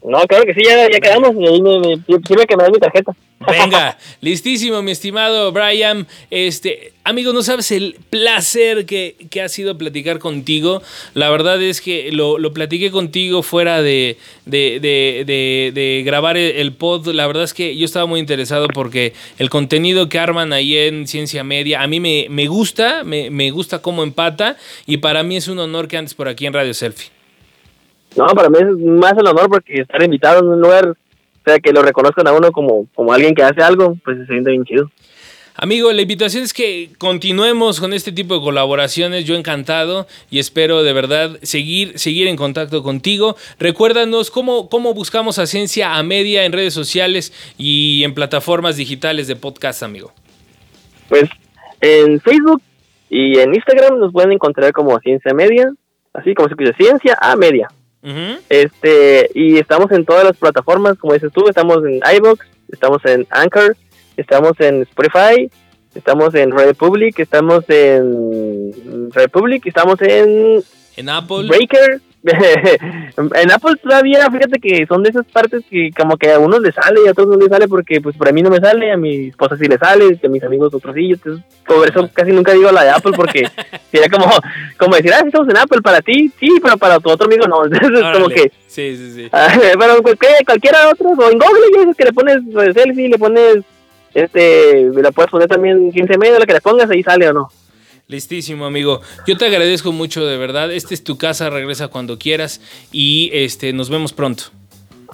No, 0.04 0.20
claro 0.28 0.46
que 0.46 0.54
sí, 0.54 0.62
ya, 0.64 0.90
ya 0.90 1.00
quedamos. 1.00 1.36
Y 1.36 1.48
ahí 1.48 1.62
me, 1.62 1.80
me, 1.80 1.98
que 2.46 2.58
me 2.58 2.64
das 2.64 2.72
mi 2.72 2.80
tarjeta. 2.80 3.14
Venga, 3.40 3.98
listísimo, 4.22 4.82
mi 4.82 4.92
estimado 4.92 5.52
Brian. 5.52 6.08
Este, 6.32 6.94
amigo, 7.04 7.34
no 7.34 7.44
sabes 7.44 7.72
el 7.72 7.98
placer 8.10 8.86
que, 8.86 9.16
ha 9.44 9.50
sido 9.50 9.78
platicar 9.78 10.20
contigo. 10.20 10.82
La 11.14 11.30
verdad 11.30 11.62
es 11.62 11.82
que 11.82 12.12
lo, 12.12 12.38
lo 12.40 12.54
platiqué 12.54 12.92
contigo 12.92 13.44
fuera 13.44 13.82
de, 13.82 14.18
de, 14.46 16.04
grabar 16.06 16.38
el, 16.38 16.74
pod. 16.74 17.08
La 17.08 17.28
verdad 17.28 17.44
es 17.44 17.54
que 17.54 17.76
yo 17.78 17.86
estaba 17.86 18.06
muy 18.06 18.20
interesado 18.20 18.68
porque 18.68 19.14
el 19.38 19.50
contenido 19.50 20.10
que 20.10 20.20
arman 20.20 20.54
ahí 20.54 20.78
en 20.78 21.08
Ciencia 21.08 21.44
Media, 21.44 21.82
a 21.82 21.88
mí 21.88 22.00
me, 22.00 22.28
me 22.30 22.48
gusta, 22.48 23.04
me, 23.04 23.30
me 23.30 23.52
gusta 23.52 23.82
cómo 23.82 24.04
empata. 24.04 24.58
Y 24.86 24.98
para 24.98 25.24
mí 25.24 25.38
es 25.38 25.48
un 25.48 25.60
honor 25.60 25.88
que 25.88 25.98
andes 25.98 26.14
por 26.14 26.28
aquí 26.28 26.46
en 26.46 26.54
Radio 26.54 26.74
Selfie. 26.74 27.17
No, 28.18 28.26
para 28.28 28.50
mí 28.50 28.58
es 28.60 28.78
más 28.78 29.14
el 29.14 29.28
honor 29.28 29.48
porque 29.48 29.82
estar 29.82 30.02
invitado 30.02 30.40
en 30.40 30.48
un 30.48 30.62
lugar, 30.62 30.90
o 30.90 30.96
sea, 31.46 31.60
que 31.60 31.72
lo 31.72 31.84
reconozcan 31.84 32.28
a 32.28 32.34
uno 32.34 32.52
como, 32.52 32.88
como 32.96 33.14
alguien 33.14 33.36
que 33.36 33.44
hace 33.44 33.62
algo, 33.62 33.96
pues 34.04 34.18
se 34.18 34.26
siente 34.26 34.50
bien 34.50 34.66
chido. 34.66 34.90
Amigo, 35.60 35.92
la 35.92 36.04
invitación 36.04 36.44
es 36.44 36.54
que 36.54 36.92
continuemos 37.00 37.80
con 37.80 37.92
este 37.92 38.12
tipo 38.12 38.36
de 38.36 38.42
colaboraciones. 38.42 39.26
Yo 39.26 39.36
encantado 39.36 40.06
y 40.30 40.38
espero 40.38 40.84
de 40.84 40.94
verdad 40.94 41.40
seguir, 41.42 41.98
seguir 41.98 42.28
en 42.28 42.36
contacto 42.36 42.84
contigo. 42.84 43.36
Recuérdanos 43.60 44.30
cómo, 44.30 44.70
cómo 44.70 44.94
buscamos 44.94 45.40
a 45.40 45.48
Ciencia 45.48 45.96
a 45.96 46.04
Media 46.04 46.46
en 46.46 46.54
redes 46.54 46.76
sociales 46.76 47.34
y 47.58 48.04
en 48.04 48.14
plataformas 48.14 48.78
digitales 48.78 49.28
de 49.28 49.36
podcast, 49.36 49.82
amigo. 49.82 50.12
Pues 51.10 51.24
en 51.82 52.20
Facebook 52.22 52.62
y 53.10 53.40
en 53.40 53.56
Instagram 53.56 53.98
nos 53.98 54.12
pueden 54.12 54.34
encontrar 54.34 54.72
como 54.74 55.00
Ciencia 55.00 55.34
Media, 55.34 55.72
así 56.14 56.36
como 56.36 56.50
se 56.50 56.56
dice 56.56 56.74
Ciencia 56.78 57.18
a 57.20 57.36
Media. 57.36 57.68
Este, 58.50 59.30
y 59.34 59.58
estamos 59.58 59.92
en 59.92 60.06
todas 60.06 60.24
las 60.24 60.38
plataformas, 60.38 60.98
como 60.98 61.14
dices 61.14 61.32
tú, 61.34 61.48
estamos 61.48 61.84
en 61.86 62.00
iBox, 62.18 62.46
estamos 62.72 63.04
en 63.06 63.28
Anchor, 63.30 63.76
estamos 64.16 64.54
en 64.60 64.84
Spotify, 64.84 65.50
estamos 65.94 66.34
en 66.36 66.52
Republic, 66.52 67.20
estamos 67.20 67.66
en 67.70 69.12
Republic, 69.12 69.66
estamos 69.66 70.02
en 70.02 70.64
en 70.98 71.10
Apple. 71.10 71.48
Breaker, 71.48 72.02
en 73.18 73.52
Apple 73.52 73.76
todavía, 73.82 74.30
fíjate 74.30 74.60
que 74.60 74.86
son 74.88 75.04
de 75.04 75.10
esas 75.10 75.26
partes 75.26 75.64
que 75.70 75.92
como 75.96 76.18
que 76.18 76.32
a 76.32 76.40
unos 76.40 76.62
les 76.62 76.76
sale 76.76 77.02
y 77.04 77.08
a 77.08 77.12
otros 77.12 77.28
no 77.28 77.38
les 77.38 77.50
sale 77.50 77.68
porque 77.68 78.02
pues 78.02 78.16
por 78.18 78.28
a 78.28 78.32
mí 78.32 78.42
no 78.42 78.50
me 78.50 78.60
sale, 78.60 78.92
a 78.92 78.98
mi 78.98 79.28
esposa 79.28 79.58
sí 79.58 79.66
le 79.66 79.78
sale, 79.78 80.20
a 80.22 80.28
mis 80.28 80.44
amigos 80.44 80.74
otros 80.74 80.96
sí, 80.96 81.12
entonces 81.12 81.44
por 81.66 81.88
eso 81.88 82.10
casi 82.14 82.32
nunca 82.32 82.54
digo 82.54 82.72
la 82.72 82.84
de 82.84 82.90
Apple 82.92 83.14
porque 83.16 83.48
sería 83.92 84.10
como, 84.10 84.30
como 84.78 84.96
decir, 84.96 85.12
ah, 85.14 85.24
estamos 85.26 85.50
en 85.50 85.58
Apple 85.58 85.82
para 85.82 86.02
ti, 86.02 86.32
sí, 86.40 86.50
pero 86.62 86.78
para 86.78 87.00
tu 87.00 87.10
otro 87.10 87.28
amigo 87.28 87.48
no, 87.48 87.66
entonces 87.66 88.00
es 88.00 88.14
como 88.14 88.30
que... 88.30 88.52
Sí, 88.68 88.96
sí, 88.96 89.12
sí. 89.14 89.30
pero 89.80 90.02
¿qué? 90.04 90.46
cualquiera 90.46 90.90
otro, 90.90 91.10
o 91.10 91.32
en 91.32 91.40
Google 91.40 91.88
ya 91.88 91.94
que 91.94 92.06
le 92.06 92.14
pones 92.14 92.38
pues, 92.52 92.74
selfie, 92.74 93.10
le 93.10 93.18
pones, 93.18 93.58
este, 94.14 94.90
le 94.90 95.12
puedes 95.12 95.32
poner 95.32 95.48
también 95.48 95.92
15 95.92 96.18
medio, 96.18 96.40
lo 96.40 96.46
que 96.46 96.54
le 96.54 96.62
pongas, 96.62 96.90
ahí 96.90 97.02
sale 97.04 97.30
o 97.30 97.34
no. 97.34 97.50
Listísimo, 98.10 98.66
amigo. 98.66 99.02
Yo 99.28 99.36
te 99.36 99.48
agradezco 99.48 99.92
mucho, 99.92 100.26
de 100.26 100.38
verdad. 100.38 100.72
Este 100.72 100.94
es 100.94 101.04
tu 101.04 101.18
casa, 101.18 101.50
regresa 101.50 101.90
cuando 101.90 102.18
quieras 102.18 102.62
y 102.94 103.30
este 103.34 103.74
nos 103.74 103.90
vemos 103.90 104.14
pronto. 104.14 104.44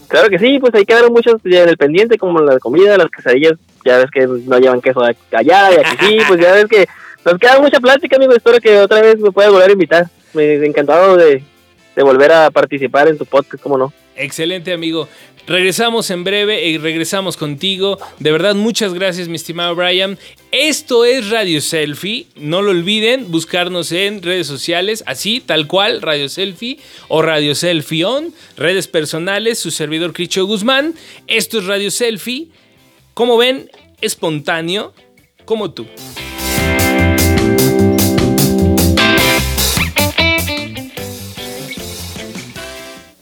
Claro 0.08 0.29
que 0.29 0.38
sí, 0.38 0.60
pues 0.60 0.75
ahí 0.75 0.86
quedaron 0.86 1.12
muchos 1.12 1.41
en 1.43 1.69
el 1.69 1.75
pendiente, 1.75 2.19
como 2.19 2.39
la 2.39 2.60
comida, 2.60 2.95
las 2.95 3.10
quesadillas, 3.10 3.53
ya 3.84 3.97
ves 3.97 4.12
que 4.12 4.27
no 4.27 4.60
llevan 4.60 4.79
queso 4.79 5.01
allá 5.01 5.71
y 5.71 5.75
aquí 5.79 6.06
sí, 6.06 6.17
pues 6.27 6.39
ya 6.39 6.51
ves 6.53 6.65
que 6.67 6.88
nos 7.26 7.39
queda 7.39 7.59
mucha 7.59 7.80
plática, 7.80 8.15
amigo. 8.18 8.36
Espero 8.36 8.59
que 8.59 8.78
otra 8.78 9.01
vez 9.01 9.18
me 9.18 9.32
puedas 9.32 9.51
volver 9.51 9.70
a 9.70 9.74
invitar. 9.74 10.07
Me 10.34 10.53
encantado 10.63 11.18
de, 11.18 11.43
de 11.95 12.03
volver 12.03 12.32
a 12.32 12.51
participar 12.51 13.07
en 13.07 13.18
tu 13.18 13.26
podcast, 13.26 13.63
¿cómo 13.63 13.80
no? 13.80 13.91
Excelente, 14.15 14.72
amigo. 14.72 15.07
Regresamos 15.46 16.10
en 16.10 16.24
breve 16.24 16.68
y 16.68 16.78
regresamos 16.78 17.36
contigo. 17.36 17.98
De 18.20 18.32
verdad, 18.32 18.56
muchas 18.56 18.94
gracias, 18.94 19.28
mi 19.28 19.36
estimado 19.36 19.76
Brian. 19.76 20.18
Esto 20.52 21.04
es 21.04 21.30
Radio 21.30 21.60
Selfie. 21.60 22.28
No 22.36 22.62
lo 22.62 22.72
olviden, 22.72 23.30
buscarnos 23.30 23.91
en 23.91 24.22
redes 24.22 24.48
sociales, 24.48 25.04
así, 25.06 25.41
tal 25.41 25.68
cual, 25.68 26.02
Radio 26.02 26.30
Selfie 26.30 26.80
o 27.10 27.22
Radio 27.22 27.56
Selfie 27.56 28.06
On, 28.06 28.34
redes 28.56 28.88
personales, 28.88 29.60
su 29.60 29.72
servidor 29.72 30.14
Cricho 30.14 30.46
Guzmán. 30.46 30.94
Esto 31.28 31.60
es 31.60 31.66
Radio 31.66 31.91
Selfie. 31.91 32.48
Como 33.14 33.38
ven, 33.38 33.70
espontáneo, 34.00 34.94
como 35.46 35.72
tú. 35.72 35.88